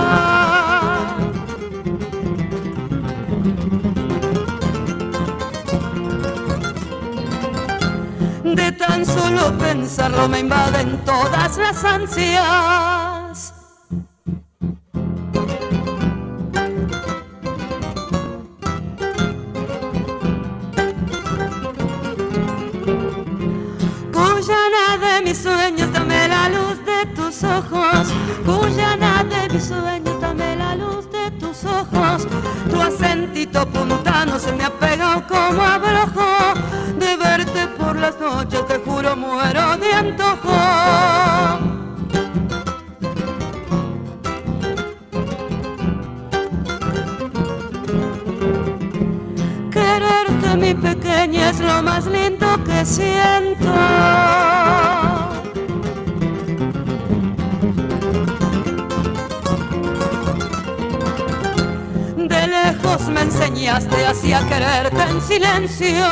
De 8.45 8.71
tan 8.73 9.05
solo 9.05 9.59
pensarlo 9.59 10.29
me 10.29 10.39
invaden 10.41 10.99
todas 11.05 11.57
las 11.57 11.85
ansias. 11.85 13.55
Cuyana 24.13 24.99
de 25.01 25.23
mis 25.25 25.39
sueños, 25.39 25.93
dame 25.93 26.29
la 26.29 26.49
luz 26.49 26.79
de 26.85 27.07
tus 27.17 27.43
ojos. 27.43 28.07
Cuyana 28.47 29.25
de 29.25 29.49
mis 29.53 29.65
sueños, 29.65 30.21
dame 30.21 30.55
la 30.55 30.77
luz 30.77 31.02
Tu 32.71 32.81
acentito 32.81 33.67
puntano 33.67 34.39
se 34.39 34.53
me 34.53 34.65
ha 34.65 34.71
pegado 34.71 35.27
como 35.27 35.63
abrojo. 35.63 36.55
De 36.99 37.17
verte 37.17 37.67
por 37.79 37.97
las 37.97 38.19
noches, 38.21 38.67
te 38.67 38.79
juro, 38.79 39.17
muero 39.17 39.77
de 39.79 39.93
antojo. 39.93 40.59
Quererte, 49.71 50.57
mi 50.57 50.75
pequeña, 50.75 51.51
es 51.51 51.61
lo 51.61 51.83
más 51.83 52.07
lindo 52.07 52.47
que 52.65 52.85
siento. 52.85 53.73
Me 63.13 63.23
enseñaste 63.23 64.07
así 64.07 64.33
a 64.33 64.47
quererte 64.49 65.03
en 65.03 65.21
silencio. 65.21 66.07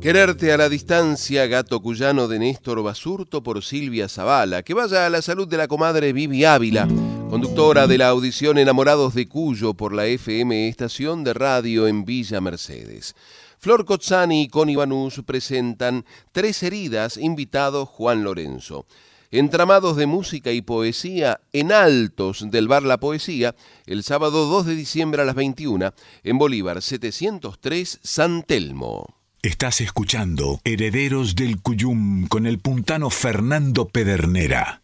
Quererte 0.00 0.52
a 0.52 0.56
la 0.56 0.68
distancia, 0.68 1.46
gato 1.46 1.80
cuyano 1.80 2.28
de 2.28 2.38
Néstor 2.38 2.82
Basurto 2.82 3.42
por 3.42 3.64
Silvia 3.64 4.08
Zavala. 4.08 4.62
Que 4.62 4.72
vaya 4.72 5.06
a 5.06 5.10
la 5.10 5.22
salud 5.22 5.48
de 5.48 5.56
la 5.56 5.66
comadre 5.66 6.12
Vivi 6.12 6.44
Ávila, 6.44 6.86
conductora 7.28 7.86
de 7.86 7.98
la 7.98 8.08
audición 8.08 8.58
Enamorados 8.58 9.14
de 9.14 9.28
Cuyo 9.28 9.74
por 9.74 9.92
la 9.92 10.06
FM 10.06 10.68
Estación 10.68 11.24
de 11.24 11.34
Radio 11.34 11.88
en 11.88 12.04
Villa 12.04 12.40
Mercedes. 12.40 13.16
Flor 13.58 13.84
Cozzani 13.84 14.42
y 14.42 14.48
Connie 14.48 14.76
Banús 14.76 15.20
presentan 15.26 16.04
Tres 16.30 16.62
heridas, 16.62 17.16
invitado 17.16 17.84
Juan 17.84 18.22
Lorenzo. 18.22 18.86
Entramados 19.30 19.96
de 19.96 20.06
música 20.06 20.52
y 20.52 20.62
poesía 20.62 21.42
en 21.52 21.70
altos 21.70 22.50
del 22.50 22.66
bar 22.66 22.82
La 22.82 22.98
Poesía, 22.98 23.54
el 23.84 24.02
sábado 24.02 24.46
2 24.46 24.64
de 24.64 24.74
diciembre 24.74 25.20
a 25.20 25.26
las 25.26 25.34
21 25.34 25.92
en 26.22 26.38
Bolívar 26.38 26.80
703 26.80 28.00
San 28.02 28.42
Telmo. 28.42 29.18
Estás 29.42 29.82
escuchando 29.82 30.60
Herederos 30.64 31.34
del 31.36 31.60
Cuyum 31.60 32.26
con 32.26 32.46
el 32.46 32.58
puntano 32.58 33.10
Fernando 33.10 33.88
Pedernera. 33.88 34.80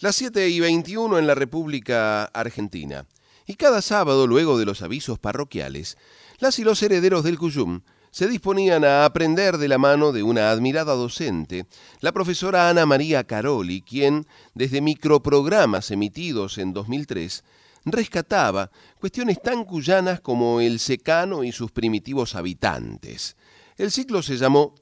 Las 0.00 0.16
7 0.16 0.48
y 0.48 0.58
21 0.58 1.16
en 1.16 1.28
la 1.28 1.36
República 1.36 2.24
Argentina. 2.24 3.06
Y 3.46 3.54
cada 3.54 3.82
sábado, 3.82 4.26
luego 4.26 4.58
de 4.58 4.64
los 4.64 4.82
avisos 4.82 5.20
parroquiales, 5.20 5.96
las 6.40 6.58
y 6.58 6.64
los 6.64 6.82
herederos 6.82 7.22
del 7.22 7.38
Cuyum 7.38 7.82
se 8.12 8.28
disponían 8.28 8.84
a 8.84 9.06
aprender 9.06 9.56
de 9.56 9.68
la 9.68 9.78
mano 9.78 10.12
de 10.12 10.22
una 10.22 10.50
admirada 10.50 10.92
docente, 10.92 11.66
la 12.00 12.12
profesora 12.12 12.68
Ana 12.68 12.84
María 12.84 13.24
Caroli, 13.24 13.80
quien, 13.80 14.26
desde 14.54 14.82
microprogramas 14.82 15.90
emitidos 15.90 16.58
en 16.58 16.74
2003, 16.74 17.42
rescataba 17.86 18.70
cuestiones 19.00 19.40
tan 19.40 19.64
cuyanas 19.64 20.20
como 20.20 20.60
el 20.60 20.78
secano 20.78 21.42
y 21.42 21.52
sus 21.52 21.72
primitivos 21.72 22.34
habitantes. 22.34 23.36
El 23.78 23.90
ciclo 23.90 24.22
se 24.22 24.36
llamó 24.36 24.74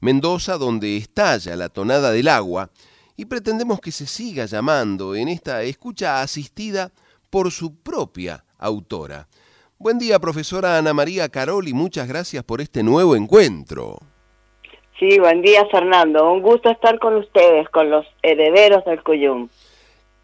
Mendoza 0.00 0.56
donde 0.56 0.96
estalla 0.96 1.56
la 1.56 1.68
tonada 1.68 2.10
del 2.10 2.28
agua 2.28 2.70
y 3.18 3.26
pretendemos 3.26 3.80
que 3.80 3.92
se 3.92 4.06
siga 4.06 4.46
llamando 4.46 5.14
en 5.14 5.28
esta 5.28 5.62
escucha 5.62 6.22
asistida 6.22 6.90
por 7.28 7.50
su 7.50 7.76
propia 7.76 8.46
autora. 8.56 9.28
Buen 9.80 10.00
día, 10.00 10.18
profesora 10.18 10.76
Ana 10.76 10.92
María 10.92 11.28
Caroli, 11.28 11.72
muchas 11.72 12.08
gracias 12.08 12.42
por 12.42 12.60
este 12.60 12.82
nuevo 12.82 13.14
encuentro. 13.14 13.98
Sí, 14.98 15.20
buen 15.20 15.40
día, 15.40 15.64
Fernando. 15.70 16.32
Un 16.32 16.42
gusto 16.42 16.68
estar 16.68 16.98
con 16.98 17.14
ustedes, 17.14 17.68
con 17.68 17.88
los 17.88 18.04
herederos 18.20 18.84
del 18.84 19.00
Cuyum. 19.04 19.48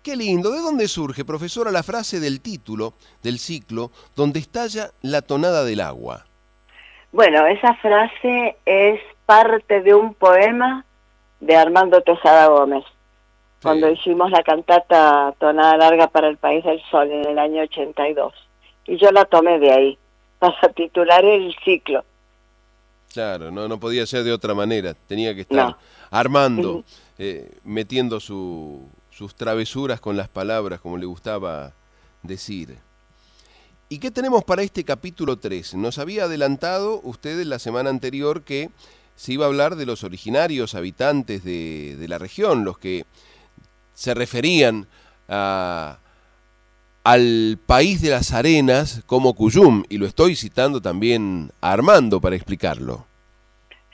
Qué 0.03 0.17
lindo. 0.17 0.51
¿De 0.51 0.59
dónde 0.59 0.89
surge, 0.89 1.25
profesora, 1.25 1.71
la 1.71 1.85
frase 1.85 2.19
del 2.19 2.41
título 2.41 2.95
del 3.23 3.39
ciclo, 3.39 3.93
donde 4.17 4.41
estalla 4.41 4.91
la 5.03 5.23
tonada 5.23 5.63
del 5.65 5.83
agua? 5.83 6.25
Bueno, 7.13 7.47
esa 7.47 7.75
frase 7.77 8.57
es 8.67 9.01
parte 9.25 9.83
de 9.83 9.95
un 9.95 10.15
poema 10.15 10.85
de 11.39 11.55
Armando 11.55 12.03
Tejada 12.03 12.49
Gómez, 12.49 12.85
cuando 13.63 13.89
hicimos 13.89 14.33
la 14.33 14.43
cantata 14.43 15.33
Tonada 15.39 15.77
Larga 15.77 16.09
para 16.09 16.27
el 16.27 16.39
País 16.39 16.65
del 16.65 16.83
Sol 16.91 17.09
en 17.09 17.25
el 17.25 17.39
año 17.39 17.63
82. 17.63 18.44
Y 18.87 18.99
yo 18.99 19.11
la 19.11 19.25
tomé 19.25 19.59
de 19.59 19.73
ahí, 19.73 19.99
para 20.39 20.73
titular 20.77 21.25
el 21.25 21.55
ciclo. 21.65 22.05
Claro, 23.13 23.51
no, 23.51 23.69
no 23.69 23.79
podía 23.79 24.07
ser 24.07 24.25
de 24.25 24.33
otra 24.33 24.55
manera. 24.55 24.95
Tenía 24.95 25.35
que 25.35 25.43
estar 25.43 25.77
armando, 26.11 26.85
eh, 27.17 27.59
metiendo 27.63 28.19
su, 28.19 28.89
sus 29.11 29.37
travesuras 29.37 30.01
con 30.01 30.17
las 30.17 30.29
palabras, 30.29 30.81
como 30.81 30.99
le 30.99 31.07
gustaba 31.07 31.73
decir. 32.23 32.77
¿Y 33.89 33.99
qué 33.99 34.11
tenemos 34.11 34.43
para 34.43 34.63
este 34.63 34.83
capítulo 34.83 35.37
3? 35.37 35.75
Nos 35.75 35.99
había 35.99 36.25
adelantado 36.25 37.01
usted 37.05 37.41
en 37.41 37.51
la 37.51 37.61
semana 37.61 37.91
anterior 37.91 38.43
que 38.43 38.71
se 39.15 39.35
iba 39.35 39.45
a 39.45 39.49
hablar 39.49 39.77
de 39.77 39.87
los 39.87 40.03
originarios 40.03 40.75
habitantes 40.75 41.45
de, 41.45 41.95
de 41.97 42.09
la 42.09 42.19
región, 42.19 42.65
los 42.65 42.79
que 42.79 43.05
se 43.95 44.15
referían 44.15 44.89
a, 45.29 45.99
al 47.05 47.59
país 47.67 48.01
de 48.01 48.11
las 48.11 48.33
arenas 48.33 49.05
como 49.07 49.35
Cuyum, 49.35 49.85
y 49.91 49.99
lo 49.99 50.07
estoy 50.07 50.35
citando 50.35 50.81
también 50.81 51.51
a 51.61 51.73
Armando 51.73 52.21
para 52.21 52.35
explicarlo. 52.35 53.07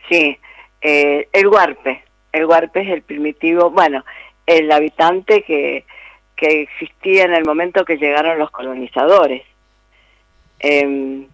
Sí, 0.08 0.38
eh, 0.80 1.28
el 1.32 1.48
Huarpe. 1.48 2.04
El 2.32 2.46
Huarpe 2.46 2.82
es 2.82 2.88
el 2.88 3.02
primitivo, 3.02 3.70
bueno, 3.70 4.04
el 4.46 4.70
habitante 4.70 5.42
que, 5.42 5.84
existía 6.42 7.24
en 7.24 7.34
el 7.34 7.44
momento 7.44 7.84
que 7.84 7.98
llegaron 7.98 8.38
los 8.38 8.50
colonizadores. 8.50 9.42
Eh, 10.60 11.26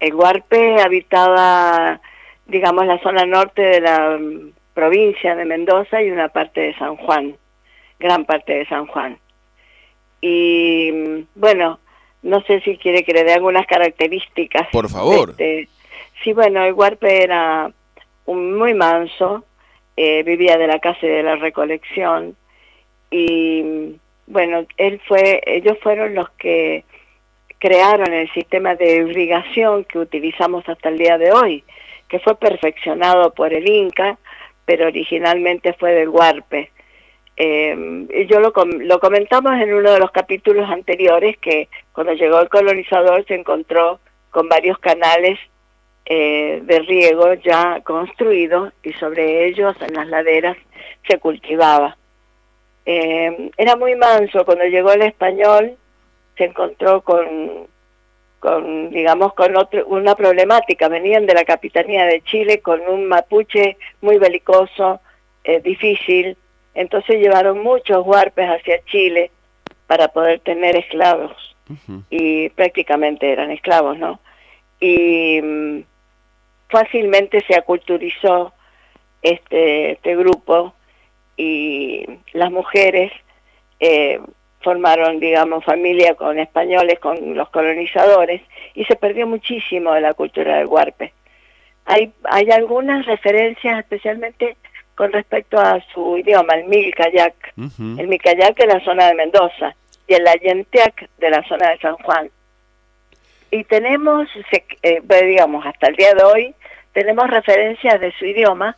el 0.00 0.14
Huarpe 0.14 0.82
habitaba, 0.82 2.00
digamos, 2.46 2.84
la 2.86 2.98
zona 2.98 3.24
norte 3.24 3.62
de 3.62 3.80
la 3.80 4.18
mm, 4.18 4.52
provincia 4.74 5.34
de 5.34 5.44
Mendoza 5.46 6.02
y 6.02 6.10
una 6.10 6.28
parte 6.28 6.60
de 6.60 6.74
San 6.76 6.96
Juan, 6.96 7.36
gran 7.98 8.26
parte 8.26 8.52
de 8.52 8.66
San 8.66 8.86
Juan. 8.86 9.18
Y 10.20 11.24
bueno, 11.34 11.78
no 12.22 12.42
sé 12.42 12.60
si 12.60 12.76
quiere 12.76 13.04
que 13.04 13.12
le 13.12 13.24
dé 13.24 13.34
algunas 13.34 13.66
características. 13.66 14.68
Por 14.72 14.88
favor. 14.88 15.30
Este, 15.30 15.68
sí, 16.22 16.32
bueno, 16.32 16.64
el 16.64 16.74
Huarpe 16.74 17.22
era 17.22 17.70
un, 18.26 18.56
muy 18.56 18.74
manso, 18.74 19.44
eh, 19.96 20.22
vivía 20.22 20.58
de 20.58 20.66
la 20.66 20.78
casa 20.78 20.98
y 21.02 21.08
de 21.08 21.22
la 21.22 21.36
recolección, 21.36 22.36
y 23.10 23.96
bueno, 24.26 24.64
él 24.76 25.00
fue, 25.06 25.40
ellos 25.44 25.76
fueron 25.82 26.14
los 26.14 26.30
que 26.30 26.84
crearon 27.58 28.12
el 28.12 28.32
sistema 28.32 28.74
de 28.76 28.96
irrigación 28.96 29.84
que 29.84 29.98
utilizamos 29.98 30.68
hasta 30.68 30.88
el 30.88 30.98
día 30.98 31.18
de 31.18 31.32
hoy, 31.32 31.64
que 32.08 32.20
fue 32.20 32.36
perfeccionado 32.36 33.34
por 33.34 33.52
el 33.52 33.68
Inca, 33.68 34.18
pero 34.64 34.86
originalmente 34.86 35.72
fue 35.74 35.92
del 35.92 36.08
Huarpe. 36.08 36.70
Eh, 37.36 38.26
yo 38.28 38.40
lo, 38.40 38.52
lo 38.52 39.00
comentamos 39.00 39.52
en 39.54 39.72
uno 39.72 39.92
de 39.92 39.98
los 39.98 40.10
capítulos 40.10 40.68
anteriores 40.68 41.38
que 41.38 41.68
cuando 41.92 42.12
llegó 42.12 42.40
el 42.40 42.48
colonizador 42.48 43.24
se 43.26 43.34
encontró 43.34 43.98
con 44.30 44.48
varios 44.48 44.78
canales 44.78 45.38
eh, 46.06 46.60
de 46.64 46.80
riego 46.80 47.34
ya 47.34 47.80
construidos 47.82 48.72
y 48.82 48.92
sobre 48.94 49.46
ellos 49.46 49.76
en 49.80 49.94
las 49.94 50.08
laderas 50.08 50.56
se 51.06 51.18
cultivaba. 51.18 51.96
Eh, 52.84 53.50
era 53.56 53.76
muy 53.76 53.94
manso, 53.94 54.44
cuando 54.44 54.64
llegó 54.64 54.92
el 54.92 55.02
español 55.02 55.76
se 56.36 56.46
encontró 56.46 57.02
con, 57.02 57.68
con 58.40 58.90
digamos, 58.90 59.34
con 59.34 59.56
otro, 59.56 59.86
una 59.86 60.14
problemática. 60.14 60.88
Venían 60.88 61.26
de 61.26 61.34
la 61.34 61.44
Capitanía 61.44 62.06
de 62.06 62.22
Chile 62.22 62.60
con 62.60 62.80
un 62.88 63.06
mapuche 63.06 63.76
muy 64.00 64.18
belicoso, 64.18 65.00
eh, 65.44 65.60
difícil. 65.60 66.36
Entonces 66.80 67.20
llevaron 67.20 67.62
muchos 67.62 68.06
huarpes 68.06 68.48
hacia 68.48 68.82
Chile 68.86 69.30
para 69.86 70.08
poder 70.08 70.40
tener 70.40 70.76
esclavos. 70.76 71.36
Y 72.08 72.48
prácticamente 72.48 73.30
eran 73.30 73.50
esclavos, 73.50 73.96
¿no? 73.98 74.18
Y 74.80 75.40
mm, 75.40 75.82
fácilmente 76.68 77.44
se 77.46 77.54
aculturizó 77.54 78.52
este, 79.22 79.92
este 79.92 80.16
grupo 80.16 80.74
y 81.36 82.06
las 82.32 82.50
mujeres 82.50 83.12
eh, 83.78 84.18
formaron, 84.62 85.20
digamos, 85.20 85.62
familia 85.64 86.14
con 86.14 86.38
españoles, 86.38 86.98
con 86.98 87.36
los 87.36 87.50
colonizadores, 87.50 88.40
y 88.74 88.84
se 88.86 88.96
perdió 88.96 89.26
muchísimo 89.26 89.92
de 89.92 90.00
la 90.00 90.14
cultura 90.14 90.56
del 90.56 90.66
huarpe. 90.66 91.12
Hay, 91.84 92.10
hay 92.24 92.50
algunas 92.50 93.04
referencias 93.06 93.78
especialmente 93.78 94.56
con 95.00 95.12
respecto 95.12 95.58
a 95.58 95.80
su 95.94 96.18
idioma, 96.18 96.56
el 96.56 96.66
milcayac, 96.66 97.54
el 97.56 98.06
milcayac 98.06 98.54
de 98.54 98.66
la 98.66 98.84
zona 98.84 99.06
de 99.06 99.14
Mendoza 99.14 99.74
y 100.06 100.12
el 100.12 100.28
ayenteac 100.28 101.08
de 101.16 101.30
la 101.30 101.42
zona 101.48 101.70
de 101.70 101.78
San 101.78 101.96
Juan. 101.96 102.28
Y 103.50 103.64
tenemos, 103.64 104.28
eh, 104.82 105.00
digamos, 105.22 105.64
hasta 105.64 105.86
el 105.86 105.96
día 105.96 106.12
de 106.12 106.22
hoy, 106.22 106.54
tenemos 106.92 107.30
referencias 107.30 107.98
de 107.98 108.12
su 108.18 108.26
idioma 108.26 108.76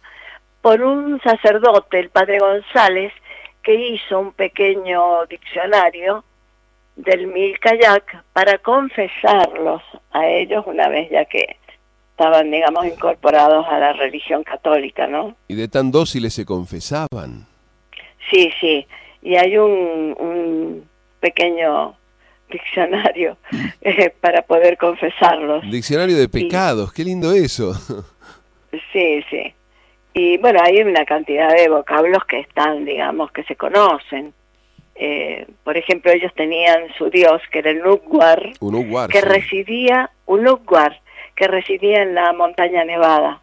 por 0.60 0.80
un 0.80 1.20
sacerdote, 1.22 1.98
el 1.98 2.10
padre 2.10 2.38
González, 2.38 3.12
que 3.64 3.74
hizo 3.74 4.20
un 4.20 4.32
pequeño 4.32 5.26
diccionario 5.26 6.22
del 6.94 7.26
mil 7.26 7.58
kayak 7.58 8.22
para 8.32 8.58
confesarlos 8.58 9.82
a 10.12 10.28
ellos 10.28 10.62
una 10.68 10.88
vez 10.88 11.10
ya 11.10 11.24
que 11.24 11.56
estaban, 12.22 12.50
digamos, 12.52 12.86
incorporados 12.86 13.66
a 13.68 13.78
la 13.78 13.92
religión 13.94 14.44
católica, 14.44 15.08
¿no? 15.08 15.34
Y 15.48 15.54
de 15.54 15.66
tan 15.66 15.90
dóciles 15.90 16.32
se 16.32 16.44
confesaban. 16.44 17.46
Sí, 18.30 18.50
sí, 18.60 18.86
y 19.22 19.34
hay 19.34 19.58
un, 19.58 20.14
un 20.18 20.88
pequeño 21.18 21.96
diccionario 22.48 23.36
eh, 23.80 24.14
para 24.20 24.42
poder 24.42 24.78
confesarlos. 24.78 25.68
Diccionario 25.68 26.16
de 26.16 26.28
pecados, 26.28 26.92
qué 26.92 27.04
lindo 27.04 27.32
eso. 27.32 27.74
Sí, 28.90 29.22
sí. 29.28 29.52
Y 30.14 30.38
bueno, 30.38 30.60
hay 30.62 30.80
una 30.80 31.04
cantidad 31.04 31.54
de 31.54 31.68
vocablos 31.68 32.24
que 32.24 32.40
están, 32.40 32.86
digamos, 32.86 33.30
que 33.30 33.44
se 33.44 33.54
conocen. 33.54 34.32
Eh, 34.94 35.46
por 35.62 35.76
ejemplo, 35.76 36.10
ellos 36.10 36.32
tenían 36.34 36.88
su 36.96 37.10
dios, 37.10 37.42
que 37.50 37.58
era 37.58 37.70
el 37.70 37.82
Nugwar, 37.82 38.40
que 39.10 39.20
residía, 39.20 40.10
un 40.24 40.44
Nugwar, 40.44 41.02
que 41.36 41.48
residía 41.48 42.02
en 42.02 42.14
la 42.14 42.32
montaña 42.32 42.84
nevada. 42.84 43.40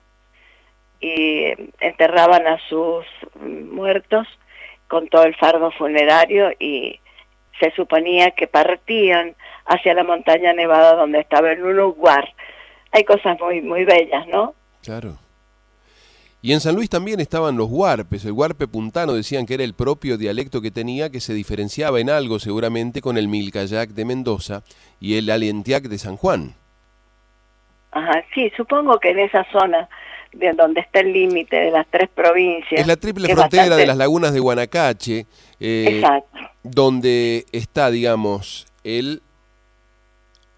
Y 1.01 1.53
enterraban 1.79 2.45
a 2.47 2.59
sus 2.67 3.05
muertos 3.41 4.27
con 4.87 5.07
todo 5.07 5.23
el 5.23 5.35
fardo 5.35 5.71
funerario 5.71 6.51
y 6.59 6.99
se 7.59 7.71
suponía 7.71 8.31
que 8.31 8.47
partían 8.47 9.35
hacia 9.65 9.93
la 9.93 10.03
montaña 10.03 10.53
nevada 10.53 10.95
donde 10.95 11.19
estaba 11.19 11.51
el 11.51 11.61
Nugwar. 11.61 12.33
Hay 12.91 13.03
cosas 13.03 13.39
muy, 13.39 13.61
muy 13.61 13.85
bellas, 13.85 14.27
¿no? 14.27 14.55
Claro. 14.83 15.17
Y 16.41 16.53
en 16.53 16.61
San 16.61 16.75
Luis 16.75 16.89
también 16.89 17.19
estaban 17.19 17.57
los 17.57 17.69
huarpes. 17.69 18.23
El 18.23 18.31
huarpe 18.31 18.67
puntano 18.67 19.13
decían 19.13 19.45
que 19.45 19.55
era 19.55 19.63
el 19.63 19.73
propio 19.73 20.17
dialecto 20.17 20.61
que 20.61 20.71
tenía, 20.71 21.09
que 21.09 21.19
se 21.19 21.33
diferenciaba 21.33 21.99
en 21.99 22.09
algo 22.09 22.39
seguramente 22.39 23.01
con 23.01 23.17
el 23.17 23.27
milcayac 23.27 23.89
de 23.89 24.05
Mendoza 24.05 24.63
y 25.01 25.17
el 25.17 25.29
alientiac 25.29 25.83
de 25.83 25.97
San 25.97 26.15
Juan. 26.15 26.55
Ajá, 27.91 28.23
sí, 28.33 28.51
supongo 28.55 28.99
que 28.99 29.11
en 29.11 29.19
esa 29.19 29.45
zona 29.51 29.89
de 30.31 30.53
donde 30.53 30.81
está 30.81 30.99
el 30.99 31.11
límite 31.11 31.55
de 31.55 31.71
las 31.71 31.87
tres 31.89 32.07
provincias. 32.13 32.81
Es 32.81 32.87
la 32.87 32.95
triple 32.97 33.27
es 33.27 33.33
frontera 33.33 33.63
bastante- 33.63 33.81
de 33.81 33.87
las 33.87 33.97
lagunas 33.97 34.31
de 34.33 34.39
Guanacache, 34.39 35.25
eh, 35.59 36.01
donde 36.63 37.45
está, 37.51 37.89
digamos, 37.89 38.67
el 38.83 39.21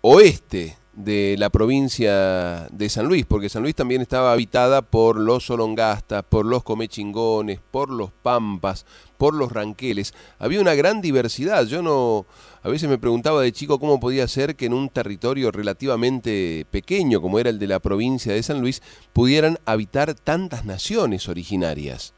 oeste 0.02 0.78
de 0.94 1.36
la 1.40 1.50
provincia 1.50 2.68
de 2.70 2.90
San 2.90 3.06
Luis, 3.08 3.26
porque 3.26 3.48
San 3.50 3.64
Luis 3.64 3.76
también 3.76 4.02
estaba 4.02 4.34
habitada 4.34 4.82
por 4.82 5.18
los 5.18 5.46
solongastas, 5.46 6.24
por 6.24 6.46
los 6.46 6.64
comechingones, 6.64 7.60
por 7.72 7.90
los 7.90 8.12
pampas, 8.12 8.86
por 9.22 9.36
los 9.36 9.52
ranqueles. 9.52 10.16
Había 10.40 10.62
una 10.62 10.74
gran 10.74 11.00
diversidad. 11.00 11.68
Yo 11.68 11.84
no, 11.84 12.26
a 12.64 12.70
veces 12.70 12.90
me 12.90 12.98
preguntaba 12.98 13.44
de 13.44 13.52
chico 13.52 13.80
cómo 13.80 14.00
podía 14.00 14.28
ser 14.28 14.56
que 14.56 14.66
en 14.66 14.74
un 14.74 14.90
territorio 14.90 15.52
relativamente 15.52 16.66
pequeño 16.72 17.22
como 17.22 17.38
era 17.38 17.52
el 17.52 17.60
de 17.60 17.68
la 17.68 17.80
provincia 17.80 18.34
de 18.34 18.42
San 18.42 18.62
Luis 18.62 18.82
pudieran 19.14 19.60
habitar 19.68 20.16
tantas 20.16 20.66
naciones 20.66 21.30
originarias. 21.30 22.16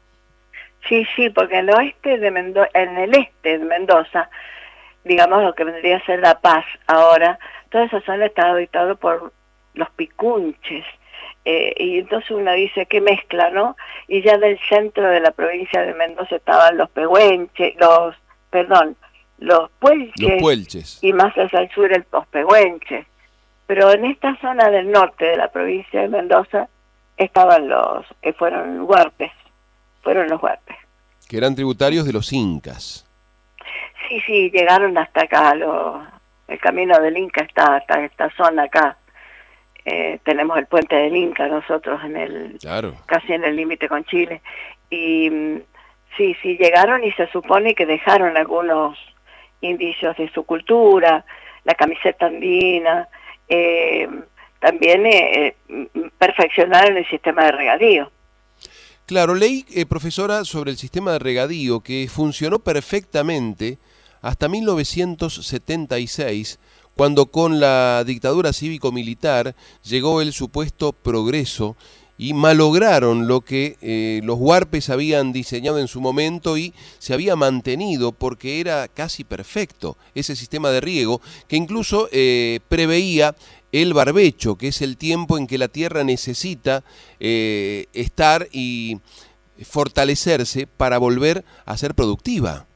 Sí, 0.88 1.06
sí, 1.14 1.28
porque 1.28 1.58
en 1.58 1.68
el 1.68 1.74
oeste 1.74 2.16
de 2.16 2.30
Mendoza, 2.30 2.70
en 2.72 2.96
el 2.96 3.14
este 3.14 3.58
de 3.58 3.64
Mendoza, 3.66 4.30
digamos 5.04 5.42
lo 5.42 5.54
que 5.54 5.64
vendría 5.64 5.98
a 5.98 6.06
ser 6.06 6.20
La 6.20 6.40
Paz 6.40 6.64
ahora, 6.86 7.38
toda 7.68 7.84
esa 7.84 8.00
zona 8.00 8.24
está 8.24 8.48
habitado 8.48 8.96
por 8.96 9.30
los 9.74 9.90
picunches. 9.90 10.86
Eh, 11.44 11.74
y 11.76 11.98
entonces 11.98 12.30
uno 12.30 12.52
dice 12.52 12.86
qué 12.86 13.00
mezcla, 13.00 13.50
¿no? 13.50 13.76
Y 14.08 14.22
ya 14.22 14.38
del 14.38 14.58
centro 14.68 15.08
de 15.08 15.20
la 15.20 15.30
provincia 15.30 15.82
de 15.82 15.94
Mendoza 15.94 16.36
estaban 16.36 16.76
los 16.76 16.88
pehuenches, 16.90 17.74
los, 17.78 18.14
perdón, 18.50 18.96
los 19.38 19.70
puelches, 19.78 20.12
Los 20.30 20.40
puelches. 20.40 20.98
y 21.02 21.12
más 21.12 21.34
hacia 21.34 21.60
el 21.60 21.70
sur 21.70 21.92
el 21.92 22.04
los 22.12 22.26
pehuenches. 22.28 23.06
Pero 23.66 23.90
en 23.92 24.04
esta 24.06 24.36
zona 24.40 24.70
del 24.70 24.90
norte 24.90 25.24
de 25.24 25.36
la 25.36 25.48
provincia 25.48 26.00
de 26.02 26.08
Mendoza 26.08 26.68
estaban 27.16 27.68
los, 27.68 28.06
que 28.22 28.32
fueron 28.32 28.80
huarpes, 28.82 29.32
fueron 30.02 30.28
los 30.28 30.42
huarpes. 30.42 30.76
que 31.28 31.38
eran 31.38 31.54
tributarios 31.54 32.04
de 32.06 32.12
los 32.12 32.32
incas. 32.32 33.06
Sí, 34.08 34.20
sí, 34.26 34.50
llegaron 34.50 34.96
hasta 34.98 35.22
acá. 35.22 35.54
Lo, 35.54 36.02
el 36.48 36.58
camino 36.60 36.98
del 37.00 37.16
Inca 37.16 37.42
está 37.42 37.76
hasta 37.76 38.04
esta 38.04 38.28
zona 38.36 38.64
acá. 38.64 38.98
Eh, 39.84 40.18
tenemos 40.24 40.58
el 40.58 40.66
puente 40.66 40.96
del 40.96 41.14
Inca 41.14 41.46
nosotros 41.46 42.00
en 42.04 42.16
el 42.16 42.58
Claro. 42.60 42.94
casi 43.06 43.34
en 43.34 43.44
el 43.44 43.56
límite 43.56 43.88
con 43.88 44.04
Chile. 44.04 44.40
Y 44.90 45.30
mm, 45.30 45.60
sí, 46.16 46.36
sí, 46.42 46.56
llegaron 46.56 47.04
y 47.04 47.12
se 47.12 47.28
supone 47.28 47.74
que 47.74 47.86
dejaron 47.86 48.36
algunos 48.36 48.98
indicios 49.60 50.16
de 50.16 50.30
su 50.32 50.44
cultura, 50.44 51.24
la 51.64 51.74
camiseta 51.74 52.26
andina, 52.26 53.08
eh, 53.48 54.08
también 54.64 55.06
eh, 55.06 55.56
eh, 55.68 55.88
perfeccionaron 56.16 56.96
el 56.96 57.06
sistema 57.08 57.44
de 57.44 57.52
regadío. 57.52 58.10
Claro, 59.04 59.34
leí, 59.34 59.66
eh, 59.74 59.84
profesora, 59.84 60.46
sobre 60.46 60.70
el 60.70 60.78
sistema 60.78 61.12
de 61.12 61.18
regadío 61.18 61.80
que 61.80 62.08
funcionó 62.08 62.60
perfectamente 62.60 63.76
hasta 64.22 64.48
1976, 64.48 66.58
cuando 66.94 67.26
con 67.26 67.60
la 67.60 68.04
dictadura 68.04 68.52
cívico-militar 68.52 69.54
llegó 69.82 70.20
el 70.20 70.32
supuesto 70.32 70.92
progreso 70.92 71.76
y 72.16 72.32
malograron 72.32 73.26
lo 73.26 73.40
que 73.40 73.76
eh, 73.82 74.20
los 74.22 74.38
huarpes 74.38 74.88
habían 74.88 75.32
diseñado 75.32 75.78
en 75.78 75.88
su 75.88 76.00
momento 76.00 76.56
y 76.56 76.72
se 76.98 77.12
había 77.12 77.34
mantenido 77.34 78.12
porque 78.12 78.60
era 78.60 78.86
casi 78.88 79.24
perfecto 79.24 79.96
ese 80.14 80.36
sistema 80.36 80.70
de 80.70 80.80
riego 80.80 81.20
que 81.48 81.56
incluso 81.56 82.08
eh, 82.12 82.60
preveía 82.68 83.34
el 83.72 83.92
barbecho, 83.92 84.56
que 84.56 84.68
es 84.68 84.82
el 84.82 84.96
tiempo 84.96 85.36
en 85.36 85.48
que 85.48 85.58
la 85.58 85.66
tierra 85.66 86.04
necesita 86.04 86.84
eh, 87.18 87.86
estar 87.92 88.46
y 88.52 89.00
fortalecerse 89.64 90.68
para 90.68 90.98
volver 90.98 91.44
a 91.66 91.76
ser 91.76 91.94
productiva. 91.94 92.66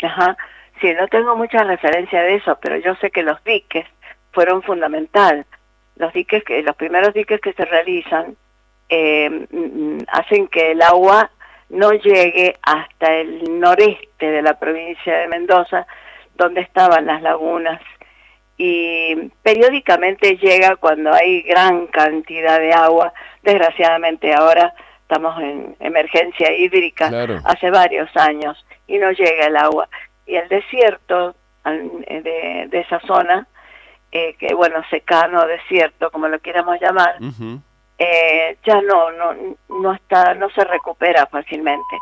Ajá, 0.00 0.36
sí, 0.82 0.92
no 0.92 1.08
tengo 1.08 1.34
mucha 1.36 1.64
referencia 1.64 2.22
de 2.22 2.34
eso, 2.34 2.58
pero 2.60 2.76
yo 2.76 2.94
sé 2.96 3.10
que 3.10 3.22
los 3.22 3.42
diques 3.44 3.86
fueron 4.32 4.62
fundamental. 4.62 5.46
Los 5.96 6.12
diques, 6.12 6.44
que 6.44 6.62
los 6.62 6.76
primeros 6.76 7.14
diques 7.14 7.40
que 7.40 7.52
se 7.54 7.64
realizan 7.64 8.36
eh, 8.88 9.46
mm, 9.50 10.00
hacen 10.08 10.48
que 10.48 10.72
el 10.72 10.82
agua 10.82 11.30
no 11.70 11.92
llegue 11.92 12.56
hasta 12.62 13.14
el 13.14 13.58
noreste 13.58 14.30
de 14.30 14.42
la 14.42 14.58
provincia 14.58 15.16
de 15.16 15.28
Mendoza, 15.28 15.86
donde 16.34 16.60
estaban 16.60 17.06
las 17.06 17.22
lagunas. 17.22 17.80
Y 18.58 19.30
periódicamente 19.42 20.36
llega 20.36 20.76
cuando 20.76 21.12
hay 21.12 21.42
gran 21.42 21.86
cantidad 21.86 22.58
de 22.60 22.72
agua. 22.72 23.12
Desgraciadamente 23.42 24.34
ahora 24.34 24.74
estamos 25.02 25.40
en 25.40 25.76
emergencia 25.80 26.52
hídrica 26.54 27.08
Claro. 27.08 27.38
hace 27.44 27.70
varios 27.70 28.14
años 28.16 28.64
y 28.86 28.98
no 28.98 29.10
llega 29.12 29.46
el 29.46 29.56
agua. 29.56 29.88
Y 30.26 30.36
el 30.36 30.48
desierto 30.48 31.34
eh, 31.64 32.22
de, 32.22 32.68
de 32.68 32.80
esa 32.80 33.00
zona, 33.00 33.46
eh, 34.10 34.34
que 34.38 34.54
bueno, 34.54 34.82
secano, 34.90 35.46
desierto, 35.46 36.10
como 36.10 36.28
lo 36.28 36.38
quieramos 36.40 36.80
llamar, 36.80 37.16
eh, 37.98 38.56
ya 38.64 38.80
no, 38.82 39.10
no, 39.12 39.34
no 39.68 39.94
está, 39.94 40.34
no 40.34 40.50
se 40.50 40.64
recupera 40.64 41.26
fácilmente. 41.26 41.96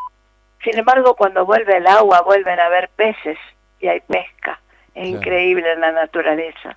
Sin 0.64 0.78
embargo, 0.78 1.14
cuando 1.14 1.46
vuelve 1.46 1.76
el 1.78 1.86
agua, 1.86 2.22
vuelven 2.22 2.58
a 2.60 2.66
haber 2.66 2.88
peces 2.90 3.38
y 3.80 3.88
hay 3.88 4.00
pesca. 4.00 4.60
Es 4.94 5.04
Claro. 5.08 5.18
increíble 5.18 5.72
en 5.72 5.80
la 5.80 5.92
naturaleza. 5.92 6.76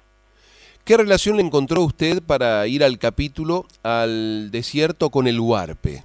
¿Qué 0.85 0.97
relación 0.97 1.37
le 1.37 1.43
encontró 1.43 1.81
usted 1.81 2.21
para 2.25 2.67
ir 2.67 2.83
al 2.83 2.99
capítulo 2.99 3.65
al 3.83 4.51
desierto 4.51 5.09
con 5.09 5.27
el 5.27 5.39
huarpe? 5.39 6.03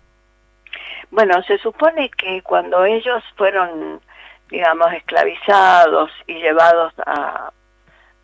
Bueno, 1.11 1.43
se 1.43 1.59
supone 1.59 2.11
que 2.11 2.43
cuando 2.43 2.85
ellos 2.85 3.23
fueron, 3.37 4.01
digamos, 4.51 4.93
esclavizados 4.93 6.11
y 6.27 6.35
llevados 6.35 6.93
a, 7.07 7.53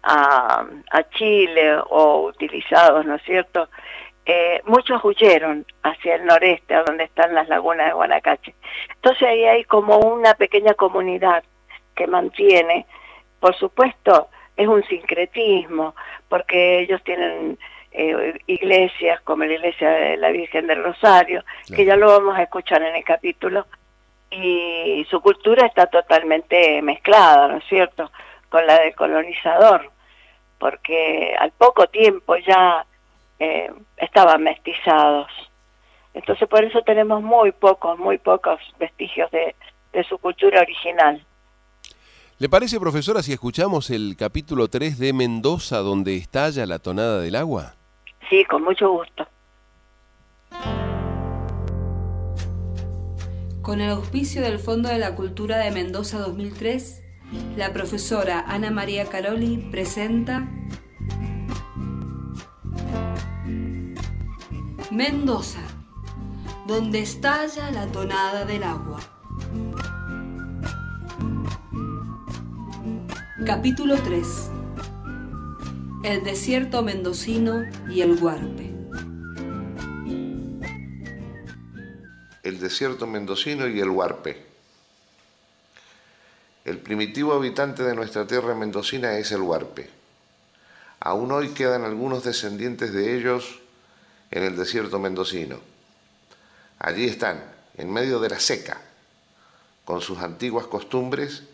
a, 0.03 0.67
a 0.91 1.11
Chile 1.11 1.77
o 1.89 2.27
utilizados, 2.27 3.05
¿no 3.05 3.17
es 3.17 3.23
cierto? 3.23 3.69
Eh, 4.27 4.63
muchos 4.65 5.05
huyeron 5.05 5.67
hacia 5.83 6.15
el 6.15 6.25
noreste, 6.25 6.75
a 6.75 6.83
donde 6.83 7.05
están 7.05 7.35
las 7.35 7.49
lagunas 7.49 7.89
de 7.89 7.93
Guanacache. 7.93 8.55
Entonces 8.95 9.29
ahí 9.29 9.45
hay 9.45 9.65
como 9.65 9.99
una 9.99 10.35
pequeña 10.35 10.75
comunidad 10.75 11.45
que 11.95 12.07
mantiene, 12.07 12.87
por 13.39 13.55
supuesto, 13.55 14.29
es 14.57 14.67
un 14.67 14.83
sincretismo, 14.85 15.95
porque 16.29 16.81
ellos 16.81 17.03
tienen 17.05 17.59
eh, 17.93 18.39
iglesias 18.47 19.21
como 19.23 19.45
la 19.45 19.53
iglesia 19.53 19.91
de 19.91 20.17
la 20.17 20.31
Virgen 20.31 20.67
del 20.69 20.83
Rosario, 20.83 21.45
que 21.75 21.85
ya 21.85 21.97
lo 21.97 22.09
vamos 22.09 22.37
a 22.37 22.43
escuchar 22.43 22.83
en 22.83 22.97
el 22.97 23.05
capítulo, 23.05 23.67
y 24.35 25.07
su 25.11 25.21
cultura 25.21 25.67
está 25.67 25.87
totalmente 25.87 26.83
mezclada, 26.83 27.49
¿no 27.49 27.59
es 27.59 27.65
cierto?, 27.69 28.11
con 28.49 28.67
la 28.67 28.81
del 28.81 28.95
colonizador, 28.95 29.91
porque 30.59 31.35
al 31.39 31.51
poco 31.53 31.87
tiempo 31.89 32.37
ya 32.37 32.87
eh, 33.39 33.71
estaban 33.97 34.43
mestizados. 34.43 35.31
Entonces 36.15 36.49
por 36.49 36.65
eso 36.65 36.83
tenemos 36.83 37.23
muy 37.23 37.53
pocos, 37.53 37.99
muy 37.99 38.19
pocos 38.19 38.61
vestigios 38.79 39.31
de, 39.31 39.55
de 39.93 40.05
su 40.05 40.19
cultura 40.19 40.61
original. 40.61 41.25
¿Le 42.39 42.49
parece, 42.49 42.81
profesora, 42.81 43.23
si 43.23 43.33
escuchamos 43.33 43.91
el 43.91 44.17
capítulo 44.19 44.69
3 44.69 44.99
de 44.99 45.13
Mendoza, 45.13 45.79
donde 45.79 46.17
estalla 46.17 46.67
la 46.67 46.81
tonada 46.81 47.21
del 47.21 47.37
agua? 47.37 47.75
Sí, 48.29 48.45
con 48.45 48.65
mucho 48.65 48.91
gusto. 48.91 49.27
Con 53.65 53.81
el 53.81 53.89
auspicio 53.89 54.43
del 54.43 54.59
Fondo 54.59 54.91
de 54.91 54.99
la 54.99 55.17
Cultura 55.17 55.57
de 55.57 55.71
Mendoza 55.71 56.19
2003, 56.19 57.01
la 57.57 57.73
profesora 57.73 58.45
Ana 58.47 58.71
María 58.71 59.07
Caroli 59.07 59.57
presenta 59.71 60.47
Mendoza, 64.91 65.63
donde 66.67 67.01
estalla 67.01 67.71
la 67.71 67.87
tonada 67.87 68.45
del 68.45 68.65
agua. 68.65 69.01
Capítulo 73.47 73.97
3 73.97 74.51
El 76.05 76.23
desierto 76.23 76.83
mendocino 76.83 77.63
y 77.89 78.03
el 78.03 78.23
huarpe. 78.23 78.64
El 82.45 82.61
desierto 82.61 83.07
mendocino 83.07 83.67
y 83.67 83.81
el 83.81 83.89
huarpe. 83.89 84.47
El 86.65 86.79
primitivo 86.79 87.33
habitante 87.33 87.83
de 87.83 87.95
nuestra 87.95 88.27
tierra 88.27 88.55
mendocina 88.55 89.19
es 89.19 89.33
el 89.33 89.41
huarpe. 89.41 89.91
Aún 91.01 91.33
hoy 91.33 91.49
quedan 91.49 91.85
algunos 91.85 92.23
descendientes 92.23 92.93
de 92.93 93.17
ellos 93.17 93.61
en 94.31 94.45
el 94.45 94.57
desierto 94.57 94.99
mendocino. 94.99 95.59
Allí 96.79 97.07
están, 97.07 97.43
en 97.77 97.93
medio 97.93 98.21
de 98.21 98.29
la 98.29 98.41
seca, 98.41 98.81
con 99.85 100.01
sus 100.01 100.19
antiguas 100.19 100.67
costumbres, 100.67 101.45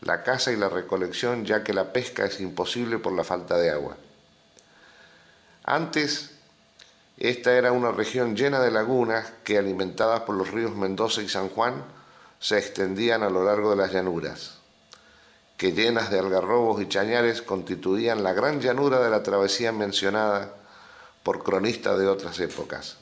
la 0.00 0.22
caza 0.22 0.52
y 0.52 0.56
la 0.56 0.68
recolección, 0.68 1.44
ya 1.44 1.64
que 1.64 1.72
la 1.72 1.92
pesca 1.92 2.24
es 2.24 2.40
imposible 2.40 2.98
por 2.98 3.12
la 3.12 3.24
falta 3.24 3.56
de 3.56 3.70
agua. 3.70 3.96
Antes, 5.64 6.35
esta 7.16 7.56
era 7.56 7.72
una 7.72 7.92
región 7.92 8.36
llena 8.36 8.60
de 8.60 8.70
lagunas 8.70 9.32
que, 9.42 9.56
alimentadas 9.56 10.20
por 10.20 10.34
los 10.34 10.50
ríos 10.50 10.74
Mendoza 10.74 11.22
y 11.22 11.28
San 11.28 11.48
Juan, 11.48 11.82
se 12.38 12.58
extendían 12.58 13.22
a 13.22 13.30
lo 13.30 13.44
largo 13.44 13.70
de 13.70 13.76
las 13.76 13.92
llanuras, 13.92 14.58
que 15.56 15.72
llenas 15.72 16.10
de 16.10 16.18
algarrobos 16.18 16.82
y 16.82 16.88
chañares 16.88 17.40
constituían 17.40 18.22
la 18.22 18.34
gran 18.34 18.60
llanura 18.60 19.00
de 19.00 19.08
la 19.08 19.22
travesía 19.22 19.72
mencionada 19.72 20.54
por 21.22 21.42
cronistas 21.42 21.98
de 21.98 22.06
otras 22.06 22.38
épocas. 22.38 22.98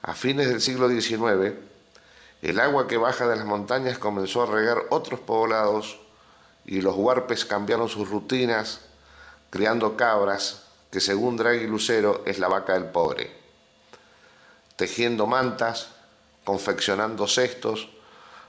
A 0.00 0.14
fines 0.14 0.48
del 0.48 0.62
siglo 0.62 0.88
XIX, 0.88 1.54
el 2.40 2.60
agua 2.60 2.88
que 2.88 2.96
baja 2.96 3.28
de 3.28 3.36
las 3.36 3.44
montañas 3.44 3.98
comenzó 3.98 4.44
a 4.44 4.46
regar 4.46 4.78
otros 4.88 5.20
poblados 5.20 6.00
y 6.64 6.80
los 6.80 6.94
huarpes 6.96 7.44
cambiaron 7.44 7.88
sus 7.90 8.08
rutinas, 8.08 8.80
criando 9.50 9.96
cabras, 9.96 10.67
que 10.90 11.00
según 11.00 11.36
Draghi 11.36 11.66
Lucero 11.66 12.22
es 12.24 12.38
la 12.38 12.48
vaca 12.48 12.74
del 12.74 12.86
pobre, 12.86 13.30
tejiendo 14.76 15.26
mantas, 15.26 15.88
confeccionando 16.44 17.26
cestos, 17.26 17.88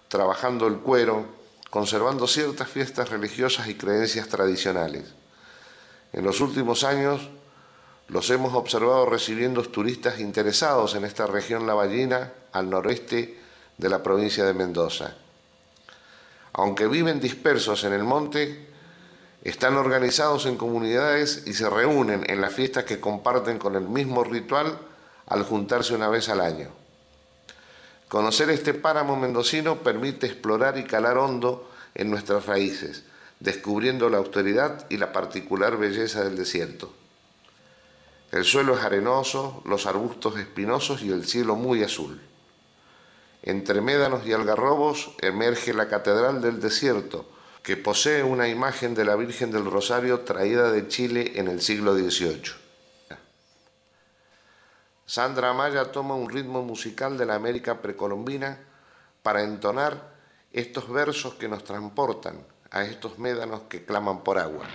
trabajando 0.08 0.68
el 0.68 0.78
cuero, 0.78 1.26
conservando 1.70 2.28
ciertas 2.28 2.70
fiestas 2.70 3.10
religiosas 3.10 3.68
y 3.68 3.76
creencias 3.76 4.28
tradicionales. 4.28 5.06
En 6.14 6.24
los 6.24 6.42
últimos 6.42 6.84
años 6.84 7.30
los 8.08 8.30
hemos 8.32 8.56
observado 8.56 9.06
recibiendo 9.06 9.62
turistas 9.64 10.20
interesados 10.20 10.96
en 10.96 11.06
esta 11.06 11.28
región 11.28 11.68
lavallina 11.68 12.34
al 12.52 12.70
noreste 12.70 13.38
de 13.78 13.90
la 13.90 14.02
provincia 14.02 14.46
de 14.46 14.54
Mendoza. 14.54 15.16
Aunque 16.54 16.88
viven 16.88 17.20
dispersos 17.20 17.84
en 17.84 17.94
el 17.94 18.04
monte, 18.04 18.69
están 19.44 19.78
organizados 19.78 20.46
en 20.46 20.58
comunidades 20.58 21.44
y 21.46 21.54
se 21.54 21.70
reúnen 21.70 22.26
en 22.28 22.42
las 22.42 22.54
fiestas 22.54 22.84
que 22.84 23.00
comparten 23.00 23.58
con 23.58 23.76
el 23.76 23.88
mismo 23.88 24.24
ritual 24.24 24.78
al 25.28 25.44
juntarse 25.44 25.94
una 25.96 26.10
vez 26.10 26.28
al 26.30 26.42
año. 26.42 26.70
Conocer 28.10 28.50
este 28.50 28.74
páramo 28.74 29.16
mendocino 29.16 29.78
permite 29.78 30.26
explorar 30.26 30.78
y 30.78 30.84
calar 30.84 31.18
hondo 31.18 31.70
en 31.96 32.10
nuestras 32.10 32.48
raíces, 32.48 33.04
descubriendo 33.40 34.10
la 34.10 34.18
austeridad 34.18 34.88
y 34.90 34.98
la 34.98 35.14
particular 35.14 35.78
belleza 35.78 36.24
del 36.24 36.36
desierto. 36.36 36.92
El 38.32 38.44
suelo 38.44 38.78
es 38.78 38.84
arenoso, 38.84 39.62
los 39.66 39.86
arbustos 39.86 40.38
espinosos 40.38 41.02
y 41.02 41.12
el 41.12 41.26
cielo 41.26 41.56
muy 41.56 41.84
azul. 41.84 42.20
Entre 43.42 43.80
médanos 43.80 44.26
y 44.26 44.34
algarrobos 44.34 45.12
emerge 45.22 45.74
la 45.74 45.88
Catedral 45.88 46.42
del 46.42 46.60
Desierto, 46.60 47.26
que 47.70 47.78
posee 47.78 48.24
una 48.24 48.48
imagen 48.48 48.96
de 48.96 49.06
la 49.06 49.16
Virgen 49.16 49.52
del 49.52 49.64
Rosario 49.64 50.22
traída 50.22 50.72
de 50.72 50.88
Chile 50.88 51.34
en 51.36 51.48
el 51.48 51.62
siglo 51.62 51.94
XVIII. 51.94 52.42
Sandra 55.06 55.52
Amaya 55.52 55.92
toma 55.92 56.16
un 56.16 56.32
ritmo 56.32 56.64
musical 56.64 57.16
de 57.16 57.28
la 57.28 57.36
América 57.36 57.80
precolombina 57.80 58.58
para 59.22 59.44
entonar 59.44 60.16
estos 60.52 60.90
versos 60.90 61.36
que 61.36 61.48
nos 61.48 61.64
transportan 61.64 62.44
a 62.72 62.86
estos 62.86 63.20
médanos 63.20 63.62
que 63.70 63.86
claman 63.86 64.24
por 64.24 64.40
agua. 64.40 64.66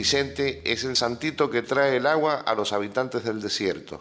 Vicente 0.00 0.62
es 0.64 0.84
el 0.84 0.96
santito 0.96 1.50
que 1.50 1.60
trae 1.60 1.98
el 1.98 2.06
agua 2.06 2.36
a 2.36 2.54
los 2.54 2.72
habitantes 2.72 3.22
del 3.22 3.42
desierto. 3.42 4.00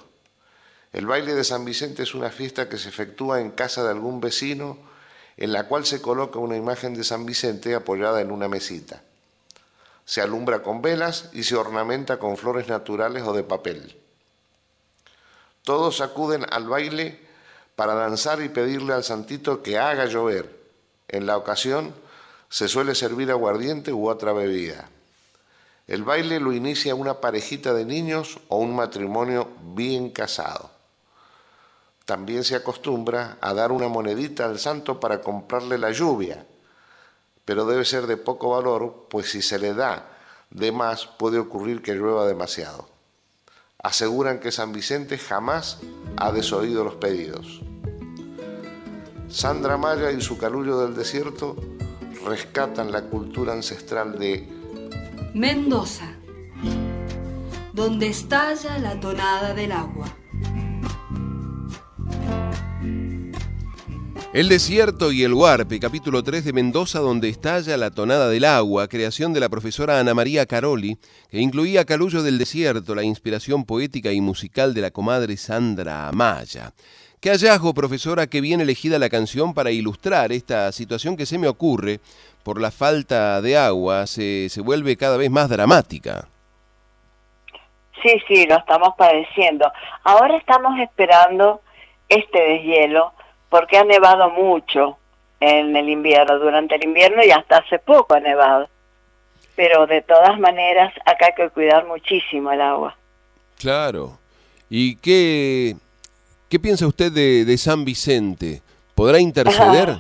El 0.94 1.06
baile 1.06 1.36
de 1.36 1.44
San 1.44 1.66
Vicente 1.66 2.04
es 2.04 2.16
una 2.16 2.30
fiesta 2.30 2.70
que 2.70 2.78
se 2.78 2.88
efectúa 2.88 3.42
en 3.42 3.52
casa 3.52 3.84
de 3.84 3.90
algún 3.90 4.22
vecino 4.22 4.78
en 5.36 5.52
la 5.52 5.68
cual 5.68 5.86
se 5.86 6.02
coloca 6.02 6.40
una 6.40 6.56
imagen 6.56 6.94
de 6.94 7.04
San 7.04 7.26
Vicente 7.26 7.76
apoyada 7.76 8.22
en 8.22 8.32
una 8.32 8.48
mesita. 8.48 9.04
Se 10.06 10.22
alumbra 10.22 10.64
con 10.64 10.82
velas 10.82 11.32
y 11.34 11.44
se 11.44 11.58
ornamenta 11.58 12.18
con 12.18 12.38
flores 12.38 12.70
naturales 12.70 13.24
o 13.24 13.34
de 13.34 13.44
papel. 13.44 13.98
Todos 15.66 16.00
acuden 16.00 16.46
al 16.50 16.70
baile 16.70 17.20
para 17.76 17.94
danzar 17.94 18.42
y 18.42 18.48
pedirle 18.48 18.94
al 18.94 19.04
santito 19.04 19.62
que 19.62 19.78
haga 19.78 20.06
llover. 20.06 20.50
En 21.10 21.26
la 21.26 21.36
ocasión 21.36 21.94
se 22.48 22.70
suele 22.70 22.96
servir 22.96 23.30
aguardiente 23.32 23.92
u 23.92 24.08
otra 24.08 24.32
bebida. 24.32 24.90
El 25.90 26.04
baile 26.04 26.40
lo 26.40 26.54
inicia 26.54 26.94
una 26.94 27.20
parejita 27.20 27.74
de 27.74 27.84
niños 27.84 28.40
o 28.48 28.58
un 28.58 28.76
matrimonio 28.76 29.48
bien 29.74 30.12
casado. 30.12 30.70
También 32.06 32.44
se 32.44 32.56
acostumbra 32.56 33.40
a 33.42 33.56
dar 33.56 33.72
una 33.72 33.88
monedita 33.88 34.46
al 34.46 34.60
santo 34.60 35.00
para 35.00 35.20
comprarle 35.22 35.80
la 35.80 35.90
lluvia, 35.90 36.46
pero 37.44 37.66
debe 37.66 37.86
ser 37.86 38.06
de 38.06 38.18
poco 38.18 38.52
valor, 38.52 39.08
pues 39.10 39.32
si 39.32 39.42
se 39.42 39.58
le 39.58 39.74
da 39.74 40.06
de 40.52 40.72
más 40.72 41.08
puede 41.08 41.40
ocurrir 41.40 41.82
que 41.82 41.96
llueva 41.96 42.28
demasiado. 42.28 42.88
Aseguran 43.82 44.40
que 44.40 44.52
San 44.52 44.72
Vicente 44.72 45.18
jamás 45.18 45.80
ha 46.18 46.32
desoído 46.32 46.84
los 46.84 46.98
pedidos. 46.98 47.62
Sandra 49.28 49.78
Maya 49.78 50.12
y 50.12 50.22
su 50.22 50.38
calullo 50.38 50.82
del 50.82 50.94
desierto 50.94 51.56
rescatan 52.26 52.92
la 52.92 53.06
cultura 53.06 53.54
ancestral 53.54 54.20
de 54.20 54.59
Mendoza, 55.34 56.16
donde 57.74 58.08
estalla 58.08 58.78
la 58.80 59.00
tonada 59.00 59.54
del 59.54 59.72
agua. 59.72 60.16
El 64.32 64.48
desierto 64.48 65.12
y 65.12 65.24
el 65.24 65.34
huarpe, 65.34 65.80
capítulo 65.80 66.24
3 66.24 66.46
de 66.46 66.54
Mendoza, 66.54 67.00
donde 67.00 67.30
estalla 67.30 67.78
la 67.78 67.90
tonada 67.90 68.30
del 68.30 68.46
agua, 68.46 68.88
creación 68.88 69.34
de 69.34 69.40
la 69.40 69.50
profesora 69.50 70.00
Ana 70.00 70.14
María 70.14 70.46
Caroli, 70.46 71.00
que 71.32 71.40
incluía 71.40 71.84
Calullo 71.84 72.22
del 72.22 72.38
Desierto, 72.38 72.94
la 72.94 73.02
inspiración 73.02 73.66
poética 73.66 74.12
y 74.12 74.22
musical 74.22 74.76
de 74.76 74.82
la 74.82 74.92
comadre 74.92 75.36
Sandra 75.36 76.08
Amaya. 76.08 76.74
Qué 77.22 77.32
hallazgo, 77.32 77.74
profesora, 77.74 78.28
que 78.28 78.40
bien 78.40 78.62
elegida 78.62 78.98
la 78.98 79.10
canción 79.10 79.54
para 79.54 79.72
ilustrar 79.72 80.32
esta 80.32 80.72
situación 80.72 81.18
que 81.18 81.26
se 81.26 81.38
me 81.38 81.50
ocurre, 81.50 82.00
por 82.44 82.62
la 82.62 82.72
falta 82.72 83.42
de 83.42 83.58
agua, 83.58 84.08
se, 84.08 84.48
se 84.50 84.62
vuelve 84.62 84.96
cada 84.96 85.18
vez 85.18 85.30
más 85.30 85.50
dramática. 85.50 86.30
Sí, 88.02 88.22
sí, 88.28 88.46
lo 88.46 88.58
estamos 88.58 88.94
padeciendo. 88.98 89.70
Ahora 90.04 90.38
estamos 90.38 90.80
esperando 90.80 91.62
este 92.08 92.40
deshielo 92.40 93.12
porque 93.50 93.78
ha 93.78 93.84
nevado 93.84 94.30
mucho 94.30 94.98
en 95.42 95.76
el 95.76 95.90
invierno, 95.90 96.40
durante 96.40 96.76
el 96.76 96.86
invierno 96.86 97.24
y 97.24 97.32
hasta 97.32 97.58
hace 97.58 97.80
poco 97.80 98.14
ha 98.14 98.22
nevado. 98.22 98.70
Pero 99.56 99.86
de 99.88 100.02
todas 100.02 100.40
maneras, 100.40 100.94
acá 101.06 101.28
hay 101.28 101.34
que 101.36 101.50
cuidar 101.50 101.86
muchísimo 101.86 102.52
el 102.52 102.62
agua. 102.62 102.96
Claro. 103.58 104.18
¿Y 104.70 104.96
qué, 104.98 105.76
qué 106.50 106.60
piensa 106.60 106.88
usted 106.88 107.12
de, 107.12 107.46
de 107.46 107.58
San 107.58 107.86
Vicente? 107.86 108.62
¿Podrá 108.96 109.20
interceder? 109.20 109.98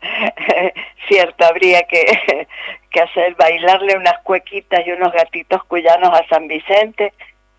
Cierto, 1.08 1.44
habría 1.44 1.82
que, 1.82 2.04
que 2.90 3.00
hacer 3.00 3.34
bailarle 3.36 3.96
unas 3.96 4.18
cuequitas 4.24 4.86
y 4.86 4.90
unos 4.90 5.12
gatitos 5.12 5.62
cuyanos 5.64 6.10
a 6.12 6.26
San 6.28 6.48
Vicente 6.48 7.12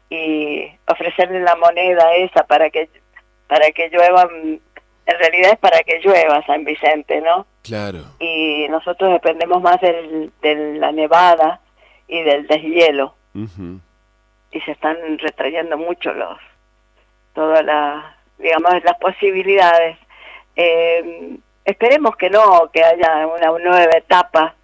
y 0.10 0.66
ofrecerle 0.88 1.40
la 1.42 1.56
moneda 1.56 2.16
esa 2.16 2.44
para 2.44 2.70
que 2.70 2.90
para 3.48 3.72
que 3.72 3.90
lluevan 3.90 4.60
en 5.06 5.20
realidad 5.20 5.54
es 5.54 5.60
para 5.60 5.80
que 5.84 6.00
llueva 6.00 6.46
San 6.46 6.64
Vicente, 6.64 7.20
¿no? 7.22 7.48
Claro. 7.64 8.00
Y 8.20 8.68
nosotros 8.70 9.12
dependemos 9.12 9.62
más 9.62 9.82
del, 9.82 10.32
de 10.42 10.78
la 10.78 10.92
nevada 10.92 11.62
y 12.08 12.22
del 12.22 12.46
deshielo. 12.48 13.16
Y 14.52 14.60
se 14.62 14.72
están 14.72 14.98
retrayendo 15.20 15.78
mucho 15.78 16.14
los, 16.14 16.38
todas 17.40 17.64
las, 17.64 18.04
digamos, 18.38 18.84
las 18.84 18.98
posibilidades. 19.00 19.98
Eh, 20.58 21.38
esperemos 21.64 22.18
que 22.18 22.30
no, 22.30 22.70
que 22.74 22.84
haya 22.84 23.26
una 23.28 23.48
nueva 23.58 23.94
etapa 23.96 24.56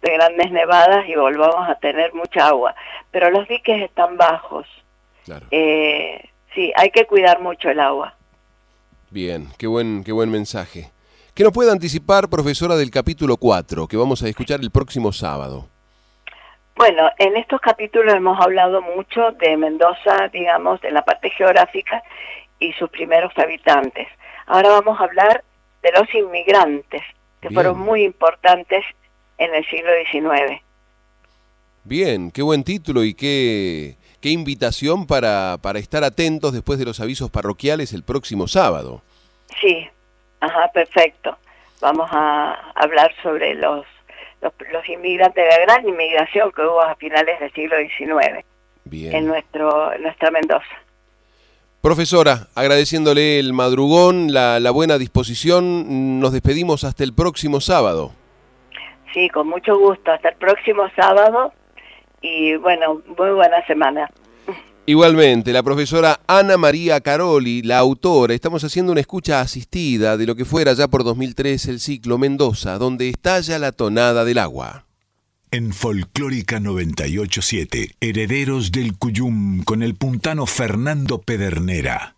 de 0.00 0.14
grandes 0.14 0.50
nevadas 0.50 1.06
y 1.06 1.16
volvamos 1.16 1.68
a 1.68 1.74
tener 1.74 2.14
mucha 2.14 2.48
agua. 2.48 2.74
Pero 3.10 3.28
los 3.28 3.46
diques 3.46 3.82
están 3.82 4.16
bajos. 4.16 4.66
Claro. 5.26 5.44
Eh, 5.50 6.30
sí, 6.54 6.72
hay 6.76 6.88
que 6.88 7.04
cuidar 7.04 7.42
mucho 7.42 7.68
el 7.68 7.78
agua. 7.78 8.14
Bien, 9.10 9.48
qué 9.58 9.66
buen, 9.66 10.02
qué 10.02 10.12
buen 10.12 10.30
mensaje. 10.30 10.92
¿Qué 11.34 11.44
nos 11.44 11.52
puede 11.52 11.70
anticipar, 11.70 12.30
profesora, 12.30 12.74
del 12.74 12.90
capítulo 12.90 13.36
4, 13.36 13.86
que 13.86 13.98
vamos 13.98 14.22
a 14.22 14.28
escuchar 14.28 14.60
el 14.60 14.70
próximo 14.70 15.12
sábado? 15.12 15.68
Bueno, 16.76 17.08
en 17.18 17.36
estos 17.36 17.60
capítulos 17.60 18.14
hemos 18.14 18.40
hablado 18.40 18.82
mucho 18.82 19.30
de 19.32 19.56
Mendoza, 19.56 20.28
digamos, 20.32 20.80
de 20.80 20.90
la 20.90 21.04
parte 21.04 21.30
geográfica 21.30 22.02
y 22.58 22.72
sus 22.72 22.90
primeros 22.90 23.32
habitantes. 23.36 24.08
Ahora 24.46 24.70
vamos 24.70 25.00
a 25.00 25.04
hablar 25.04 25.44
de 25.82 25.92
los 25.92 26.12
inmigrantes, 26.14 27.02
que 27.40 27.48
Bien. 27.48 27.54
fueron 27.54 27.78
muy 27.78 28.02
importantes 28.02 28.84
en 29.38 29.54
el 29.54 29.64
siglo 29.66 29.90
XIX. 30.10 30.60
Bien, 31.84 32.30
qué 32.30 32.42
buen 32.42 32.64
título 32.64 33.04
y 33.04 33.14
qué, 33.14 33.96
qué 34.20 34.30
invitación 34.30 35.06
para, 35.06 35.58
para 35.62 35.78
estar 35.78 36.02
atentos 36.02 36.52
después 36.52 36.78
de 36.78 36.86
los 36.86 36.98
avisos 36.98 37.30
parroquiales 37.30 37.92
el 37.92 38.02
próximo 38.02 38.48
sábado. 38.48 39.02
Sí, 39.60 39.86
ajá, 40.40 40.70
perfecto. 40.72 41.36
Vamos 41.80 42.08
a 42.10 42.72
hablar 42.74 43.14
sobre 43.22 43.54
los, 43.54 43.84
los, 44.44 44.52
los 44.72 44.88
inmigrantes, 44.88 45.44
la 45.50 45.64
gran 45.64 45.88
inmigración 45.88 46.52
que 46.52 46.62
hubo 46.62 46.80
a 46.80 46.94
finales 46.96 47.40
del 47.40 47.52
siglo 47.52 47.76
XIX 47.76 48.44
Bien. 48.84 49.14
en 49.14 49.26
nuestro, 49.26 49.96
nuestra 49.98 50.30
Mendoza. 50.30 50.64
Profesora, 51.80 52.46
agradeciéndole 52.54 53.38
el 53.38 53.52
madrugón, 53.52 54.32
la, 54.32 54.60
la 54.60 54.70
buena 54.70 54.96
disposición, 54.96 56.20
nos 56.20 56.32
despedimos 56.32 56.84
hasta 56.84 57.04
el 57.04 57.12
próximo 57.12 57.60
sábado. 57.60 58.12
Sí, 59.12 59.28
con 59.28 59.48
mucho 59.48 59.78
gusto. 59.78 60.10
Hasta 60.10 60.30
el 60.30 60.36
próximo 60.36 60.88
sábado 60.96 61.52
y 62.20 62.56
bueno, 62.56 63.02
muy 63.18 63.30
buena 63.32 63.64
semana. 63.66 64.10
Igualmente, 64.86 65.54
la 65.54 65.62
profesora 65.62 66.20
Ana 66.26 66.58
María 66.58 67.00
Caroli, 67.00 67.62
la 67.62 67.78
autora, 67.78 68.34
estamos 68.34 68.62
haciendo 68.64 68.92
una 68.92 69.00
escucha 69.00 69.40
asistida 69.40 70.18
de 70.18 70.26
lo 70.26 70.36
que 70.36 70.44
fuera 70.44 70.74
ya 70.74 70.88
por 70.88 71.04
2003 71.04 71.68
el 71.68 71.80
ciclo 71.80 72.18
Mendoza, 72.18 72.76
donde 72.76 73.08
estalla 73.08 73.58
la 73.58 73.72
tonada 73.72 74.26
del 74.26 74.36
agua. 74.36 74.84
En 75.50 75.72
Folclórica 75.72 76.60
987, 76.60 77.94
Herederos 77.98 78.72
del 78.72 78.98
Cuyum 78.98 79.62
con 79.62 79.82
el 79.82 79.94
puntano 79.94 80.44
Fernando 80.44 81.22
Pedernera. 81.22 82.13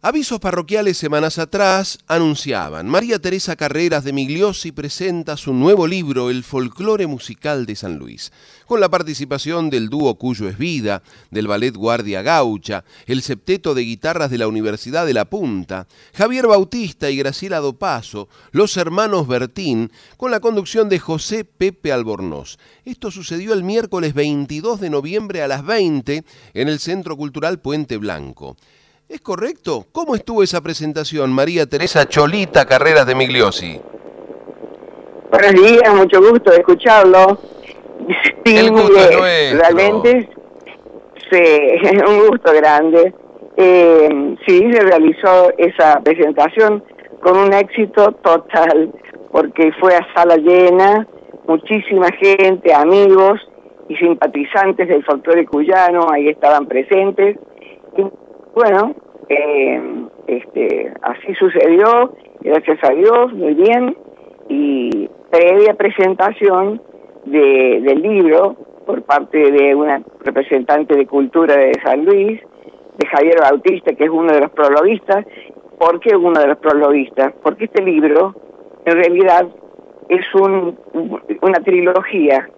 Avisos 0.00 0.38
parroquiales 0.38 0.96
semanas 0.96 1.40
atrás 1.40 1.98
anunciaban, 2.06 2.86
María 2.86 3.18
Teresa 3.18 3.56
Carreras 3.56 4.04
de 4.04 4.12
Migliosi 4.12 4.70
presenta 4.70 5.36
su 5.36 5.52
nuevo 5.52 5.88
libro, 5.88 6.30
El 6.30 6.44
folclore 6.44 7.08
musical 7.08 7.66
de 7.66 7.74
San 7.74 7.96
Luis, 7.96 8.30
con 8.66 8.78
la 8.78 8.88
participación 8.88 9.70
del 9.70 9.88
dúo 9.88 10.14
Cuyo 10.14 10.48
es 10.48 10.56
Vida, 10.56 11.02
del 11.32 11.48
ballet 11.48 11.74
Guardia 11.74 12.22
Gaucha, 12.22 12.84
el 13.06 13.22
septeto 13.22 13.74
de 13.74 13.82
guitarras 13.82 14.30
de 14.30 14.38
la 14.38 14.46
Universidad 14.46 15.04
de 15.04 15.14
La 15.14 15.24
Punta, 15.24 15.88
Javier 16.14 16.46
Bautista 16.46 17.10
y 17.10 17.16
Graciela 17.16 17.58
Dopaso, 17.58 18.28
los 18.52 18.76
hermanos 18.76 19.26
Bertín, 19.26 19.90
con 20.16 20.30
la 20.30 20.38
conducción 20.38 20.88
de 20.88 21.00
José 21.00 21.44
Pepe 21.44 21.90
Albornoz. 21.90 22.56
Esto 22.84 23.10
sucedió 23.10 23.52
el 23.52 23.64
miércoles 23.64 24.14
22 24.14 24.78
de 24.78 24.90
noviembre 24.90 25.42
a 25.42 25.48
las 25.48 25.66
20 25.66 26.22
en 26.54 26.68
el 26.68 26.78
Centro 26.78 27.16
Cultural 27.16 27.58
Puente 27.58 27.96
Blanco. 27.96 28.56
¿Es 29.08 29.22
correcto? 29.22 29.86
¿Cómo 29.90 30.14
estuvo 30.14 30.42
esa 30.42 30.60
presentación, 30.60 31.32
María 31.32 31.64
Teresa 31.64 32.06
Cholita 32.06 32.66
Carreras 32.66 33.06
de 33.06 33.14
Migliosi? 33.14 33.80
Buenos 35.30 35.52
días, 35.54 35.94
mucho 35.94 36.20
gusto 36.20 36.50
de 36.50 36.58
escucharlo. 36.58 37.38
Sí, 38.44 38.56
El 38.56 38.70
gusto 38.70 38.98
es 38.98 39.16
nuestro. 39.16 39.58
realmente 39.60 40.28
sí, 41.30 41.90
un 42.06 42.28
gusto 42.28 42.52
grande. 42.52 43.14
Eh, 43.56 44.36
sí, 44.46 44.72
se 44.72 44.80
realizó 44.80 45.52
esa 45.56 46.00
presentación 46.00 46.84
con 47.22 47.38
un 47.38 47.52
éxito 47.54 48.12
total, 48.22 48.92
porque 49.32 49.72
fue 49.80 49.96
a 49.96 50.06
sala 50.14 50.36
llena, 50.36 51.06
muchísima 51.46 52.08
gente, 52.12 52.74
amigos 52.74 53.40
y 53.88 53.96
simpatizantes 53.96 54.86
del 54.86 55.02
folclore 55.02 55.46
cuyano, 55.46 56.10
ahí 56.12 56.28
estaban 56.28 56.66
presentes. 56.66 57.38
Y 57.96 58.04
bueno, 58.58 58.94
eh, 59.28 59.80
este, 60.26 60.92
así 61.02 61.32
sucedió, 61.34 62.12
gracias 62.40 62.78
a 62.82 62.92
Dios, 62.92 63.32
muy 63.32 63.54
bien. 63.54 63.96
Y 64.48 65.08
previa 65.30 65.74
presentación 65.74 66.82
de, 67.24 67.80
del 67.82 68.02
libro 68.02 68.56
por 68.84 69.02
parte 69.02 69.38
de 69.38 69.74
una 69.74 70.02
representante 70.24 70.96
de 70.96 71.06
cultura 71.06 71.54
de 71.54 71.72
San 71.84 72.04
Luis, 72.04 72.40
de 72.96 73.06
Javier 73.06 73.36
Bautista, 73.40 73.94
que 73.94 74.04
es 74.04 74.10
uno 74.10 74.32
de 74.32 74.40
los 74.40 74.50
prologuistas. 74.50 75.24
¿Por 75.78 76.00
qué 76.00 76.16
uno 76.16 76.40
de 76.40 76.48
los 76.48 76.58
prologuistas? 76.58 77.32
Porque 77.42 77.66
este 77.66 77.82
libro 77.82 78.34
en 78.84 78.92
realidad 78.92 79.46
es 80.08 80.24
un, 80.34 80.76
una 81.42 81.60
trilogía, 81.60 82.48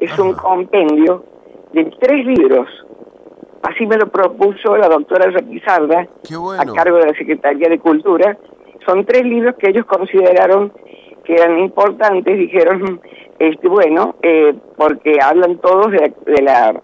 es 0.00 0.18
un 0.18 0.34
compendio 0.34 1.24
de 1.72 1.84
tres 1.98 2.26
libros. 2.26 2.68
Así 3.62 3.86
me 3.86 3.96
lo 3.96 4.08
propuso 4.08 4.76
la 4.76 4.88
doctora 4.88 5.30
Requisarda, 5.30 6.06
a 6.58 6.64
cargo 6.74 6.98
de 6.98 7.06
la 7.06 7.18
Secretaría 7.18 7.68
de 7.68 7.78
Cultura. 7.78 8.36
Son 8.86 9.04
tres 9.04 9.24
libros 9.24 9.56
que 9.58 9.70
ellos 9.70 9.86
consideraron 9.86 10.72
que 11.24 11.34
eran 11.34 11.58
importantes, 11.58 12.38
dijeron, 12.38 13.00
este 13.38 13.68
bueno, 13.68 14.14
eh, 14.22 14.54
porque 14.76 15.18
hablan 15.20 15.58
todos 15.58 15.90
de 15.90 15.98
la, 15.98 16.32
de 16.32 16.42
la 16.42 16.82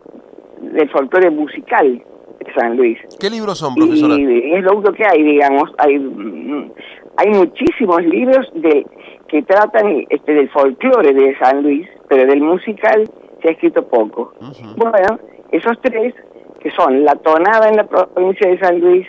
del 0.61 0.89
folclore 0.91 1.31
musical 1.31 2.03
de 2.39 2.55
San 2.55 2.77
Luis. 2.77 2.99
¿Qué 3.19 3.31
libros 3.31 3.59
son, 3.59 3.75
profesora? 3.75 4.15
Y 4.15 4.53
es 4.55 4.63
lo 4.63 4.77
único 4.77 4.93
que 4.93 5.05
hay, 5.05 5.23
digamos. 5.23 5.71
Hay, 5.79 5.99
mm, 5.99 6.73
hay 7.17 7.29
muchísimos 7.31 8.03
libros 8.05 8.49
de 8.55 8.87
que 9.29 9.43
tratan 9.43 10.05
este, 10.09 10.33
del 10.33 10.51
folclore 10.51 11.13
de 11.13 11.37
San 11.39 11.63
Luis, 11.63 11.89
pero 12.09 12.27
del 12.27 12.41
musical 12.41 13.09
se 13.41 13.49
ha 13.49 13.53
escrito 13.53 13.87
poco. 13.87 14.33
Bueno, 14.77 15.19
esos 15.51 15.81
tres, 15.83 16.15
que 16.63 16.71
son 16.71 17.05
la 17.05 17.15
tonada 17.17 17.69
en 17.69 17.77
la 17.77 17.85
provincia 17.85 18.49
de 18.49 18.59
San 18.59 18.79
Luis, 18.81 19.07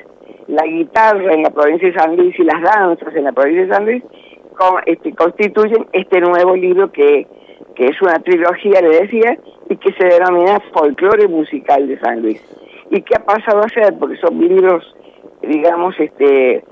la 0.47 0.65
guitarra 0.65 1.33
en 1.33 1.43
la 1.43 1.51
provincia 1.51 1.87
de 1.87 1.97
San 1.97 2.15
Luis 2.15 2.37
y 2.39 2.43
las 2.43 2.61
danzas 2.61 3.15
en 3.15 3.23
la 3.23 3.31
provincia 3.31 3.65
de 3.65 3.73
San 3.73 3.85
Luis, 3.85 4.03
este, 4.85 5.13
constituyen 5.13 5.87
este 5.93 6.19
nuevo 6.21 6.55
libro 6.55 6.91
que, 6.91 7.27
que 7.75 7.87
es 7.87 8.01
una 8.01 8.19
trilogía, 8.19 8.81
le 8.81 9.01
decía, 9.01 9.37
y 9.69 9.77
que 9.77 9.93
se 9.93 10.05
denomina 10.05 10.59
Folclore 10.73 11.27
Musical 11.27 11.87
de 11.87 11.99
San 11.99 12.21
Luis. 12.21 12.43
¿Y 12.89 13.01
qué 13.01 13.15
ha 13.15 13.23
pasado 13.23 13.61
a 13.61 13.69
ser? 13.69 13.97
Porque 13.97 14.17
son 14.17 14.39
libros, 14.39 14.83
digamos, 15.41 15.95
este 15.99 16.63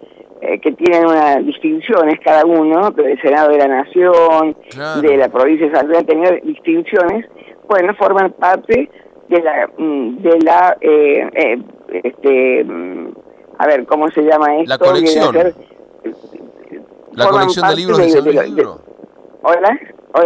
eh, 0.42 0.60
que 0.60 0.72
tienen 0.72 1.06
unas 1.06 1.46
distinciones 1.46 2.20
cada 2.24 2.46
uno, 2.46 2.90
del 2.92 3.20
Senado 3.22 3.50
de 3.52 3.58
la 3.60 3.68
Nación, 3.68 4.56
de 5.02 5.18
la 5.18 5.30
provincia 5.30 5.68
de 5.68 5.76
San 5.76 5.88
Luis, 5.88 6.00
han 6.00 6.06
tenido 6.06 6.32
distinciones, 6.44 7.26
bueno, 7.68 7.94
forman 7.96 8.32
parte 8.34 8.90
de 9.32 9.42
la, 9.42 9.70
mm, 9.78 10.18
de 10.18 10.40
la, 10.44 10.78
eh, 10.82 11.30
eh, 11.34 11.64
este, 12.04 12.64
mm, 12.64 13.14
a 13.58 13.68
ver, 13.68 13.86
¿cómo 13.86 14.10
se 14.10 14.22
llama 14.22 14.58
esto? 14.58 14.70
La 14.70 14.78
colección. 14.78 15.36
la 17.14 17.28
colección 17.28 17.70
de 17.70 17.76
libros 17.76 17.98
de, 17.98 18.10
San 18.10 18.24
Luis 18.26 18.44
Libro. 18.44 18.82
¿Hola? 19.42 19.80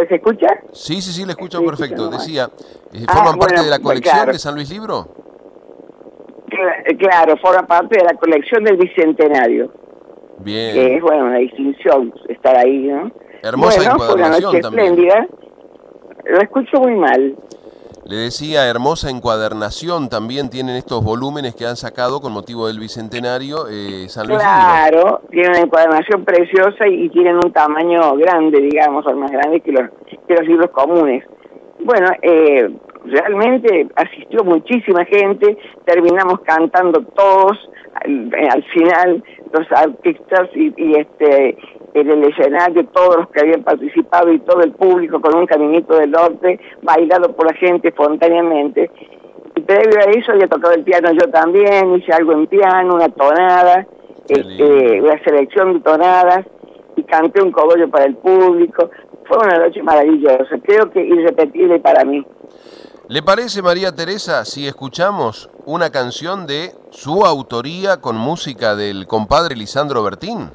¿Se 0.10 0.16
escucha? 0.16 0.48
Sí, 0.74 1.02
sí, 1.02 1.12
sí, 1.12 1.26
le 1.26 1.32
escucho 1.32 1.64
perfecto. 1.64 2.10
Decía, 2.10 2.50
ah, 3.08 3.14
¿forman 3.14 3.38
parte 3.38 3.64
de 3.64 3.70
la 3.70 3.80
colección 3.80 4.26
de 4.28 4.40
San 4.40 4.56
Luis 4.56 4.70
Libro? 4.72 5.08
Claro, 6.98 7.38
forman 7.38 7.68
parte 7.68 7.98
de 7.98 8.04
la 8.04 8.14
colección 8.16 8.64
del 8.64 8.78
Bicentenario. 8.78 9.72
Bien. 10.40 10.74
Que 10.74 10.96
es, 10.96 11.02
bueno, 11.02 11.26
una 11.26 11.38
distinción 11.38 12.14
estar 12.28 12.58
ahí, 12.58 12.88
¿no? 12.88 13.12
Hermosa 13.44 13.78
bueno, 13.78 14.00
fue 14.00 14.16
una 14.16 14.40
noche 14.40 14.58
espléndida. 14.58 15.28
Lo 16.26 16.42
escucho 16.42 16.80
muy 16.80 16.96
mal. 16.96 17.36
Le 18.06 18.18
decía, 18.18 18.70
hermosa 18.70 19.10
encuadernación 19.10 20.10
también 20.10 20.52
tienen 20.52 20.76
estos 20.76 21.04
volúmenes 21.04 21.56
que 21.56 21.66
han 21.66 21.76
sacado 21.76 22.22
con 22.22 22.34
motivo 22.34 22.68
del 22.68 22.80
Bicentenario 22.80 23.66
eh, 23.68 24.08
San 24.10 24.28
Luis 24.28 24.38
Claro, 24.38 25.22
tienen 25.32 25.50
una 25.50 25.62
encuadernación 25.62 26.24
preciosa 26.24 26.88
y, 26.88 27.10
tienen 27.10 27.38
un 27.38 27.52
tamaño 27.52 28.16
grande, 28.16 28.62
digamos, 28.62 29.04
son 29.06 29.18
más 29.18 29.32
grandes 29.32 29.64
que 29.64 29.72
los, 29.72 29.90
que 30.28 30.36
los 30.36 30.46
libros 30.46 30.70
comunes. 30.70 31.24
Bueno, 31.80 32.10
eh, 32.22 32.70
realmente 33.06 33.88
asistió 33.96 34.44
muchísima 34.44 35.04
gente, 35.06 35.58
terminamos 35.86 36.42
cantando 36.42 37.02
todos, 37.16 37.58
al, 38.04 38.64
final 38.66 39.24
los 39.52 39.72
artistas 39.72 40.50
y, 40.54 40.72
y 40.78 41.00
este 41.00 41.58
en 41.96 42.12
el 42.12 42.24
escenario 42.26 42.86
todos 42.88 43.16
los 43.18 43.30
que 43.30 43.40
habían 43.40 43.64
participado 43.64 44.32
y 44.32 44.40
todo 44.40 44.62
el 44.62 44.74
público 44.74 45.22
con 45.22 45.34
un 45.34 45.46
caminito 45.46 45.96
del 45.96 46.12
norte, 46.12 46.60
bailado 46.84 47.34
por 47.34 47.48
la 47.48 47.58
gente 47.58 47.88
espontáneamente. 47.88 48.92
Y 49.56 49.62
previo 49.62 50.00
a 50.00 50.12
eso 50.12 50.34
había 50.34 50.50
tocado 50.50 50.74
el 50.74 50.84
piano 50.84 51.10
yo 51.14 51.30
también, 51.30 51.96
hice 51.96 52.12
algo 52.12 52.34
en 52.34 52.48
piano, 52.48 52.96
una 52.96 53.08
tonada, 53.08 53.88
este, 54.28 55.02
una 55.02 55.24
selección 55.24 55.76
de 55.76 55.80
tonadas, 55.80 56.46
y 56.98 57.04
canté 57.04 57.42
un 57.42 57.52
cogollo 57.52 57.90
para 57.90 58.06
el 58.06 58.16
público. 58.18 58.90
Fue 59.24 59.38
una 59.38 59.58
noche 59.60 59.82
maravillosa, 59.82 60.58
creo 60.64 60.92
que 60.92 61.02
irrepetible 61.02 61.80
para 61.80 62.04
mí. 62.04 62.26
¿Le 63.08 63.24
parece, 63.24 63.62
María 63.62 63.96
Teresa, 63.96 64.44
si 64.44 64.68
escuchamos 64.68 65.50
una 65.66 65.92
canción 65.92 66.46
de 66.46 66.72
su 66.90 67.26
autoría 67.26 68.02
con 68.02 68.18
música 68.18 68.76
del 68.76 69.08
compadre 69.08 69.56
Lisandro 69.56 70.04
Bertín? 70.04 70.50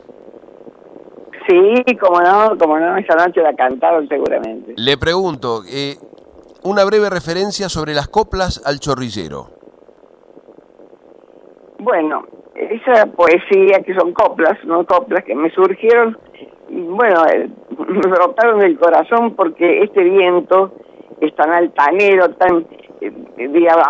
Sí, 1.51 1.97
como 1.97 2.21
no, 2.21 2.57
como 2.57 2.79
no, 2.79 2.97
esa 2.97 3.17
noche 3.17 3.43
la 3.43 3.53
cantaron 3.55 4.07
seguramente. 4.07 4.75
Le 4.77 4.97
pregunto, 4.97 5.63
eh, 5.69 5.97
una 6.63 6.85
breve 6.85 7.11
referencia 7.11 7.69
sobre 7.69 7.93
las 7.93 8.07
coplas 8.07 8.63
al 8.65 8.79
chorrillero. 8.79 9.49
Bueno, 11.81 12.25
esa 12.55 13.07
poesía 13.07 13.81
que 13.85 13.95
son 13.95 14.13
coplas, 14.13 14.63
no 14.65 14.87
coplas, 14.87 15.25
que 15.25 15.35
me 15.35 15.51
surgieron, 15.51 16.17
bueno, 16.69 17.25
eh, 17.33 17.49
me 17.79 18.01
brotaron 18.01 18.61
del 18.61 18.79
corazón 18.79 19.35
porque 19.35 19.83
este 19.83 20.05
viento 20.05 20.73
es 21.21 21.35
tan 21.35 21.51
altanero, 21.51 22.29
tan 22.37 22.65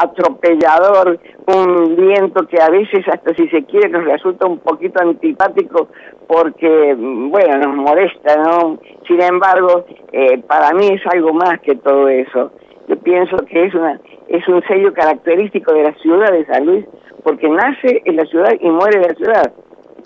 atropellador, 0.00 1.18
un 1.46 1.96
viento 1.96 2.46
que 2.46 2.60
a 2.60 2.70
veces 2.70 3.06
hasta 3.08 3.34
si 3.34 3.48
se 3.48 3.64
quiere 3.64 3.88
nos 3.88 4.04
resulta 4.04 4.46
un 4.46 4.58
poquito 4.58 5.00
antipático 5.02 5.88
porque, 6.26 6.94
bueno, 6.96 7.58
nos 7.58 7.76
molesta, 7.76 8.36
¿no? 8.36 8.78
Sin 9.06 9.20
embargo, 9.20 9.84
eh, 10.12 10.38
para 10.46 10.72
mí 10.72 10.88
es 10.88 11.02
algo 11.12 11.32
más 11.32 11.60
que 11.60 11.74
todo 11.76 12.08
eso. 12.08 12.52
Yo 12.86 12.96
pienso 12.98 13.36
que 13.38 13.66
es, 13.66 13.74
una, 13.74 14.00
es 14.28 14.46
un 14.48 14.62
sello 14.68 14.92
característico 14.92 15.72
de 15.74 15.84
la 15.84 15.94
ciudad 15.94 16.32
de 16.32 16.46
San 16.46 16.66
Luis 16.66 16.86
porque 17.22 17.48
nace 17.48 18.02
en 18.04 18.16
la 18.16 18.24
ciudad 18.26 18.52
y 18.60 18.68
muere 18.68 18.98
en 18.98 19.02
la 19.02 19.14
ciudad. 19.14 19.52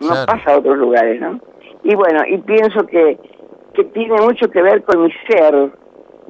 No 0.01 0.09
pasa 0.27 0.53
a 0.53 0.59
otros 0.59 0.79
lugares, 0.79 1.21
¿no? 1.21 1.41
Y 1.83 1.95
bueno, 1.95 2.21
y 2.27 2.39
pienso 2.39 2.87
que, 2.87 3.19
que 3.75 3.85
tiene 3.85 4.17
mucho 4.23 4.51
que 4.51 4.63
ver 4.63 4.83
con 4.85 5.05
mi 5.05 5.13
ser, 5.29 5.71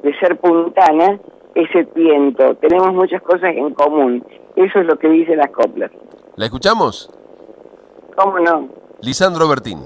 de 0.03 0.19
ser 0.19 0.37
puntana, 0.37 1.19
ese 1.55 1.87
viento. 1.95 2.55
Tenemos 2.55 2.93
muchas 2.93 3.21
cosas 3.21 3.51
en 3.55 3.73
común. 3.73 4.23
Eso 4.55 4.79
es 4.79 4.85
lo 4.85 4.97
que 4.97 5.09
dice 5.09 5.35
las 5.35 5.49
coplas. 5.51 5.91
¿La 6.35 6.45
escuchamos? 6.45 7.09
¿Cómo 8.15 8.39
no? 8.39 8.69
Lisandro 9.01 9.47
Bertín. 9.47 9.79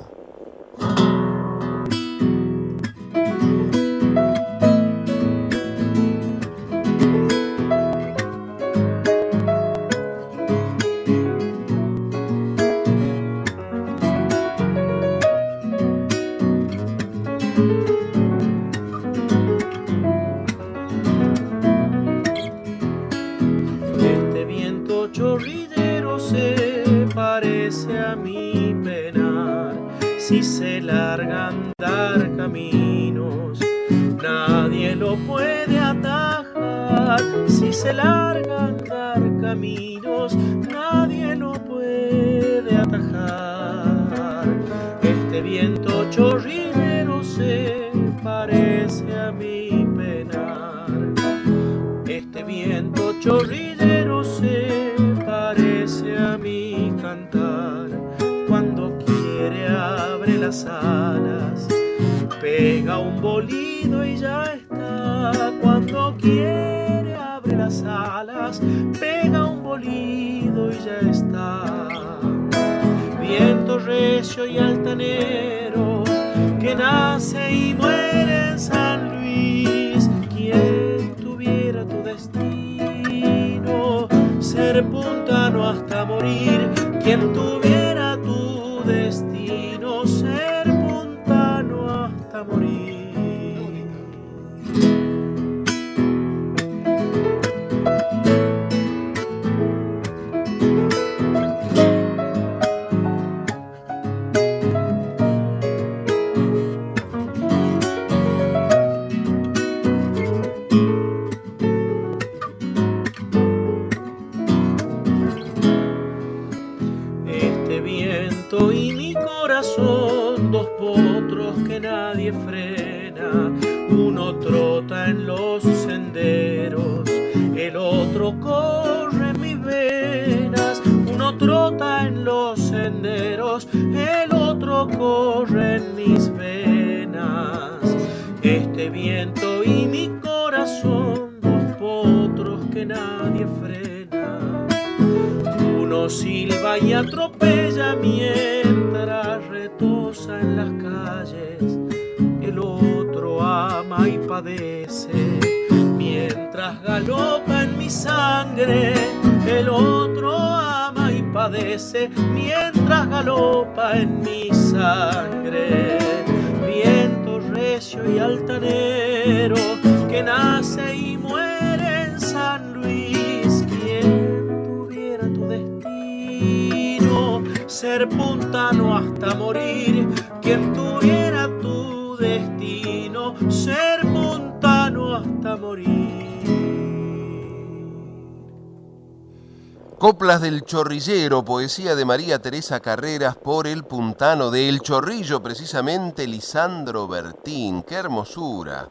Chorrillero, 190.70 191.44
poesía 191.44 191.96
de 191.96 192.06
María 192.06 192.38
Teresa 192.38 192.80
Carreras 192.80 193.36
por 193.36 193.66
el 193.66 193.86
puntano 193.86 194.52
de 194.52 194.70
El 194.70 194.82
Chorrillo, 194.82 195.42
precisamente 195.42 196.28
Lisandro 196.28 197.08
Bertín. 197.08 197.82
¡Qué 197.82 197.96
hermosura! 197.96 198.88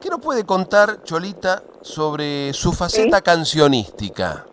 ¿Qué 0.00 0.10
nos 0.10 0.20
puede 0.20 0.46
contar, 0.46 1.02
Cholita, 1.02 1.64
sobre 1.80 2.52
su 2.52 2.72
faceta 2.72 3.20
cancionística? 3.20 4.46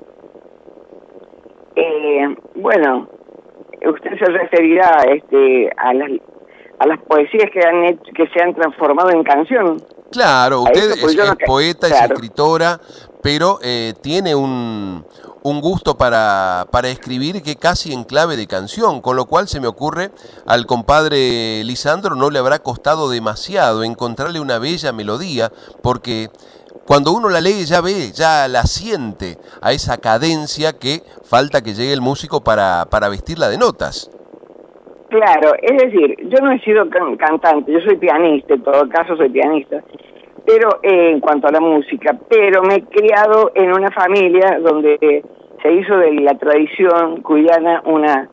Eh, 1.76 2.36
bueno, 2.56 3.10
usted 3.88 4.18
se 4.18 4.26
referirá 4.26 5.06
este, 5.14 5.70
a, 5.78 5.94
las, 5.94 6.10
a 6.80 6.88
las 6.88 7.00
poesías 7.02 7.48
que, 7.54 7.60
han 7.60 7.86
hecho, 7.86 8.12
que 8.16 8.28
se 8.30 8.42
han 8.42 8.56
transformado 8.56 9.12
en 9.12 9.24
canción. 9.24 9.78
Claro, 10.12 10.64
usted 10.64 10.94
eso, 10.94 10.98
pues, 11.00 11.16
es, 11.16 11.30
no 11.30 11.36
poeta, 11.46 11.86
es 11.86 12.02
escritora, 12.10 12.80
pero 13.22 13.60
eh, 13.62 13.94
tiene 14.02 14.34
un, 14.34 15.06
un 15.46 15.62
gusto 15.62 15.96
para, 15.96 16.66
para 16.72 16.88
escribir 16.90 17.44
que 17.44 17.56
casi 17.56 17.94
en 17.94 18.04
clave 18.04 18.36
de 18.36 18.48
canción, 18.48 19.00
con 19.00 19.16
lo 19.16 19.26
cual 19.26 19.48
se 19.48 19.60
me 19.60 19.68
ocurre 19.68 20.10
al 20.48 20.66
compadre 20.66 21.64
Lisandro 21.64 22.16
no 22.16 22.32
le 22.32 22.40
habrá 22.40 22.58
costado 22.60 23.12
demasiado 23.12 23.84
encontrarle 23.84 24.40
una 24.40 24.58
bella 24.58 24.92
melodía, 24.92 25.52
porque 25.84 26.30
cuando 26.88 27.12
uno 27.12 27.30
la 27.30 27.42
lee 27.42 27.64
ya 27.66 27.80
ve, 27.80 28.12
ya 28.12 28.48
la 28.48 28.64
siente 28.64 29.38
a 29.62 29.72
esa 29.72 29.98
cadencia 30.00 30.74
que 30.74 31.04
falta 31.24 31.62
que 31.62 31.76
llegue 31.76 31.94
el 31.94 32.02
músico 32.02 32.44
para, 32.44 32.86
para 32.90 33.08
vestirla 33.08 33.48
de 33.48 33.60
notas. 33.60 34.10
Claro, 35.10 35.54
es 35.62 35.78
decir, 35.78 36.16
yo 36.28 36.44
no 36.44 36.54
he 36.54 36.60
sido 36.62 36.90
can- 36.90 37.18
cantante, 37.18 37.72
yo 37.72 37.80
soy 37.82 37.98
pianista, 37.98 38.56
en 38.56 38.64
todo 38.64 38.90
caso 38.90 39.16
soy 39.16 39.30
pianista, 39.30 39.78
pero 40.46 40.70
eh, 40.84 41.12
en 41.12 41.20
cuanto 41.20 41.48
a 41.48 41.52
la 41.52 41.60
música, 41.60 42.16
pero 42.30 42.62
me 42.64 42.76
he 42.76 42.84
criado 42.84 43.52
en 43.56 43.72
una 43.74 43.90
familia 43.92 44.60
donde 44.62 45.24
se 45.62 45.72
hizo 45.74 45.98
de 45.98 46.14
la 46.22 46.38
tradición 46.38 47.22
cuyana 47.22 47.82
una, 47.86 48.30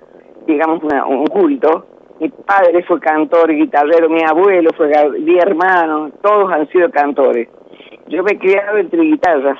digamos, 0.46 0.82
una- 0.82 1.06
un 1.06 1.26
culto. 1.26 1.86
Mi 2.20 2.28
padre 2.28 2.84
fue 2.84 3.00
cantor 3.00 3.50
y 3.50 3.56
guitarrero, 3.62 4.08
mi 4.08 4.22
abuelo 4.22 4.70
fue, 4.76 4.90
mi 5.18 5.38
hermano, 5.38 6.10
todos 6.22 6.52
han 6.52 6.68
sido 6.68 6.90
cantores. 6.90 7.48
Yo 8.08 8.22
me 8.22 8.32
he 8.32 8.38
criado 8.38 8.78
entre 8.78 9.00
guitarras, 9.02 9.58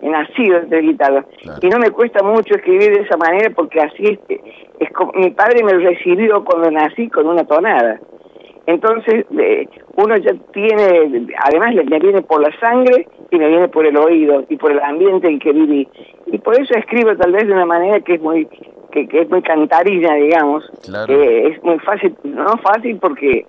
he 0.00 0.08
nacido 0.08 0.56
entre 0.58 0.80
guitarras. 0.80 1.26
Y 1.62 1.68
no 1.68 1.78
me 1.78 1.90
cuesta 1.90 2.24
mucho 2.24 2.54
escribir 2.54 2.94
de 2.96 3.02
esa 3.02 3.16
manera 3.16 3.50
porque 3.54 3.80
así 3.80 4.18
es, 4.28 4.40
es 4.80 4.90
como- 4.92 5.12
mi 5.12 5.30
padre 5.30 5.62
me 5.62 5.74
recibió 5.74 6.42
cuando 6.44 6.70
nací 6.70 7.08
con 7.10 7.26
una 7.28 7.44
tonada. 7.44 8.00
Entonces, 8.70 9.26
eh, 9.38 9.66
uno 9.96 10.16
ya 10.16 10.32
tiene, 10.52 11.26
además 11.44 11.74
le- 11.74 11.84
me 11.84 11.98
viene 11.98 12.22
por 12.22 12.40
la 12.40 12.52
sangre 12.60 13.06
y 13.30 13.36
me 13.38 13.48
viene 13.48 13.68
por 13.68 13.84
el 13.86 13.96
oído 13.96 14.44
y 14.48 14.56
por 14.56 14.70
el 14.72 14.80
ambiente 14.80 15.28
en 15.28 15.38
que 15.40 15.52
viví. 15.52 15.88
Y 16.26 16.38
por 16.38 16.54
eso 16.60 16.74
escribo 16.78 17.16
tal 17.16 17.32
vez 17.32 17.46
de 17.46 17.52
una 17.52 17.66
manera 17.66 18.00
que 18.00 18.14
es 18.14 18.20
muy 18.20 18.46
que, 18.92 19.06
que 19.06 19.20
es 19.22 19.30
muy 19.30 19.42
cantarina, 19.42 20.14
digamos. 20.14 20.64
Claro. 20.84 21.06
Que 21.06 21.46
es 21.48 21.62
muy 21.64 21.78
fácil, 21.80 22.14
no 22.24 22.46
fácil 22.58 22.98
porque, 23.00 23.44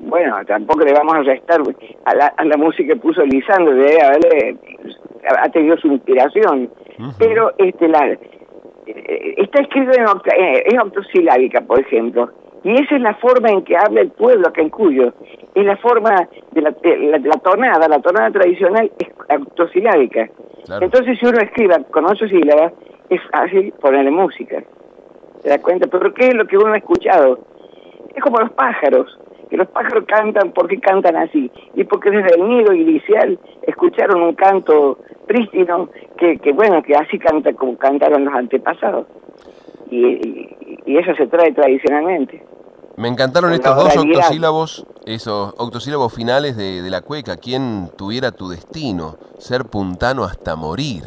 bueno, 0.00 0.36
tampoco 0.46 0.84
le 0.84 0.92
vamos 0.92 1.14
a 1.14 1.22
restar 1.22 1.60
a 2.04 2.14
la, 2.14 2.26
a 2.36 2.44
la 2.44 2.56
música 2.56 2.92
que 2.94 3.00
puso 3.00 3.24
Lisandro, 3.24 3.74
de 3.74 4.00
haberle, 4.02 4.56
ha 5.42 5.48
tenido 5.50 5.76
su 5.78 5.88
inspiración. 5.88 6.70
Pero 7.18 7.52
este 7.58 7.88
la 7.88 8.12
eh, 8.86 9.34
está 9.38 9.62
escrito 9.62 9.92
en, 9.98 10.04
octa- 10.06 10.36
eh, 10.38 10.62
es 10.66 10.78
octosilábica, 10.78 11.60
por 11.62 11.80
ejemplo, 11.80 12.30
y 12.64 12.72
esa 12.74 12.96
es 12.96 13.02
la 13.02 13.14
forma 13.14 13.50
en 13.50 13.62
que 13.62 13.76
habla 13.76 14.00
el 14.00 14.10
pueblo 14.10 14.48
acá 14.48 14.62
en 14.62 14.70
Cuyo. 14.70 15.12
Es 15.54 15.64
la 15.64 15.76
forma 15.76 16.28
de 16.52 16.62
la, 16.62 16.70
de 16.70 16.96
la, 16.96 17.18
de 17.18 17.28
la 17.28 17.38
tonada, 17.38 17.86
la 17.88 18.00
tonada 18.00 18.30
tradicional 18.30 18.90
es 18.98 19.08
octosilábica. 19.38 20.28
Entonces, 20.80 21.18
si 21.18 21.26
uno 21.26 21.38
escribe 21.40 21.76
con 21.90 22.06
ocho 22.06 22.26
sílabas, 22.26 22.72
es 23.10 23.20
fácil 23.30 23.72
ponerle 23.80 24.10
música. 24.10 24.62
¿Se 25.42 25.48
da 25.50 25.60
cuenta? 25.60 25.86
Pero 25.88 26.14
¿qué 26.14 26.28
es 26.28 26.34
lo 26.34 26.46
que 26.46 26.56
uno 26.56 26.72
ha 26.72 26.78
escuchado? 26.78 27.38
Es 28.14 28.22
como 28.22 28.38
los 28.40 28.50
pájaros, 28.52 29.18
que 29.50 29.58
los 29.58 29.68
pájaros 29.68 30.04
cantan 30.06 30.52
porque 30.52 30.80
cantan 30.80 31.16
así, 31.16 31.50
y 31.74 31.84
porque 31.84 32.10
desde 32.10 32.34
el 32.40 32.48
nido 32.48 32.72
inicial 32.72 33.38
escucharon 33.66 34.22
un 34.22 34.34
canto 34.34 34.98
prístino 35.26 35.90
que, 36.16 36.38
que 36.38 36.52
bueno, 36.52 36.82
que 36.82 36.94
así 36.94 37.18
canta 37.18 37.52
como 37.52 37.76
cantaron 37.76 38.24
los 38.24 38.34
antepasados. 38.34 39.06
Y, 39.90 39.98
y- 40.06 40.56
y 40.86 40.96
eso 40.98 41.14
se 41.14 41.26
trae 41.26 41.52
tradicionalmente. 41.52 42.44
Me 42.96 43.08
encantaron 43.08 43.52
estos 43.52 43.74
dos 43.74 43.96
octosílabos, 43.96 44.86
esos 45.04 45.52
octosílabos 45.58 46.14
finales 46.14 46.56
de, 46.56 46.80
de 46.80 46.90
la 46.90 47.00
cueca. 47.00 47.36
Quien 47.36 47.88
tuviera 47.96 48.30
tu 48.30 48.48
destino, 48.48 49.16
ser 49.38 49.64
puntano 49.64 50.22
hasta 50.22 50.54
morir. 50.54 51.02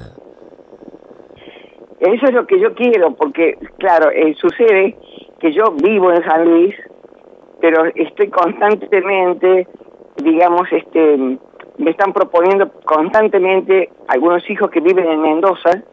Eso 1.99 2.25
es 2.25 2.33
lo 2.33 2.45
que 2.45 2.59
yo 2.59 2.73
quiero, 2.75 3.15
porque, 3.15 3.57
claro, 3.79 4.11
eh, 4.11 4.35
sucede 4.39 4.97
que 5.39 5.53
yo 5.53 5.63
vivo 5.81 6.11
en 6.11 6.23
San 6.23 6.45
Luis, 6.45 6.75
pero 7.59 7.85
estoy 7.95 8.29
constantemente, 8.29 9.67
digamos, 10.17 10.67
este, 10.71 11.37
me 11.77 11.91
están 11.91 12.11
proponiendo 12.13 12.71
constantemente 12.85 13.89
algunos 14.07 14.47
hijos 14.49 14.69
que 14.71 14.79
viven 14.79 15.05
en 15.07 15.21
Mendoza, 15.21 15.83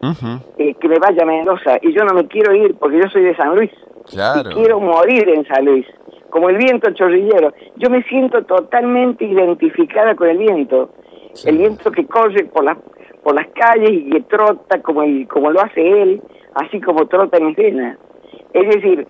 eh, 0.57 0.73
que 0.75 0.87
me 0.87 0.97
vaya 0.99 1.23
a 1.23 1.25
Mendoza, 1.25 1.77
y 1.81 1.93
yo 1.93 2.03
no 2.05 2.13
me 2.13 2.27
quiero 2.27 2.53
ir 2.55 2.75
porque 2.75 2.97
yo 2.97 3.09
soy 3.09 3.23
de 3.23 3.35
San 3.35 3.55
Luis. 3.55 3.71
Claro. 4.09 4.49
Quiero 4.53 4.79
morir 4.79 5.27
en 5.29 5.45
San 5.45 5.65
Luis, 5.65 5.85
como 6.29 6.49
el 6.49 6.57
viento 6.57 6.91
chorrillero. 6.93 7.53
Yo 7.77 7.89
me 7.89 8.03
siento 8.03 8.43
totalmente 8.43 9.25
identificada 9.25 10.15
con 10.15 10.27
el 10.29 10.37
viento, 10.37 10.91
el 11.45 11.57
viento 11.57 11.91
que 11.91 12.05
corre 12.05 12.45
por 12.45 12.63
las 12.63 12.77
por 13.23 13.33
las 13.33 13.47
calles 13.55 13.89
y 13.89 14.09
que 14.11 14.21
trota 14.21 14.79
como 14.83 15.01
el, 15.01 15.27
como 15.27 15.49
lo 15.49 15.59
hace 15.59 15.81
él, 15.81 16.21
así 16.53 16.79
como 16.79 17.07
trota 17.07 17.37
en 17.39 17.47
mis 17.47 17.55
venas. 17.55 17.97
Es 18.53 18.69
decir, 18.69 19.07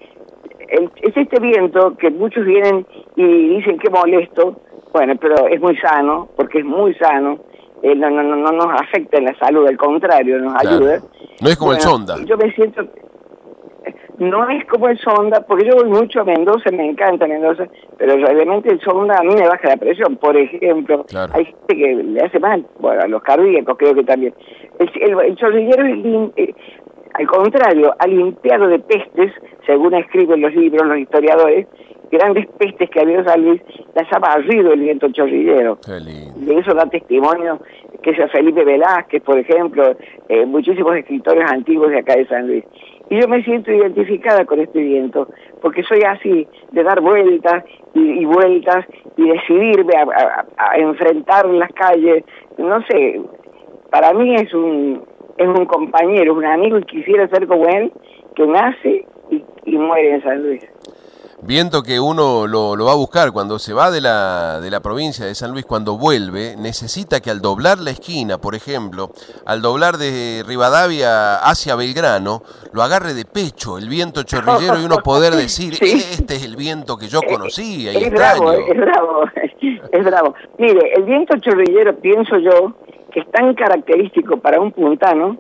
el- 0.70 0.90
es 1.02 1.18
este 1.18 1.38
viento 1.42 1.98
que 1.98 2.10
muchos 2.12 2.46
vienen 2.46 2.86
y 3.18 3.50
dicen 3.58 3.78
que 3.78 3.90
molesto, 3.90 4.56
bueno, 4.96 5.14
pero 5.20 5.48
es 5.50 5.60
muy 5.60 5.76
sano, 5.78 6.30
porque 6.38 6.60
es 6.60 6.66
muy 6.66 6.94
sano, 6.96 7.38
eh, 7.84 7.94
no, 7.96 8.10
no, 8.10 8.24
no, 8.24 8.38
no 8.38 8.52
nos 8.54 8.82
afecta 8.82 9.18
en 9.18 9.26
la 9.26 9.36
salud, 9.38 9.68
al 9.68 9.76
contrario, 9.76 10.40
nos 10.40 10.54
Claro. 10.54 10.78
ayuda. 10.78 11.00
No 11.42 11.50
es 11.50 11.58
como 11.58 11.74
el 11.74 11.82
sonda. 11.82 12.16
Yo 12.26 12.38
me 12.38 12.50
siento, 12.54 12.82
no 14.20 14.50
es 14.50 14.66
como 14.68 14.88
el 14.88 14.98
sonda, 15.00 15.42
porque 15.46 15.66
yo 15.66 15.76
voy 15.76 15.90
mucho 15.90 16.22
a 16.22 16.24
Mendoza, 16.24 16.72
me 16.72 16.90
encanta 16.90 17.28
Mendoza, 17.28 17.66
pero 17.98 18.16
realmente 18.16 18.70
el 18.72 18.80
sonda 18.80 19.18
a 19.20 19.24
mí 19.24 19.36
me 19.36 19.48
baja 19.50 19.68
la 19.68 19.76
presión, 19.78 20.16
por 20.16 20.38
ejemplo. 20.38 21.06
Hay 21.34 21.44
gente 21.46 21.76
que 21.76 21.94
le 21.96 22.22
hace 22.22 22.40
mal, 22.40 22.66
bueno, 22.80 23.02
a 23.04 23.08
los 23.08 23.22
cardíacos 23.22 23.78
creo 23.78 23.94
que 23.94 24.04
también. 24.06 24.34
El, 24.80 24.90
el, 25.02 25.20
el 25.26 25.36
chorrillero 25.36 25.86
es 25.86 25.96
lim- 25.98 26.32
eh, 26.38 26.54
al 27.14 27.28
contrario, 27.28 27.94
ha 28.00 28.08
limpiado 28.08 28.68
de 28.68 28.80
pestes, 28.80 29.34
según 29.66 29.94
escriben 29.96 30.42
los 30.42 30.54
libros, 30.56 30.88
los 30.88 30.98
historiadores, 30.98 31.68
grandes 32.18 32.48
pestes 32.58 32.90
que 32.90 33.00
había 33.00 33.20
en 33.20 33.26
San 33.26 33.44
Luis, 33.46 33.62
las 33.94 34.12
ha 34.14 34.20
barrido 34.20 34.74
el 34.74 34.80
viento 34.82 35.10
chorrillero. 35.12 35.78
De 36.36 36.56
eso 36.60 36.74
da 36.74 36.86
testimonio 36.90 37.60
que 38.02 38.16
sea 38.16 38.28
Felipe 38.28 38.64
Velázquez, 38.64 39.24
por 39.24 39.38
ejemplo, 39.40 39.96
eh, 40.30 40.46
muchísimos 40.46 40.96
escritores 40.96 41.50
antiguos 41.50 41.90
de 41.90 42.00
acá 42.00 42.16
de 42.16 42.28
San 42.28 42.48
Luis. 42.48 42.64
Y 43.10 43.20
yo 43.22 43.28
me 43.28 43.44
siento 43.44 43.72
identificada 43.72 44.46
con 44.46 44.60
este 44.60 44.80
viento, 44.80 45.28
porque 45.62 45.84
soy 45.84 46.02
así, 46.08 46.48
de 46.72 46.84
dar 46.84 47.02
vueltas 47.02 47.64
y, 47.94 48.02
y 48.22 48.26
vueltas 48.26 48.86
y 49.18 49.28
decidirme 49.30 49.94
a, 49.96 50.04
a- 50.04 50.72
a 50.72 50.78
enfrentar 50.78 51.48
las 51.50 51.72
calles. 51.74 52.24
No 52.58 52.82
sé, 52.88 53.22
para 53.92 54.14
mí 54.14 54.36
es 54.36 54.54
un, 54.54 55.04
es 55.38 55.48
un 55.48 55.66
compañero, 55.66 56.34
un 56.34 56.46
amigo 56.46 56.78
y 56.80 56.84
quisiera 56.84 57.28
ser 57.30 57.48
como 57.48 57.66
él, 57.68 57.92
que 58.36 58.46
nace 58.48 59.06
y, 59.32 59.44
y 59.66 59.78
muere 59.78 60.16
en 60.16 60.24
San 60.24 60.44
Luis. 60.44 60.64
Viento 61.48 61.84
que 61.84 62.00
uno 62.00 62.48
lo, 62.48 62.76
lo 62.76 62.86
va 62.86 62.94
a 62.94 62.96
buscar 62.96 63.32
cuando 63.32 63.60
se 63.60 63.72
va 63.72 63.92
de 63.92 64.02
la, 64.02 64.60
de 64.62 64.72
la 64.72 64.80
provincia 64.80 65.26
de 65.28 65.36
San 65.36 65.52
Luis, 65.52 65.64
cuando 65.66 65.96
vuelve, 65.96 66.56
necesita 66.58 67.20
que 67.22 67.30
al 67.30 67.40
doblar 67.40 67.78
la 67.78 67.92
esquina, 67.92 68.40
por 68.40 68.56
ejemplo, 68.56 69.12
al 69.46 69.62
doblar 69.62 69.98
de 69.98 70.44
Rivadavia 70.48 71.36
hacia 71.38 71.76
Belgrano, 71.76 72.42
lo 72.74 72.82
agarre 72.82 73.14
de 73.14 73.26
pecho 73.26 73.78
el 73.78 73.88
viento 73.90 74.24
chorrillero 74.24 74.80
y 74.80 74.86
uno 74.86 74.98
poder 75.04 75.34
decir, 75.36 75.74
este 75.82 76.36
es 76.36 76.44
el 76.46 76.56
viento 76.56 76.98
que 76.98 77.08
yo 77.08 77.20
conocía 77.22 77.94
y 77.94 77.98
Es 78.06 78.12
bravo, 78.12 78.52
es 78.52 78.76
bravo, 78.78 79.24
es 79.92 80.04
bravo. 80.04 80.34
Mire, 80.58 80.94
el 80.96 81.04
viento 81.04 81.38
chorrillero, 81.38 81.96
pienso 81.98 82.38
yo, 82.40 82.74
que 83.12 83.20
es 83.20 83.30
tan 83.32 83.54
característico 83.54 84.38
para 84.38 84.60
un 84.60 84.72
puntano 84.72 85.38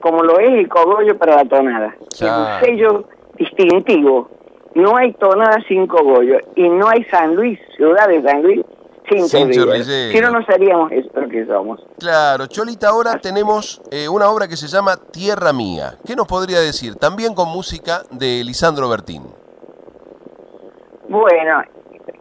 como 0.00 0.22
lo 0.22 0.38
es 0.40 0.48
el 0.54 0.68
cogollo 0.68 1.16
para 1.18 1.36
la 1.36 1.44
tonada. 1.44 1.94
Es 2.10 2.18
Claro. 2.18 2.54
un 2.56 2.64
sello 2.64 3.04
distintivo. 3.36 4.30
No 4.74 4.96
hay 4.96 5.12
tonada 5.14 5.58
sin 5.68 5.86
cogollo 5.86 6.38
y 6.56 6.68
no 6.68 6.88
hay 6.88 7.04
San 7.04 7.34
Luis, 7.34 7.58
ciudad 7.76 8.08
de 8.08 8.22
San 8.22 8.42
Luis, 8.42 8.64
sin, 9.10 9.28
Sin. 9.28 9.52
Si 9.52 10.20
no, 10.20 10.30
no 10.30 10.44
seríamos 10.46 10.90
eso 10.92 11.10
que 11.28 11.44
somos. 11.46 11.80
Claro, 11.98 12.46
Cholita, 12.46 12.88
ahora 12.88 13.18
tenemos 13.20 13.82
eh, 13.90 14.08
una 14.08 14.30
obra 14.30 14.48
que 14.48 14.56
se 14.56 14.68
llama 14.68 14.96
Tierra 14.96 15.52
Mía. 15.52 15.94
¿Qué 16.06 16.14
nos 16.14 16.26
podría 16.26 16.60
decir? 16.60 16.94
También 16.96 17.34
con 17.34 17.48
música 17.48 18.02
de 18.10 18.42
Lisandro 18.44 18.88
Bertín. 18.88 19.22
Bueno, 21.08 21.62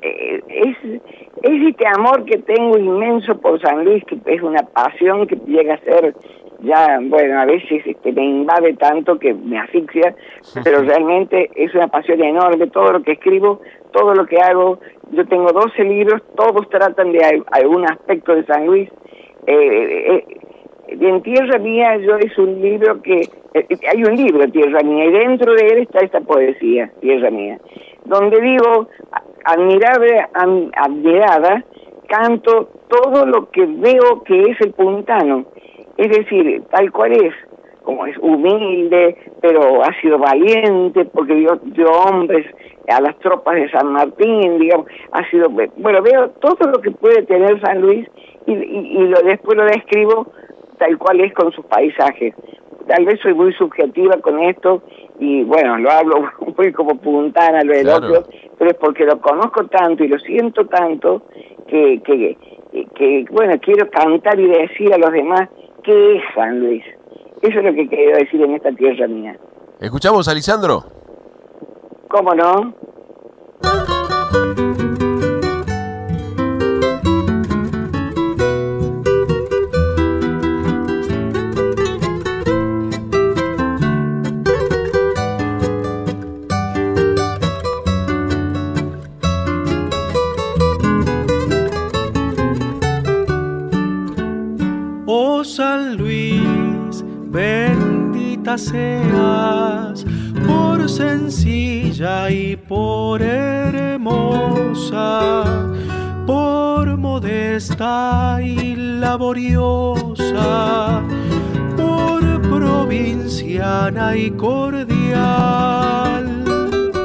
eh, 0.02 0.44
es, 0.50 1.02
es 1.44 1.70
este 1.70 1.88
amor 1.96 2.26
que 2.26 2.40
tengo 2.40 2.78
inmenso 2.78 3.38
por 3.40 3.62
San 3.62 3.86
Luis, 3.86 4.04
que 4.06 4.20
es 4.26 4.42
una 4.42 4.64
pasión 4.64 5.28
que 5.28 5.36
llega 5.46 5.76
a 5.76 5.80
ser 5.82 6.16
ya, 6.62 7.00
bueno, 7.02 7.40
a 7.42 7.46
veces 7.46 7.82
este, 7.86 8.12
me 8.12 8.24
invade 8.24 8.74
tanto 8.74 9.18
que 9.20 9.34
me 9.34 9.58
asfixia, 9.60 10.16
pero 10.64 10.82
realmente 10.82 11.50
es 11.56 11.74
una 11.76 11.88
pasión 11.88 12.22
enorme. 12.24 12.68
Todo 12.68 12.94
lo 12.94 13.02
que 13.04 13.14
escribo, 13.14 13.62
todo 13.92 14.14
lo 14.14 14.26
que 14.26 14.38
hago, 14.40 14.80
yo 15.12 15.26
tengo 15.28 15.52
12 15.52 15.84
libros, 15.84 16.22
todos 16.36 16.70
tratan 16.70 17.12
de 17.12 17.24
al- 17.24 17.46
algún 17.52 17.86
aspecto 17.86 18.36
de 18.36 18.46
San 18.46 18.66
Luis. 18.68 18.90
Eh, 19.48 20.26
eh, 20.28 20.38
en 20.90 21.22
Tierra 21.24 21.58
Mía 21.58 21.98
yo 21.98 22.18
es 22.18 22.38
un 22.38 22.62
libro 22.62 23.02
que, 23.02 23.22
eh, 23.54 23.66
hay 23.92 24.04
un 24.04 24.16
libro, 24.16 24.48
Tierra 24.52 24.82
Mía, 24.84 25.06
y 25.06 25.12
dentro 25.12 25.54
de 25.54 25.66
él 25.68 25.78
está 25.80 26.00
esta 26.02 26.22
poesía, 26.22 26.92
Tierra 27.02 27.32
Mía, 27.32 27.58
donde 28.06 28.40
digo, 28.42 28.88
admirable, 29.46 30.26
admirada, 30.76 31.64
canto 32.08 32.70
todo 32.90 33.26
lo 33.26 33.50
que 33.52 33.66
veo 33.66 34.22
que 34.26 34.42
es 34.42 34.60
el 34.62 34.74
puntano, 34.74 35.46
es 36.02 36.10
decir, 36.10 36.64
tal 36.72 36.92
cual 36.92 37.12
es, 37.14 37.34
como 37.84 38.06
es 38.06 38.18
humilde, 38.18 39.16
pero 39.42 39.84
ha 39.84 39.94
sido 40.02 40.18
valiente, 40.18 41.06
porque 41.06 41.36
dio, 41.36 41.60
dio 41.64 41.88
hombres 41.92 42.46
a 42.88 43.00
las 43.02 43.18
tropas 43.20 43.56
de 43.56 43.70
San 43.70 43.92
Martín, 43.92 44.58
digamos, 44.60 44.88
ha 45.12 45.30
sido, 45.30 45.50
bueno, 45.50 46.02
veo 46.02 46.30
todo 46.42 46.70
lo 46.72 46.82
que 46.82 46.92
puede 46.92 47.24
tener 47.24 47.62
San 47.62 47.82
Luis 47.82 48.08
y, 48.48 48.54
y, 48.54 48.98
y 48.98 49.08
lo, 49.08 49.22
después 49.22 49.58
lo 49.58 49.66
describo 49.66 50.28
tal 50.78 50.98
cual 50.98 51.22
es 51.22 51.34
con 51.34 51.52
sus 51.52 51.64
paisajes. 51.66 52.34
Tal 52.88 53.06
vez 53.06 53.20
soy 53.22 53.36
muy 53.36 53.54
subjetiva 53.54 54.16
con 54.22 54.40
esto 54.40 54.82
y 55.20 55.44
bueno, 55.44 55.78
lo 55.78 55.92
hablo 55.92 56.16
muy 56.58 56.72
como 56.74 56.96
puntana, 56.98 57.64
lo 57.64 57.74
Claro. 57.74 58.08
elogio, 58.08 58.24
pero 58.58 58.72
es 58.72 58.78
porque 58.78 59.06
lo 59.06 59.22
conozco 59.22 59.68
tanto 59.68 60.04
y 60.04 60.08
lo 60.08 60.18
siento 60.18 60.66
tanto 60.66 61.22
que, 61.68 62.02
que, 62.04 62.36
que, 62.96 63.26
bueno, 63.32 63.54
quiero 63.62 63.88
cantar 63.92 64.40
y 64.40 64.48
decir 64.48 64.92
a 64.94 64.98
los 64.98 65.12
demás 65.12 65.48
qué 65.84 66.18
es 66.18 66.24
San 66.36 66.60
Luis. 66.60 66.84
Eso 67.42 67.60
es 67.60 67.66
lo 67.66 67.74
que 67.74 67.88
quiero 67.88 68.18
decir 68.18 68.42
en 68.42 68.56
esta 68.56 68.72
tierra 68.72 69.08
mía. 69.08 69.36
¿Escuchamos 69.80 70.28
a 70.28 70.34
Lisandro? 70.34 70.84
¿Cómo 72.08 72.36
no? 72.36 72.74
San 95.52 95.98
Luis, 95.98 97.04
bendita 97.28 98.58
seas 98.58 100.06
por 100.48 100.90
sencilla 100.90 102.32
y 102.32 102.56
por 102.56 103.22
hermosa, 103.22 104.14
por 106.26 106.96
modesta 106.96 108.40
y 108.42 108.78
laboriosa, 108.78 111.02
por 111.76 112.42
provinciana 112.44 114.16
y 114.16 114.32
cordial, 114.32 114.86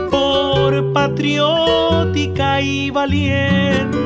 por 0.09 0.93
patriótica 0.93 2.60
y 2.60 2.90
valiente 2.90 3.97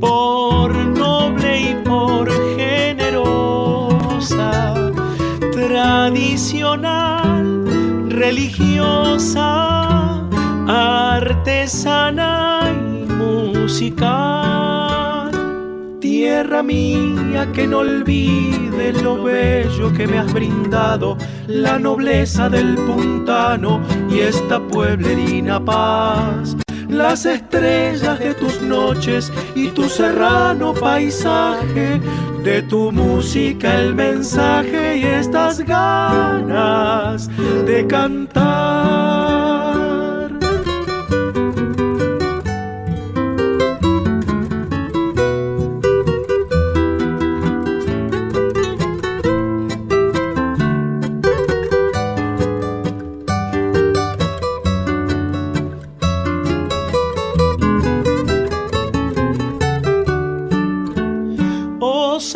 por 0.00 0.74
noble 0.74 1.60
y 1.60 1.74
por 1.84 2.28
tradicional, 6.08 7.66
religiosa, 8.08 9.44
artesana 10.66 12.72
y 12.72 13.04
musical. 13.12 15.30
Tierra 16.00 16.62
mía 16.62 17.52
que 17.52 17.66
no 17.66 17.78
olvide 17.78 18.94
lo 19.02 19.22
bello 19.22 19.92
que 19.92 20.06
me 20.06 20.18
has 20.18 20.32
brindado, 20.32 21.18
la 21.46 21.78
nobleza 21.78 22.48
del 22.48 22.76
puntano 22.76 23.82
y 24.10 24.20
esta 24.20 24.60
pueblerina 24.60 25.62
paz 25.64 26.56
las 26.88 27.26
estrellas 27.26 28.18
de 28.18 28.34
tus 28.34 28.60
noches 28.62 29.32
y 29.54 29.68
tu 29.68 29.88
serrano 29.88 30.74
paisaje, 30.74 32.00
de 32.42 32.62
tu 32.62 32.90
música 32.92 33.78
el 33.78 33.94
mensaje 33.94 34.98
y 34.98 35.04
estas 35.04 35.60
ganas 35.60 37.28
de 37.66 37.86
cantar. 37.86 39.57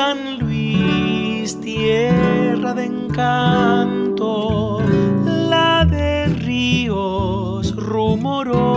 San 0.02 0.22
Luis, 0.40 1.60
tierra 1.60 2.74
de 2.74 2.86
encanto, 2.86 4.80
la 5.24 5.84
de 5.84 6.26
ríos 6.26 7.76
rumorosos, 7.76 8.74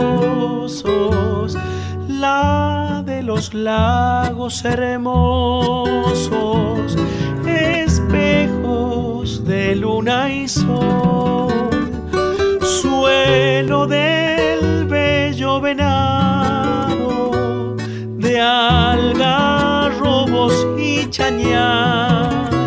la 2.07 3.01
de 3.03 3.23
los 3.23 3.55
lagos 3.55 4.63
hermosos, 4.65 5.25
espejos 7.47 9.43
de 9.45 9.75
luna 9.77 10.31
y 10.31 10.47
sol, 10.47 11.51
suelo 12.61 13.87
del 13.87 14.14
y 20.77 21.09
chañares, 21.09 22.59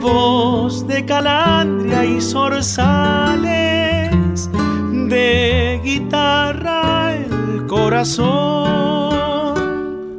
voz 0.00 0.86
de 0.86 1.04
calandria 1.04 2.04
y 2.04 2.20
zorzales, 2.20 4.10
de 5.08 5.80
guitarra 5.82 7.14
el 7.14 7.66
corazón, 7.66 9.16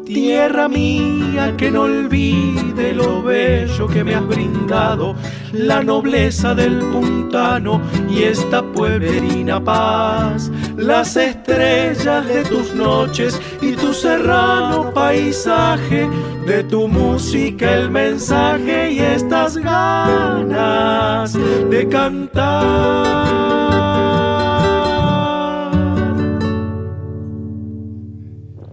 Tierra 0.05 0.67
mía, 0.67 1.55
que 1.57 1.71
no 1.71 1.83
olvide 1.83 2.93
lo 2.93 3.21
bello 3.23 3.87
que 3.87 4.03
me 4.03 4.15
has 4.15 4.27
brindado, 4.27 5.15
la 5.53 5.83
nobleza 5.83 6.53
del 6.55 6.79
puntano 6.79 7.81
y 8.09 8.23
esta 8.23 8.63
pueblerina 8.63 9.63
paz, 9.63 10.51
las 10.77 11.17
estrellas 11.17 12.25
de 12.27 12.43
tus 12.43 12.73
noches 12.73 13.39
y 13.61 13.73
tu 13.73 13.93
serrano 13.93 14.93
paisaje, 14.93 16.07
de 16.45 16.63
tu 16.63 16.87
música 16.87 17.73
el 17.73 17.89
mensaje 17.89 18.91
y 18.91 18.99
estas 18.99 19.57
ganas 19.57 21.33
de 21.33 21.89
cantar. 21.89 23.27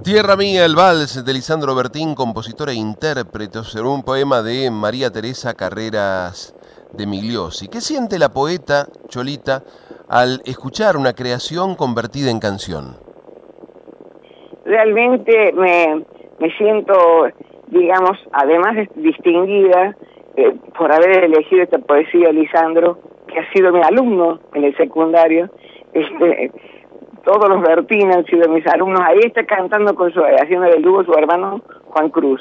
Tierra 0.05 0.37
Mía, 0.37 0.67
el 0.67 0.77
vals 0.77 1.25
de 1.25 1.33
Lisandro 1.33 1.75
Bertín, 1.75 2.15
compositor 2.15 2.69
e 2.69 2.75
intérprete, 2.75 3.65
sobre 3.65 3.89
un 3.89 4.03
poema 4.03 4.43
de 4.43 4.71
María 4.71 5.11
Teresa 5.11 5.55
Carreras 5.55 6.55
de 6.97 7.07
Migliosi. 7.07 7.69
¿Qué 7.69 7.81
siente 7.81 8.19
la 8.19 8.31
poeta 8.31 8.87
Cholita 9.09 9.63
al 10.09 10.41
escuchar 10.45 10.97
una 10.97 11.13
creación 11.13 11.75
convertida 11.75 12.31
en 12.31 12.41
canción? 12.41 12.97
Realmente 14.65 15.53
me, 15.53 16.05
me 16.39 16.51
siento, 16.57 16.95
digamos, 17.69 18.19
además 18.33 18.77
de 18.77 18.89
distinguida 18.97 19.97
eh, 20.37 20.55
por 20.77 20.93
haber 20.93 21.25
elegido 21.25 21.63
esta 21.63 21.79
poesía 21.79 22.33
Lisandro, 22.33 22.99
que 23.27 23.39
ha 23.39 23.53
sido 23.53 23.73
mi 23.73 23.83
alumno 23.83 24.41
en 24.55 24.65
el 24.65 24.77
secundario, 24.77 25.51
este, 25.93 26.51
todos 27.25 27.49
los 27.49 27.63
Bertín 27.63 28.13
han 28.13 28.25
sido 28.27 28.49
mis 28.49 28.67
alumnos. 28.67 29.01
Ahí 29.03 29.21
está 29.25 29.45
cantando 29.45 29.95
con 29.95 30.13
su, 30.13 30.21
haciendo 30.23 30.67
el 30.67 30.83
dúo 30.83 31.05
su 31.05 31.13
hermano 31.13 31.63
Juan 31.87 32.11
Cruz. 32.11 32.41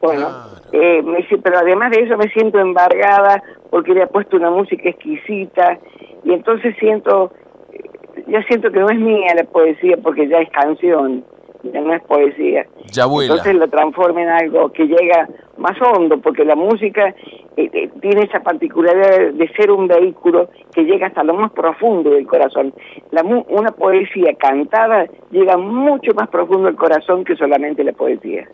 Bueno, 0.00 0.28
eh, 0.72 1.02
pero 1.42 1.58
además 1.58 1.92
de 1.92 2.02
eso 2.02 2.16
me 2.16 2.28
siento 2.30 2.58
embargada 2.58 3.42
porque 3.72 3.94
le 3.94 4.02
ha 4.02 4.06
puesto 4.06 4.36
una 4.36 4.50
música 4.50 4.90
exquisita 4.90 5.78
y 6.24 6.34
entonces 6.34 6.76
siento, 6.78 7.32
eh, 7.72 7.80
ya 8.28 8.42
siento 8.42 8.70
que 8.70 8.78
no 8.78 8.90
es 8.90 8.98
mía 8.98 9.34
la 9.34 9.44
poesía 9.44 9.96
porque 9.96 10.28
ya 10.28 10.40
es 10.40 10.50
canción, 10.50 11.24
ya 11.62 11.80
no 11.80 11.94
es 11.94 12.02
poesía. 12.02 12.66
Ya 12.92 13.06
vuela. 13.06 13.32
Entonces 13.32 13.54
lo 13.54 13.70
transforma 13.70 14.20
en 14.24 14.28
algo 14.28 14.70
que 14.72 14.84
llega 14.84 15.26
más 15.56 15.74
hondo 15.80 16.20
porque 16.20 16.44
la 16.44 16.54
música 16.54 17.14
eh, 17.56 17.70
eh, 17.72 17.90
tiene 18.02 18.24
esa 18.24 18.40
particularidad 18.40 19.32
de 19.32 19.48
ser 19.56 19.70
un 19.70 19.88
vehículo 19.88 20.50
que 20.74 20.82
llega 20.82 21.06
hasta 21.06 21.24
lo 21.24 21.32
más 21.32 21.50
profundo 21.52 22.10
del 22.10 22.26
corazón. 22.26 22.74
La, 23.10 23.22
una 23.24 23.70
poesía 23.70 24.34
cantada 24.38 25.06
llega 25.30 25.56
mucho 25.56 26.12
más 26.14 26.28
profundo 26.28 26.68
al 26.68 26.76
corazón 26.76 27.24
que 27.24 27.36
solamente 27.36 27.82
la 27.84 27.94
poesía. 27.94 28.46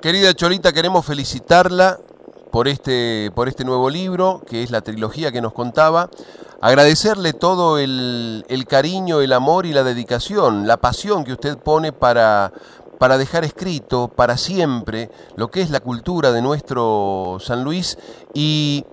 Querida 0.00 0.32
Cholita, 0.32 0.72
queremos 0.72 1.04
felicitarla 1.04 1.96
por 2.50 2.68
este, 2.68 3.30
por 3.34 3.48
este 3.48 3.64
nuevo 3.64 3.90
libro, 3.90 4.42
que 4.46 4.62
es 4.62 4.70
la 4.70 4.80
trilogía 4.80 5.32
que 5.32 5.40
nos 5.40 5.52
contaba. 5.52 6.10
Agradecerle 6.60 7.32
todo 7.32 7.78
el, 7.78 8.44
el 8.48 8.66
cariño, 8.66 9.20
el 9.20 9.32
amor 9.32 9.66
y 9.66 9.72
la 9.72 9.84
dedicación, 9.84 10.66
la 10.66 10.78
pasión 10.78 11.24
que 11.24 11.32
usted 11.32 11.56
pone 11.56 11.92
para, 11.92 12.52
para 12.98 13.16
dejar 13.16 13.44
escrito 13.44 14.08
para 14.08 14.36
siempre 14.36 15.10
lo 15.36 15.50
que 15.50 15.62
es 15.62 15.70
la 15.70 15.80
cultura 15.80 16.32
de 16.32 16.42
nuestro 16.42 17.38
San 17.40 17.62
Luis 17.62 17.96
y 18.34 18.84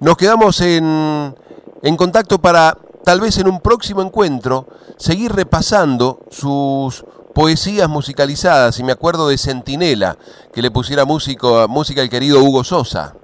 nos 0.00 0.16
quedamos 0.16 0.60
en, 0.60 1.34
en 1.82 1.96
contacto 1.96 2.40
para 2.40 2.76
tal 3.04 3.20
vez 3.20 3.38
en 3.38 3.48
un 3.48 3.60
próximo 3.60 4.02
encuentro 4.02 4.66
seguir 4.96 5.32
repasando 5.32 6.20
sus 6.30 7.04
poesías 7.38 7.88
musicalizadas 7.88 8.80
y 8.80 8.82
me 8.82 8.90
acuerdo 8.90 9.28
de 9.28 9.38
Centinela 9.38 10.16
que 10.52 10.60
le 10.60 10.72
pusiera 10.72 11.04
músico, 11.04 11.68
música 11.68 12.02
al 12.02 12.10
querido 12.10 12.42
Hugo 12.42 12.64
Sosa. 12.64 13.14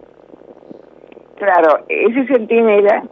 Claro, 1.35 1.85
ese 1.89 2.25
Centinela 2.29 3.03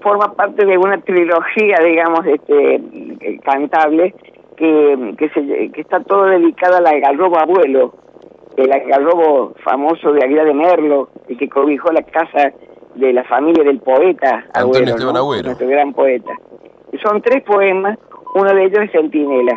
forma 0.00 0.34
parte 0.34 0.66
de 0.66 0.76
una 0.76 1.00
trilogía, 1.02 1.76
digamos, 1.84 2.26
este, 2.26 3.38
cantable 3.44 4.12
que, 4.56 5.14
que, 5.16 5.28
se, 5.28 5.70
que 5.70 5.80
está 5.80 6.00
todo 6.00 6.24
dedicado 6.24 6.78
al 6.78 6.88
algarrobo 6.88 7.38
abuelo, 7.38 7.94
el 8.56 8.72
algarrobo 8.72 9.54
famoso 9.62 10.10
de 10.10 10.24
Aguilar 10.24 10.46
de 10.46 10.54
Merlo, 10.54 11.08
el 11.28 11.38
que 11.38 11.48
cobijó 11.48 11.92
la 11.92 12.02
casa 12.02 12.52
de 12.96 13.12
la 13.12 13.22
familia 13.22 13.62
del 13.62 13.78
poeta 13.78 14.44
Antonio 14.54 14.88
Esteban 14.88 15.16
Agüero. 15.18 15.44
nuestro 15.44 15.68
gran 15.68 15.92
poeta. 15.92 16.32
Son 17.00 17.22
tres 17.22 17.44
poemas, 17.44 17.96
uno 18.34 18.52
de 18.52 18.64
ellos 18.64 18.80
es 18.82 18.90
Centinela. 18.90 19.56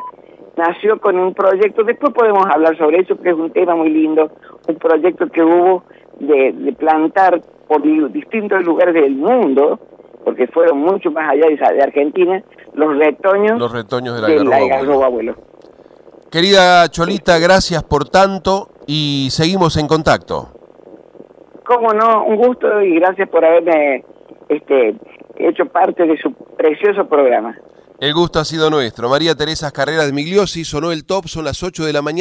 Nació 0.57 0.99
con 0.99 1.17
un 1.17 1.33
proyecto, 1.33 1.83
después 1.83 2.13
podemos 2.13 2.45
hablar 2.45 2.77
sobre 2.77 2.99
eso, 2.99 3.15
porque 3.15 3.29
es 3.29 3.35
un 3.35 3.51
tema 3.51 3.75
muy 3.75 3.89
lindo, 3.89 4.31
un 4.67 4.75
proyecto 4.75 5.27
que 5.27 5.41
hubo 5.41 5.83
de, 6.19 6.51
de 6.53 6.73
plantar 6.73 7.41
por 7.67 7.81
distintos 8.11 8.63
lugares 8.63 8.93
del 8.93 9.15
mundo, 9.15 9.79
porque 10.25 10.47
fueron 10.47 10.79
mucho 10.79 11.09
más 11.11 11.31
allá 11.31 11.47
de 11.47 11.81
Argentina, 11.81 12.43
los 12.73 12.97
retoños, 12.97 13.57
los 13.57 13.71
retoños 13.71 14.21
del 14.21 14.51
algarrobo 14.51 15.03
abuelo. 15.03 15.35
Querida 16.31 16.87
Cholita, 16.89 17.39
gracias 17.39 17.83
por 17.83 18.07
tanto 18.07 18.69
y 18.87 19.27
seguimos 19.31 19.77
en 19.77 19.87
contacto. 19.87 20.49
Cómo 21.65 21.93
no, 21.93 22.25
un 22.25 22.35
gusto 22.37 22.81
y 22.81 22.95
gracias 22.95 23.29
por 23.29 23.43
haberme 23.43 24.03
este, 24.49 24.95
hecho 25.35 25.65
parte 25.65 26.05
de 26.05 26.17
su 26.17 26.33
precioso 26.33 27.05
programa. 27.07 27.57
El 28.01 28.15
gusto 28.15 28.39
ha 28.39 28.45
sido 28.45 28.71
nuestro. 28.71 29.09
María 29.09 29.35
Teresa 29.35 29.69
Carreras 29.69 30.07
de 30.07 30.11
Migliosi 30.11 30.65
sonó 30.65 30.91
el 30.91 31.05
top, 31.05 31.27
son 31.27 31.45
las 31.45 31.61
8 31.61 31.85
de 31.85 31.93
la 31.93 32.01
mañana. 32.01 32.19